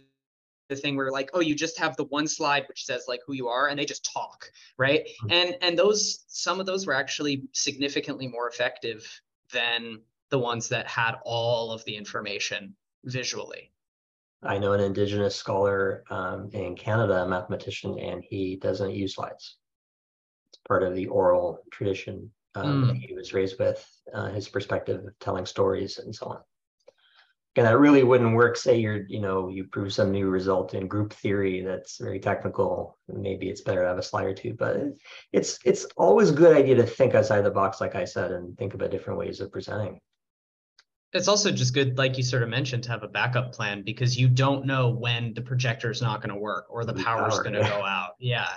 the 0.69 0.77
thing 0.77 0.97
where 0.97 1.11
like 1.11 1.31
oh 1.35 1.41
you 1.41 1.55
just 1.55 1.79
have 1.79 1.97
the 1.97 2.05
one 2.05 2.27
slide 2.27 2.65
which 2.69 2.85
says 2.85 3.05
like 3.09 3.21
who 3.27 3.33
you 3.33 3.49
are 3.49 3.69
and 3.69 3.79
they 3.79 3.85
just 3.85 4.11
talk 4.13 4.51
right 4.77 5.07
mm-hmm. 5.07 5.31
and 5.31 5.57
and 5.63 5.79
those 5.79 6.25
some 6.29 6.61
of 6.61 6.67
those 6.67 6.87
were 6.87 6.95
actually 6.95 7.43
significantly 7.53 8.27
more 8.27 8.49
effective 8.49 9.21
than 9.53 10.01
the 10.31 10.39
ones 10.39 10.69
that 10.69 10.87
had 10.87 11.15
all 11.25 11.73
of 11.73 11.85
the 11.85 11.97
information 11.97 12.75
visually 13.05 13.71
I 14.43 14.59
know 14.59 14.73
an 14.73 14.81
indigenous 14.81 15.35
scholar 15.35 16.05
um, 16.11 16.49
in 16.53 16.77
Canada, 16.77 17.25
a 17.25 17.29
mathematician, 17.29 17.99
and 17.99 18.23
he 18.23 18.55
doesn't 18.55 18.95
use 18.95 19.17
slides. 19.17 19.57
It's 20.51 20.61
part 20.69 20.85
of 20.85 20.95
the 20.95 21.09
oral 21.09 21.65
tradition 21.73 22.31
um, 22.55 22.85
mm. 22.85 23.01
he 23.01 23.15
was 23.15 23.33
raised 23.33 23.59
with, 23.59 23.87
uh, 24.15 24.29
his 24.29 24.49
perspective 24.49 25.05
of 25.05 25.19
telling 25.19 25.47
stories 25.47 25.99
and 25.99 26.15
so 26.15 26.27
on. 26.27 26.41
And 27.59 27.67
that 27.67 27.79
really 27.79 28.05
wouldn't 28.05 28.37
work. 28.37 28.57
Say 28.57 28.79
you're, 28.79 29.05
you 29.09 29.21
know, 29.21 29.49
you 29.49 29.65
prove 29.65 29.93
some 29.93 30.13
new 30.13 30.29
result 30.29 30.75
in 30.75 30.87
group 30.87 31.13
theory 31.13 31.61
that's 31.61 31.99
very 31.99 32.21
technical. 32.21 32.97
Maybe 33.09 33.49
it's 33.49 33.63
better 33.63 33.83
to 33.83 33.89
have 33.89 33.99
a 33.99 34.03
slide 34.03 34.27
or 34.27 34.35
two, 34.35 34.55
but 34.55 34.77
it's 35.33 35.59
it's 35.65 35.85
always 35.97 36.31
a 36.31 36.35
good 36.35 36.57
idea 36.57 36.77
to 36.77 36.85
think 36.85 37.17
outside 37.17 37.41
the 37.41 37.51
box, 37.51 37.81
like 37.81 37.97
I 37.97 38.05
said, 38.05 38.31
and 38.31 38.57
think 38.57 38.75
about 38.75 38.93
different 38.93 39.19
ways 39.19 39.41
of 39.41 39.51
presenting 39.51 40.01
it's 41.13 41.29
also 41.29 41.51
just 41.51 41.73
good 41.73 41.97
like 41.97 42.17
you 42.17 42.23
sort 42.23 42.43
of 42.43 42.49
mentioned 42.49 42.83
to 42.83 42.91
have 42.91 43.03
a 43.03 43.09
backup 43.09 43.53
plan 43.53 43.83
because 43.83 44.19
you 44.19 44.29
don't 44.29 44.67
know 44.67 44.91
when 44.91 45.33
the 45.35 45.41
projector 45.41 45.91
is 45.91 46.03
not 46.03 46.21
going 46.21 46.35
to 46.35 46.39
work 46.39 46.67
or 46.69 46.85
the 46.85 46.93
power 46.93 47.29
is 47.29 47.39
going 47.39 47.55
to 47.55 47.61
go 47.61 47.83
out 47.85 48.11
yeah 48.19 48.49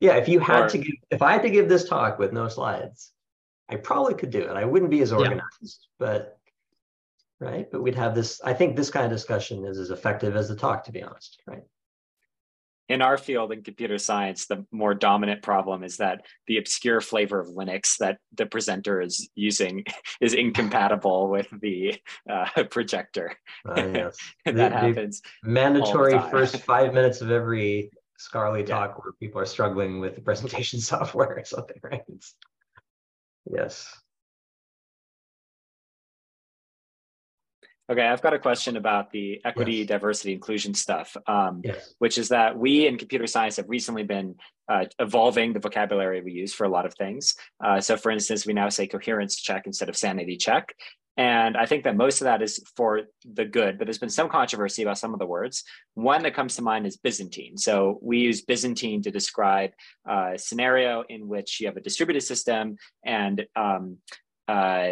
yeah 0.00 0.16
if 0.16 0.28
you 0.28 0.40
had 0.40 0.64
or, 0.64 0.68
to 0.68 0.78
give 0.78 0.94
if 1.10 1.22
i 1.22 1.32
had 1.32 1.42
to 1.42 1.50
give 1.50 1.68
this 1.68 1.88
talk 1.88 2.18
with 2.18 2.32
no 2.32 2.48
slides 2.48 3.12
i 3.68 3.76
probably 3.76 4.14
could 4.14 4.30
do 4.30 4.40
it 4.40 4.56
i 4.56 4.64
wouldn't 4.64 4.90
be 4.90 5.00
as 5.00 5.12
organized 5.12 5.42
yeah. 5.62 5.76
but 5.98 6.37
right 7.40 7.70
but 7.70 7.82
we'd 7.82 7.94
have 7.94 8.14
this 8.14 8.40
i 8.44 8.52
think 8.52 8.76
this 8.76 8.90
kind 8.90 9.04
of 9.04 9.12
discussion 9.12 9.64
is 9.64 9.78
as 9.78 9.90
effective 9.90 10.36
as 10.36 10.48
the 10.48 10.56
talk 10.56 10.84
to 10.84 10.92
be 10.92 11.02
honest 11.02 11.40
right 11.46 11.62
in 12.88 13.02
our 13.02 13.18
field 13.18 13.52
in 13.52 13.62
computer 13.62 13.98
science, 13.98 14.46
the 14.46 14.64
more 14.72 14.94
dominant 14.94 15.42
problem 15.42 15.84
is 15.84 15.98
that 15.98 16.24
the 16.46 16.56
obscure 16.56 17.00
flavor 17.00 17.38
of 17.38 17.48
Linux 17.48 17.98
that 17.98 18.18
the 18.34 18.46
presenter 18.46 19.00
is 19.00 19.28
using 19.34 19.84
is 20.20 20.34
incompatible 20.34 21.28
with 21.28 21.48
the 21.60 22.00
uh, 22.30 22.64
projector. 22.70 23.36
Uh, 23.68 23.86
yes. 23.92 24.16
that 24.46 24.54
the, 24.54 24.70
happens. 24.70 25.22
mandatory 25.42 26.18
first 26.30 26.56
five 26.58 26.94
minutes 26.94 27.20
of 27.20 27.30
every 27.30 27.90
Scarly 28.18 28.66
talk 28.66 28.90
yeah. 28.90 28.94
where 28.96 29.12
people 29.20 29.40
are 29.40 29.46
struggling 29.46 30.00
with 30.00 30.16
the 30.16 30.20
presentation 30.20 30.80
software 30.80 31.38
or 31.38 31.44
something, 31.44 31.76
right? 31.84 32.02
It's, 32.08 32.34
yes. 33.48 33.96
Okay, 37.90 38.06
I've 38.06 38.20
got 38.20 38.34
a 38.34 38.38
question 38.38 38.76
about 38.76 39.10
the 39.10 39.40
equity, 39.46 39.76
yes. 39.76 39.86
diversity, 39.86 40.34
inclusion 40.34 40.74
stuff, 40.74 41.16
um, 41.26 41.62
yes. 41.64 41.94
which 41.98 42.18
is 42.18 42.28
that 42.28 42.58
we 42.58 42.86
in 42.86 42.98
computer 42.98 43.26
science 43.26 43.56
have 43.56 43.68
recently 43.68 44.02
been 44.02 44.34
uh, 44.68 44.84
evolving 44.98 45.54
the 45.54 45.58
vocabulary 45.58 46.20
we 46.20 46.32
use 46.32 46.52
for 46.52 46.64
a 46.64 46.68
lot 46.68 46.84
of 46.84 46.92
things. 46.94 47.34
Uh, 47.64 47.80
so, 47.80 47.96
for 47.96 48.10
instance, 48.10 48.44
we 48.44 48.52
now 48.52 48.68
say 48.68 48.86
coherence 48.86 49.36
check 49.36 49.66
instead 49.66 49.88
of 49.88 49.96
sanity 49.96 50.36
check. 50.36 50.74
And 51.16 51.56
I 51.56 51.66
think 51.66 51.82
that 51.84 51.96
most 51.96 52.20
of 52.20 52.26
that 52.26 52.42
is 52.42 52.62
for 52.76 53.02
the 53.24 53.44
good, 53.44 53.76
but 53.76 53.86
there's 53.86 53.98
been 53.98 54.08
some 54.08 54.28
controversy 54.28 54.82
about 54.82 54.98
some 54.98 55.14
of 55.14 55.18
the 55.18 55.26
words. 55.26 55.64
One 55.94 56.22
that 56.22 56.34
comes 56.34 56.54
to 56.56 56.62
mind 56.62 56.86
is 56.86 56.96
Byzantine. 56.96 57.56
So 57.56 57.98
we 58.02 58.18
use 58.18 58.42
Byzantine 58.42 59.02
to 59.02 59.10
describe 59.10 59.72
a 60.06 60.34
scenario 60.36 61.04
in 61.08 61.26
which 61.26 61.58
you 61.58 61.66
have 61.66 61.76
a 61.76 61.80
distributed 61.80 62.20
system 62.20 62.76
and 63.04 63.46
um, 63.56 63.96
uh, 64.46 64.90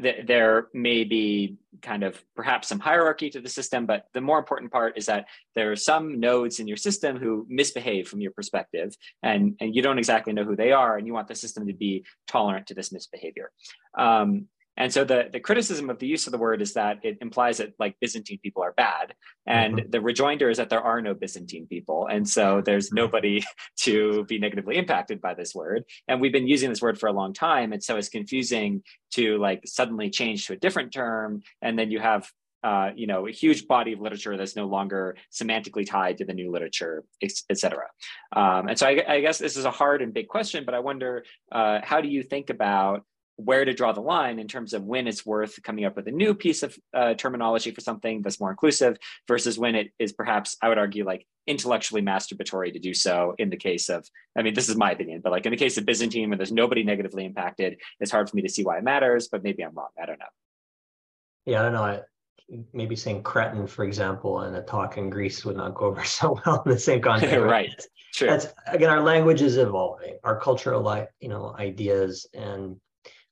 th- 0.00 0.26
there 0.26 0.68
may 0.72 1.04
be 1.04 1.56
kind 1.82 2.02
of 2.02 2.22
perhaps 2.34 2.68
some 2.68 2.78
hierarchy 2.78 3.30
to 3.30 3.40
the 3.40 3.48
system, 3.48 3.86
but 3.86 4.06
the 4.14 4.20
more 4.20 4.38
important 4.38 4.72
part 4.72 4.96
is 4.96 5.06
that 5.06 5.26
there 5.54 5.70
are 5.72 5.76
some 5.76 6.20
nodes 6.20 6.60
in 6.60 6.68
your 6.68 6.76
system 6.76 7.16
who 7.16 7.46
misbehave 7.48 8.08
from 8.08 8.20
your 8.20 8.32
perspective, 8.32 8.94
and, 9.22 9.56
and 9.60 9.74
you 9.74 9.82
don't 9.82 9.98
exactly 9.98 10.32
know 10.32 10.44
who 10.44 10.56
they 10.56 10.72
are, 10.72 10.96
and 10.96 11.06
you 11.06 11.12
want 11.12 11.28
the 11.28 11.34
system 11.34 11.66
to 11.66 11.74
be 11.74 12.04
tolerant 12.26 12.66
to 12.66 12.74
this 12.74 12.92
misbehavior. 12.92 13.50
Um, 13.96 14.48
and 14.76 14.92
so 14.92 15.04
the, 15.04 15.28
the 15.32 15.40
criticism 15.40 15.88
of 15.88 15.98
the 15.98 16.06
use 16.06 16.26
of 16.26 16.32
the 16.32 16.38
word 16.38 16.60
is 16.60 16.74
that 16.74 16.98
it 17.02 17.18
implies 17.20 17.58
that 17.58 17.72
like 17.78 17.96
Byzantine 18.00 18.38
people 18.42 18.62
are 18.62 18.72
bad. 18.72 19.14
And 19.46 19.76
mm-hmm. 19.76 19.90
the 19.90 20.00
rejoinder 20.00 20.50
is 20.50 20.58
that 20.58 20.68
there 20.68 20.82
are 20.82 21.00
no 21.00 21.14
Byzantine 21.14 21.66
people. 21.66 22.08
And 22.08 22.28
so 22.28 22.62
there's 22.64 22.92
nobody 22.92 23.42
to 23.80 24.24
be 24.24 24.38
negatively 24.38 24.76
impacted 24.76 25.20
by 25.20 25.34
this 25.34 25.54
word. 25.54 25.84
And 26.08 26.20
we've 26.20 26.32
been 26.32 26.48
using 26.48 26.68
this 26.68 26.82
word 26.82 26.98
for 26.98 27.08
a 27.08 27.12
long 27.12 27.32
time. 27.32 27.72
And 27.72 27.82
so 27.82 27.96
it's 27.96 28.08
confusing 28.08 28.82
to 29.12 29.38
like 29.38 29.62
suddenly 29.64 30.10
change 30.10 30.46
to 30.46 30.52
a 30.52 30.56
different 30.56 30.92
term. 30.92 31.42
And 31.62 31.78
then 31.78 31.90
you 31.90 32.00
have 32.00 32.30
uh, 32.64 32.90
you 32.96 33.06
know, 33.06 33.28
a 33.28 33.30
huge 33.30 33.68
body 33.68 33.92
of 33.92 34.00
literature 34.00 34.36
that's 34.36 34.56
no 34.56 34.66
longer 34.66 35.16
semantically 35.32 35.88
tied 35.88 36.18
to 36.18 36.24
the 36.24 36.32
new 36.32 36.50
literature, 36.50 37.04
et 37.22 37.30
cetera. 37.54 37.86
Um, 38.34 38.66
and 38.66 38.76
so 38.76 38.88
I, 38.88 39.04
I, 39.06 39.20
guess 39.20 39.38
this 39.38 39.56
is 39.56 39.66
a 39.66 39.70
hard 39.70 40.02
and 40.02 40.12
big 40.12 40.26
question, 40.26 40.64
but 40.64 40.74
I 40.74 40.80
wonder, 40.80 41.24
uh, 41.52 41.78
how 41.84 42.00
do 42.00 42.08
you 42.08 42.24
think 42.24 42.50
about 42.50 43.04
where 43.36 43.64
to 43.64 43.74
draw 43.74 43.92
the 43.92 44.00
line 44.00 44.38
in 44.38 44.48
terms 44.48 44.72
of 44.72 44.82
when 44.84 45.06
it's 45.06 45.24
worth 45.24 45.62
coming 45.62 45.84
up 45.84 45.94
with 45.94 46.08
a 46.08 46.10
new 46.10 46.34
piece 46.34 46.62
of 46.62 46.76
uh, 46.94 47.14
terminology 47.14 47.70
for 47.70 47.80
something 47.80 48.22
that's 48.22 48.40
more 48.40 48.50
inclusive 48.50 48.96
versus 49.28 49.58
when 49.58 49.74
it 49.74 49.90
is 49.98 50.12
perhaps 50.12 50.56
i 50.62 50.68
would 50.68 50.78
argue 50.78 51.04
like 51.04 51.26
intellectually 51.46 52.02
masturbatory 52.02 52.72
to 52.72 52.78
do 52.78 52.94
so 52.94 53.34
in 53.38 53.50
the 53.50 53.56
case 53.56 53.88
of 53.88 54.08
i 54.36 54.42
mean 54.42 54.54
this 54.54 54.68
is 54.68 54.76
my 54.76 54.90
opinion 54.90 55.20
but 55.22 55.32
like 55.32 55.44
in 55.46 55.50
the 55.50 55.56
case 55.56 55.76
of 55.76 55.84
byzantine 55.84 56.28
where 56.30 56.36
there's 56.38 56.52
nobody 56.52 56.82
negatively 56.82 57.24
impacted 57.24 57.76
it's 58.00 58.10
hard 58.10 58.28
for 58.28 58.36
me 58.36 58.42
to 58.42 58.48
see 58.48 58.64
why 58.64 58.78
it 58.78 58.84
matters 58.84 59.28
but 59.28 59.42
maybe 59.42 59.62
i'm 59.62 59.74
wrong. 59.74 59.88
I 60.00 60.06
don't 60.06 60.18
know. 60.18 60.26
Yeah 61.44 61.60
i 61.60 61.62
don't 61.62 61.72
know. 61.72 61.84
I, 61.84 62.00
maybe 62.72 62.96
saying 62.96 63.22
cretin 63.22 63.66
for 63.66 63.84
example 63.84 64.42
in 64.42 64.54
a 64.54 64.62
talk 64.62 64.96
in 64.96 65.10
greece 65.10 65.44
would 65.44 65.56
not 65.56 65.74
go 65.74 65.86
over 65.86 66.04
so 66.04 66.40
well 66.46 66.62
in 66.64 66.72
the 66.72 66.78
same 66.78 67.00
context. 67.00 67.36
Right. 67.40 67.86
Sure. 68.12 68.30
That's 68.30 68.46
again, 68.66 68.88
our 68.88 69.02
language 69.02 69.42
is 69.42 69.58
evolving. 69.58 70.16
Our 70.24 70.40
cultural, 70.40 71.06
you 71.20 71.28
know, 71.28 71.54
ideas 71.58 72.26
and 72.32 72.80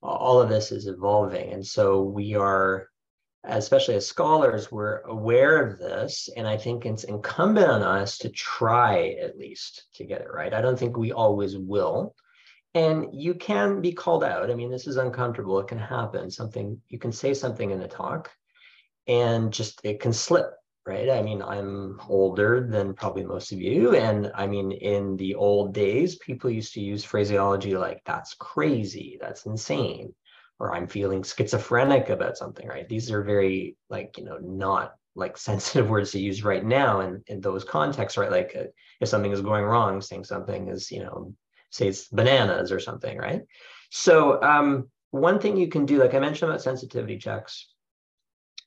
all 0.04 0.40
of 0.40 0.48
this 0.48 0.70
is 0.70 0.86
evolving. 0.86 1.52
And 1.52 1.66
so 1.66 2.02
we 2.02 2.34
are, 2.34 2.88
especially 3.44 3.94
as 3.94 4.06
scholars, 4.06 4.70
we're 4.70 5.00
aware 5.00 5.66
of 5.66 5.78
this. 5.78 6.28
And 6.36 6.46
I 6.46 6.56
think 6.56 6.84
it's 6.84 7.04
incumbent 7.04 7.70
on 7.70 7.82
us 7.82 8.18
to 8.18 8.28
try 8.28 9.16
at 9.22 9.38
least 9.38 9.86
to 9.94 10.04
get 10.04 10.20
it 10.20 10.32
right. 10.32 10.52
I 10.52 10.60
don't 10.60 10.78
think 10.78 10.96
we 10.96 11.12
always 11.12 11.56
will. 11.56 12.14
And 12.74 13.06
you 13.12 13.34
can 13.34 13.80
be 13.80 13.92
called 13.92 14.24
out. 14.24 14.50
I 14.50 14.54
mean, 14.54 14.70
this 14.70 14.86
is 14.86 14.96
uncomfortable. 14.96 15.58
It 15.60 15.68
can 15.68 15.78
happen. 15.78 16.30
Something, 16.30 16.80
you 16.88 16.98
can 16.98 17.12
say 17.12 17.32
something 17.32 17.70
in 17.70 17.80
a 17.80 17.88
talk 17.88 18.30
and 19.06 19.52
just 19.52 19.80
it 19.84 20.00
can 20.00 20.12
slip 20.12 20.50
right? 20.86 21.10
I 21.10 21.22
mean, 21.22 21.42
I'm 21.42 21.98
older 22.08 22.66
than 22.68 22.94
probably 22.94 23.24
most 23.24 23.52
of 23.52 23.60
you. 23.60 23.94
And 23.94 24.30
I 24.34 24.46
mean, 24.46 24.72
in 24.72 25.16
the 25.16 25.34
old 25.34 25.72
days, 25.72 26.16
people 26.16 26.50
used 26.50 26.74
to 26.74 26.80
use 26.80 27.04
phraseology 27.04 27.76
like, 27.76 28.02
that's 28.04 28.34
crazy, 28.34 29.18
that's 29.20 29.46
insane, 29.46 30.14
or 30.58 30.74
I'm 30.74 30.86
feeling 30.86 31.22
schizophrenic 31.22 32.10
about 32.10 32.36
something, 32.36 32.68
right? 32.68 32.88
These 32.88 33.10
are 33.10 33.22
very, 33.22 33.76
like, 33.88 34.18
you 34.18 34.24
know, 34.24 34.38
not 34.38 34.94
like 35.14 35.38
sensitive 35.38 35.88
words 35.88 36.12
to 36.12 36.20
use 36.20 36.44
right 36.44 36.64
now 36.64 37.00
in, 37.00 37.22
in 37.28 37.40
those 37.40 37.64
contexts, 37.64 38.18
right? 38.18 38.30
Like, 38.30 38.54
uh, 38.58 38.64
if 39.00 39.08
something 39.08 39.32
is 39.32 39.40
going 39.40 39.64
wrong, 39.64 40.00
saying 40.00 40.24
something 40.24 40.68
is, 40.68 40.90
you 40.90 41.02
know, 41.02 41.34
say 41.70 41.88
it's 41.88 42.08
bananas 42.08 42.70
or 42.70 42.78
something, 42.78 43.16
right? 43.16 43.42
So, 43.90 44.42
um, 44.42 44.88
one 45.12 45.38
thing 45.38 45.56
you 45.56 45.68
can 45.68 45.86
do, 45.86 45.98
like 45.98 46.12
I 46.12 46.18
mentioned 46.18 46.50
about 46.50 46.62
sensitivity 46.62 47.18
checks, 47.18 47.68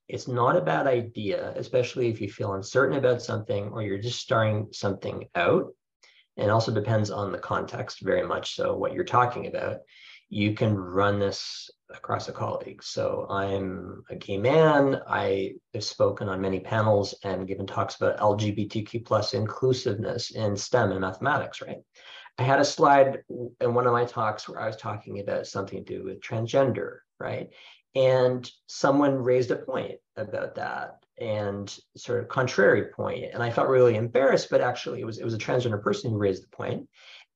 it's 0.10 0.28
not 0.28 0.56
a 0.56 0.62
bad 0.62 0.88
idea, 0.88 1.54
especially 1.56 2.10
if 2.10 2.22
you 2.22 2.30
feel 2.30 2.54
uncertain 2.54 2.98
about 2.98 3.22
something 3.22 3.70
or 3.70 3.82
you're 3.82 3.98
just 3.98 4.20
starting 4.20 4.68
something 4.72 5.28
out. 5.36 5.74
And 6.38 6.52
also 6.52 6.72
depends 6.72 7.10
on 7.10 7.32
the 7.32 7.40
context 7.40 8.02
very 8.02 8.26
much. 8.26 8.56
So, 8.56 8.76
what 8.76 8.94
you're 8.94 9.04
talking 9.04 9.48
about, 9.48 9.78
you 10.30 10.54
can 10.54 10.78
run 10.78 11.20
this 11.20 11.70
across 11.90 12.28
a 12.28 12.32
colleague. 12.32 12.84
So, 12.84 13.26
I'm 13.28 14.04
a 14.12 14.16
gay 14.16 14.38
man. 14.38 15.02
I 15.08 15.54
have 15.74 15.84
spoken 15.84 16.30
on 16.30 16.40
many 16.40 16.60
panels 16.60 17.16
and 17.24 17.48
given 17.48 17.66
talks 17.66 17.96
about 17.96 18.20
LGBTQ 18.20 19.04
plus 19.04 19.34
inclusiveness 19.34 20.30
in 20.30 20.56
STEM 20.56 20.92
and 20.92 21.02
mathematics, 21.02 21.62
right? 21.62 21.80
I 22.38 22.44
had 22.44 22.60
a 22.60 22.66
slide 22.66 23.24
in 23.60 23.74
one 23.74 23.88
of 23.88 23.94
my 23.94 24.06
talks 24.06 24.48
where 24.48 24.62
I 24.62 24.68
was 24.68 24.78
talking 24.78 25.20
about 25.20 25.48
something 25.48 25.84
to 25.84 25.98
do 25.98 26.04
with 26.04 26.22
transgender, 26.22 27.00
right? 27.20 27.50
And 27.98 28.52
someone 28.68 29.16
raised 29.16 29.50
a 29.50 29.56
point 29.56 29.96
about 30.18 30.54
that 30.56 31.04
and 31.20 31.80
sort 31.96 32.20
of 32.20 32.30
contrary 32.30 32.86
point. 32.96 33.26
And 33.34 33.42
i 33.42 33.50
felt 33.50 33.70
really 33.70 33.96
embarrassed 33.96 34.50
but 34.52 34.62
actually 34.62 35.02
it 35.02 35.06
was 35.06 35.18
it 35.18 35.26
was 35.26 35.34
a 35.34 35.40
transgender 35.40 35.82
person 35.82 36.12
who 36.12 36.18
raised 36.18 36.44
the 36.44 36.56
point. 36.56 36.88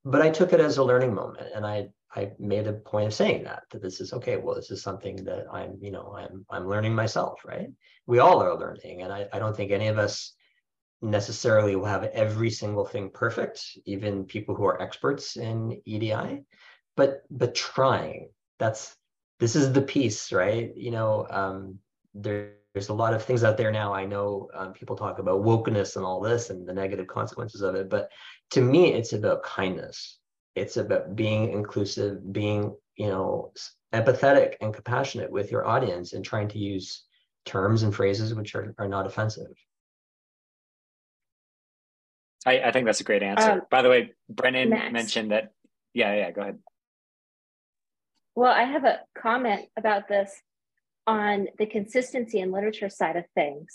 But 0.06 0.22
i 0.22 0.30
took 0.30 0.54
it 0.54 0.60
as 0.60 0.78
a 0.78 0.84
learning 0.84 1.16
moment 1.16 1.48
and 1.56 1.66
i 1.66 1.88
i 2.16 2.32
made 2.38 2.68
a 2.68 2.74
point 2.74 3.08
of 3.08 3.14
saying 3.14 3.44
that 3.46 3.64
that 3.72 3.82
this 3.82 4.00
is 4.02 4.14
okay 4.14 4.38
well 4.38 4.56
this 4.56 4.72
is 4.72 4.84
something 4.84 5.16
that 5.26 5.46
i'm 5.52 5.78
you 5.82 5.92
know 5.92 6.16
i'm 6.16 6.46
i'm 6.50 6.68
learning 6.68 6.94
myself 6.94 7.44
right? 7.44 7.70
We 8.06 8.20
all 8.20 8.42
are 8.44 8.60
learning. 8.60 9.02
And 9.02 9.12
i, 9.12 9.28
I 9.34 9.40
don't 9.40 9.58
think 9.58 9.72
any 9.72 9.88
of 9.88 9.98
us 9.98 10.34
necessarily 11.02 11.76
will 11.76 11.86
have 11.96 12.04
every 12.04 12.52
single 12.52 12.86
thing 12.86 13.10
perfect 13.10 13.64
even 13.86 14.26
people 14.26 14.54
who 14.54 14.66
are 14.66 14.80
experts 14.80 15.36
in 15.36 15.82
edi 15.86 16.14
but 16.96 17.24
but 17.32 17.56
trying 17.56 18.30
that's 18.60 18.96
this 19.42 19.56
is 19.56 19.74
the 19.74 19.82
piece, 19.82 20.32
right? 20.32 20.72
You 20.78 20.92
know, 20.92 21.26
um, 21.32 21.80
there, 22.14 22.52
there's 22.74 22.90
a 22.90 22.94
lot 22.94 23.16
of 23.16 23.26
things 23.26 23.44
out 23.44 23.58
there 23.58 23.72
now. 23.72 23.92
I 23.92 24.06
know 24.06 24.50
um, 24.54 24.72
people 24.72 24.96
talk 24.96 25.18
about 25.18 25.42
wokeness 25.42 25.96
and 25.96 26.06
all 26.06 26.22
this 26.22 26.52
and 26.52 26.66
the 26.66 26.74
negative 26.74 27.08
consequences 27.08 27.62
of 27.62 27.74
it, 27.74 27.90
but 27.90 28.12
to 28.52 28.62
me, 28.62 28.94
it's 28.94 29.14
about 29.14 29.42
kindness. 29.42 30.20
It's 30.56 30.78
about 30.78 31.16
being 31.16 31.52
inclusive, 31.52 32.32
being, 32.32 32.76
you 32.98 33.08
know, 33.08 33.52
empathetic 33.94 34.58
and 34.62 34.76
compassionate 34.76 35.32
with 35.32 35.52
your 35.52 35.68
audience 35.68 36.14
and 36.14 36.24
trying 36.24 36.48
to 36.50 36.60
use 36.60 37.06
terms 37.44 37.82
and 37.82 37.96
phrases 37.96 38.36
which 38.36 38.54
are, 38.54 38.76
are 38.78 38.88
not 38.88 39.08
offensive. 39.08 39.52
I, 42.46 42.60
I 42.60 42.72
think 42.72 42.86
that's 42.86 43.02
a 43.02 43.06
great 43.06 43.24
answer. 43.24 43.52
Um, 43.52 43.62
By 43.72 43.82
the 43.82 43.90
way, 43.90 44.14
Brennan 44.30 44.70
Max. 44.70 44.94
mentioned 44.94 45.32
that. 45.32 45.52
Yeah, 45.96 46.14
yeah, 46.14 46.32
go 46.32 46.42
ahead. 46.42 46.60
Well, 48.36 48.52
I 48.52 48.64
have 48.64 48.86
a 48.86 49.00
comment 49.18 49.66
about 49.78 50.08
this 50.08 50.32
on 51.06 51.48
the 51.58 51.66
consistency 51.66 52.40
and 52.40 52.52
literature 52.52 52.90
side 52.90 53.18
of 53.18 53.26
things. 53.36 53.74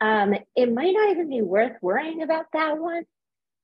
Um, 0.00 0.34
it 0.56 0.72
might 0.72 0.94
not 0.94 1.10
even 1.10 1.28
be 1.28 1.42
worth 1.42 1.76
worrying 1.82 2.22
about 2.22 2.46
that 2.52 2.78
one 2.78 3.04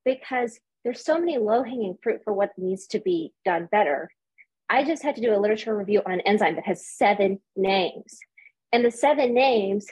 because 0.05 0.59
there's 0.85 1.05
so 1.05 1.19
many 1.19 1.39
low-hanging 1.39 1.99
fruit 2.03 2.21
for 2.25 2.33
what 2.33 2.51
needs 2.59 2.87
to 2.89 3.01
be 3.01 3.33
done 3.45 3.69
better. 3.71 4.11
I 4.69 4.85
just 4.85 5.03
had 5.03 5.17
to 5.17 5.23
do 5.23 5.35
a 5.35 5.39
literature 5.39 5.77
review 5.77 6.03
on 6.05 6.13
an 6.13 6.21
enzyme 6.21 6.57
that 6.57 6.67
has 6.67 6.87
seven 6.87 7.41
names. 7.57 8.19
And 8.73 8.85
the 8.85 8.91
seven 8.91 9.35
names 9.35 9.87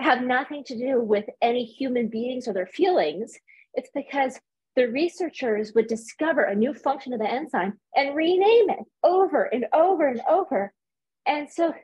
have 0.00 0.22
nothing 0.22 0.64
to 0.64 0.76
do 0.76 1.00
with 1.00 1.24
any 1.42 1.64
human 1.64 2.08
beings 2.08 2.46
or 2.46 2.52
their 2.52 2.66
feelings. 2.66 3.38
It's 3.74 3.90
because 3.94 4.38
the 4.78 4.86
researchers 4.86 5.72
would 5.74 5.88
discover 5.88 6.42
a 6.44 6.54
new 6.54 6.72
function 6.72 7.12
of 7.12 7.18
the 7.18 7.28
enzyme 7.28 7.72
and 7.96 8.14
rename 8.14 8.70
it 8.70 8.78
over 9.02 9.42
and 9.42 9.66
over 9.74 10.06
and 10.06 10.20
over. 10.30 10.72
And 11.26 11.50
so 11.50 11.74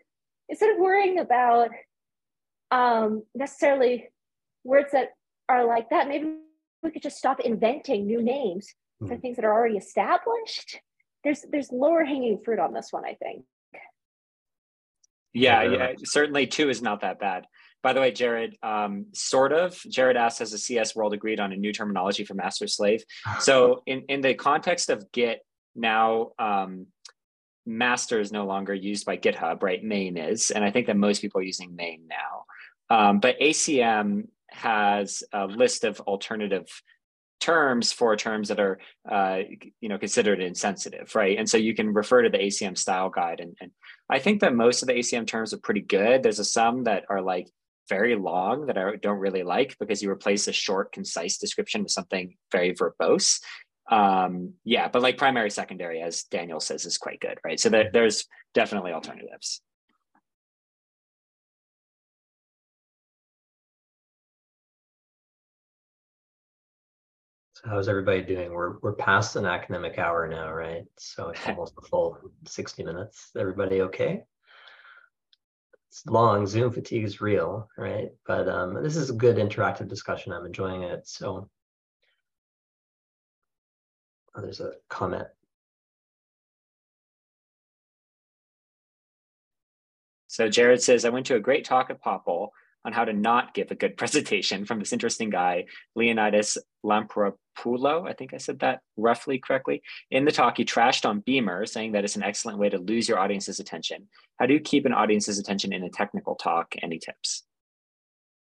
instead 0.49 0.71
of 0.71 0.79
worrying 0.79 1.19
about 1.19 1.71
um, 2.71 3.25
necessarily 3.35 4.11
words 4.63 4.93
that 4.93 5.09
are 5.49 5.65
like 5.67 5.91
that, 5.91 6.07
maybe 6.07 6.37
we 6.85 6.93
could 6.93 7.03
just 7.03 7.19
stop 7.19 7.41
inventing 7.41 8.07
new 8.07 8.23
names 8.23 8.73
for 9.01 9.17
Mhm. 9.17 9.21
things 9.23 9.37
that 9.37 9.45
are 9.45 9.53
already 9.53 9.77
established. 9.77 10.81
There's 11.25 11.43
there's 11.51 11.73
lower 11.73 12.05
hanging 12.05 12.39
fruit 12.45 12.61
on 12.61 12.73
this 12.73 12.93
one, 12.93 13.05
I 13.05 13.15
think. 13.15 13.45
Yeah, 15.33 15.63
Yeah. 15.65 15.73
yeah, 15.73 15.93
certainly 16.05 16.47
two 16.47 16.71
is 16.71 16.81
not 16.81 17.01
that 17.01 17.19
bad. 17.19 17.49
By 17.85 17.93
the 17.93 18.01
way, 18.01 18.13
Jared, 18.13 18.57
um, 18.63 19.07
sort 19.13 19.53
of. 19.53 19.79
Jared 19.91 20.17
asked, 20.17 20.39
has 20.39 20.53
the 20.53 20.59
CS 20.59 20.97
world 20.97 21.13
agreed 21.13 21.39
on 21.39 21.53
a 21.53 21.57
new 21.57 21.71
terminology 21.71 22.25
for 22.25 22.33
master 22.33 22.67
slave? 22.67 23.05
So 23.41 23.83
in, 23.87 24.05
in 24.09 24.23
the 24.23 24.33
context 24.33 24.89
of 24.89 25.13
Git, 25.13 25.41
now 25.77 26.31
um, 26.39 26.87
master 27.67 28.21
is 28.21 28.33
no 28.33 28.47
longer 28.47 28.73
used 28.73 29.05
by 29.05 29.19
GitHub, 29.19 29.63
right? 29.63 29.85
Main 29.85 30.17
is, 30.17 30.51
and 30.51 30.65
I 30.65 30.71
think 30.71 30.87
that 30.87 30.97
most 30.97 31.21
people 31.21 31.43
are 31.43 31.45
using 31.45 31.77
main 31.77 32.09
now. 32.09 32.47
Um, 32.89 33.21
but 33.21 33.39
ACM 33.39 34.29
has 34.49 35.23
a 35.35 35.47
list 35.47 35.85
of 35.85 36.01
alternative 36.01 36.67
terms 37.41 37.93
for 37.93 38.17
terms 38.17 38.49
that 38.49 38.61
are 38.61 38.79
uh, 39.11 39.41
you 39.83 39.91
know 39.91 39.99
considered 39.99 40.41
insensitive 40.41 41.15
right 41.15 41.37
and 41.37 41.51
so 41.51 41.59
you 41.59 41.75
can 41.75 41.93
refer 41.93 42.23
to 42.23 42.31
the 42.31 42.39
acm 42.39 42.79
style 42.79 43.11
guide 43.11 43.41
and, 43.41 43.55
and 43.61 43.71
i 44.09 44.19
think 44.19 44.41
that 44.41 44.55
most 44.55 44.81
of 44.81 44.89
the 44.89 44.95
acm 44.95 45.27
terms 45.27 45.53
are 45.53 45.59
pretty 45.59 45.83
good 45.83 46.23
there's 46.23 46.39
a 46.39 46.45
some 46.45 46.85
that 46.85 47.05
are 47.11 47.21
like 47.21 47.51
very 47.89 48.15
long 48.17 48.67
that 48.67 48.79
i 48.79 48.97
don't 48.97 49.19
really 49.19 49.43
like 49.43 49.77
because 49.79 50.03
you 50.03 50.11
replace 50.11 50.49
a 50.49 50.53
short 50.53 50.93
concise 50.93 51.39
description 51.39 51.83
with 51.83 51.93
something 51.93 52.37
very 52.53 52.75
verbose 52.75 53.41
um 53.91 54.55
yeah 54.65 54.89
but 54.89 55.03
like 55.03 55.19
primary 55.19 55.51
secondary 55.51 56.01
as 56.01 56.25
daniel 56.25 56.61
says 56.61 56.87
is 56.87 56.99
quite 56.99 57.21
good 57.21 57.39
right 57.45 57.61
so 57.61 57.69
there, 57.69 57.91
there's 57.93 58.27
definitely 58.55 58.93
alternatives 58.93 59.61
So 67.65 67.71
how's 67.71 67.89
everybody 67.89 68.21
doing? 68.21 68.53
We're 68.53 68.79
we're 68.81 68.93
past 68.93 69.37
an 69.37 69.47
academic 69.47 69.99
hour 69.99 70.29
now, 70.29 70.53
right? 70.53 70.85
So 70.99 71.31
it's 71.31 71.41
almost 71.47 71.73
a 71.79 71.83
full 71.83 72.19
60 72.47 72.83
minutes. 72.83 73.31
Everybody 73.39 73.81
okay? 73.83 74.25
It's 75.95 76.05
long, 76.07 76.45
Zoom 76.45 76.73
fatigue 76.73 77.05
is 77.05 77.21
real, 77.21 77.71
right? 77.79 78.11
But 78.27 78.49
um, 78.49 78.83
this 78.83 78.97
is 78.97 79.11
a 79.11 79.13
good 79.13 79.37
interactive 79.37 79.87
discussion. 79.87 80.33
I'm 80.33 80.45
enjoying 80.45 80.83
it. 80.83 81.07
So 81.07 81.49
oh, 84.35 84.41
there's 84.41 84.59
a 84.59 84.73
comment. 84.89 85.29
So 90.27 90.49
Jared 90.49 90.83
says, 90.83 91.05
I 91.05 91.11
went 91.11 91.27
to 91.27 91.37
a 91.37 91.41
great 91.41 91.65
talk 91.65 91.91
at 91.91 92.03
POPL 92.03 92.49
on 92.85 92.93
how 92.93 93.05
to 93.05 93.13
not 93.13 93.55
give 93.55 93.71
a 93.71 93.77
good 93.77 93.97
presentation 93.97 94.65
from 94.65 94.81
this 94.81 94.93
interesting 94.93 95.31
guy, 95.31 95.67
Leonidas 95.95 96.59
Lampropulo. 97.55 98.09
I 98.09 98.13
think 98.13 98.35
I 98.35 98.39
said 98.39 98.61
that 98.61 98.81
roughly 98.97 99.39
correctly. 99.39 99.83
In 100.11 100.25
the 100.25 100.33
talk, 100.33 100.57
he 100.57 100.65
trashed 100.65 101.09
on 101.09 101.21
Beamer, 101.21 101.67
saying 101.67 101.93
that 101.93 102.05
it's 102.05 102.17
an 102.17 102.23
excellent 102.23 102.59
way 102.59 102.69
to 102.69 102.79
lose 102.79 103.09
your 103.09 103.19
audience's 103.19 103.61
attention. 103.61 104.09
How 104.39 104.47
do 104.47 104.55
you 104.55 104.61
keep 104.61 104.87
an 104.87 104.93
audience's 104.93 105.39
attention 105.39 105.73
in 105.73 105.85
a 105.85 105.91
technical 105.91 106.35
talk? 106.35 106.75
Any 106.83 106.99
tips? 106.99 107.45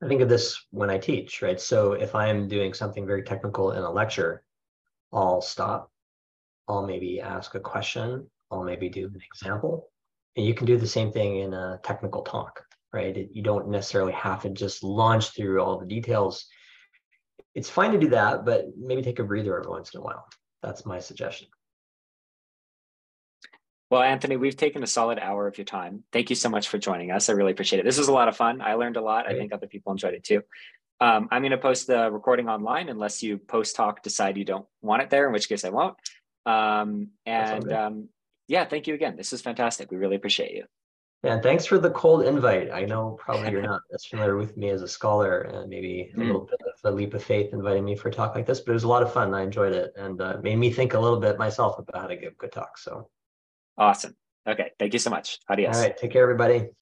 I 0.04 0.08
think 0.08 0.22
of 0.22 0.30
this 0.30 0.66
when 0.72 0.90
I 0.90 0.98
teach, 0.98 1.42
right? 1.42 1.60
So 1.60 1.94
if 1.94 2.16
I'm 2.16 2.48
doing 2.48 2.74
something 2.74 3.06
very 3.06 3.24
technical 3.24 3.72
in 3.72 3.84
a 3.84 3.92
lecture, 3.92 4.44
I'll 5.12 5.42
stop. 5.42 5.92
I'll 6.68 6.86
maybe 6.86 7.20
ask 7.20 7.56
a 7.56 7.60
question. 7.60 8.30
I'll 8.52 8.64
maybe 8.64 8.90
do 8.90 9.06
an 9.06 9.20
example. 9.34 9.90
And 10.38 10.46
you 10.46 10.54
can 10.54 10.66
do 10.66 10.78
the 10.78 10.88
same 10.88 11.12
thing 11.12 11.38
in 11.38 11.54
a 11.54 11.80
technical 11.84 12.22
talk, 12.22 12.64
right? 12.94 13.28
You 13.34 13.44
don't 13.44 13.70
necessarily 13.70 14.14
have 14.14 14.44
to 14.44 14.50
just 14.50 14.84
launch 14.84 15.32
through 15.32 15.62
all 15.62 15.80
the 15.80 15.86
details. 15.86 16.46
It's 17.60 17.70
fine 17.70 17.92
to 17.92 17.98
do 18.00 18.08
that, 18.12 18.46
but 18.46 18.68
maybe 18.78 19.02
take 19.02 19.20
a 19.20 19.24
breather 19.26 19.60
every 19.60 19.70
once 19.70 19.94
in 19.94 20.00
a 20.00 20.02
while. 20.02 20.26
That's 20.64 20.86
my 20.86 21.00
suggestion. 21.00 21.50
Well, 23.90 24.02
Anthony, 24.02 24.38
we've 24.38 24.56
taken 24.56 24.82
a 24.82 24.88
solid 24.88 25.20
hour 25.20 25.46
of 25.46 25.58
your 25.58 25.66
time. 25.66 26.06
Thank 26.14 26.30
you 26.30 26.38
so 26.38 26.48
much 26.48 26.70
for 26.70 26.78
joining 26.78 27.12
us. 27.12 27.28
I 27.28 27.34
really 27.34 27.52
appreciate 27.52 27.82
it. 27.82 27.84
This 27.84 27.98
was 27.98 28.08
a 28.08 28.14
lot 28.14 28.30
of 28.30 28.38
fun. 28.38 28.62
I 28.62 28.76
learned 28.76 28.96
a 28.96 29.02
lot. 29.02 29.28
I 29.28 29.34
think 29.34 29.52
other 29.52 29.68
people 29.68 29.92
enjoyed 29.92 30.14
it 30.14 30.24
too. 30.24 30.42
Um, 31.02 31.28
I'm 31.32 31.42
going 31.42 31.52
to 31.52 31.58
post 31.58 31.88
the 31.88 32.10
recording 32.10 32.48
online 32.48 32.88
unless 32.88 33.22
you 33.22 33.38
post 33.38 33.76
talk 33.76 34.04
decide 34.04 34.38
you 34.38 34.46
don't 34.46 34.66
want 34.82 35.02
it 35.02 35.10
there, 35.10 35.28
in 35.28 35.34
which 35.34 35.50
case 35.50 35.66
I 35.66 35.70
won't. 35.70 35.98
Um, 36.46 37.10
and 37.26 37.74
um, 37.74 38.08
yeah, 38.48 38.64
thank 38.64 38.88
you 38.88 38.94
again. 38.94 39.18
This 39.18 39.34
is 39.34 39.42
fantastic. 39.42 39.92
We 39.92 39.98
really 39.98 40.16
appreciate 40.16 40.52
you. 40.52 40.64
And 41.24 41.44
thanks 41.44 41.66
for 41.66 41.78
the 41.78 41.92
cold 41.92 42.24
invite. 42.24 42.72
I 42.72 42.86
know 42.86 43.18
probably 43.20 43.52
you're 43.52 43.62
not 43.74 43.82
as 43.94 44.06
familiar 44.06 44.38
with 44.38 44.56
me 44.56 44.70
as 44.70 44.82
a 44.82 44.88
scholar 44.88 45.42
and 45.42 45.70
maybe 45.70 46.12
a 46.16 46.18
Mm. 46.18 46.26
little 46.28 46.46
bit 46.46 46.60
of 46.66 46.92
a 46.92 46.96
leap 46.96 47.14
of 47.14 47.24
faith 47.24 47.52
inviting 47.54 47.84
me 47.84 47.96
for 47.96 48.08
a 48.08 48.12
talk 48.12 48.36
like 48.36 48.46
this, 48.46 48.62
but 48.62 48.72
it 48.72 48.76
was 48.76 48.86
a 48.86 48.88
lot 48.88 49.04
of 49.04 49.12
fun. 49.12 49.34
I 49.34 49.42
enjoyed 49.42 49.74
it 49.74 49.94
and 49.98 50.22
uh, 50.22 50.38
made 50.42 50.56
me 50.58 50.72
think 50.72 50.94
a 50.94 51.00
little 51.00 51.20
bit 51.20 51.38
myself 51.38 51.78
about 51.78 52.02
how 52.02 52.08
to 52.08 52.16
give 52.16 52.38
good 52.38 52.52
talks. 52.54 52.84
So, 52.84 53.10
Awesome. 53.78 54.16
Okay. 54.48 54.72
Thank 54.80 54.94
you 54.94 55.00
so 55.00 55.10
much. 55.10 55.40
Adios. 55.50 55.76
all 55.76 55.82
right, 55.82 55.96
take 55.98 56.12
care, 56.12 56.24
everybody. 56.24 56.70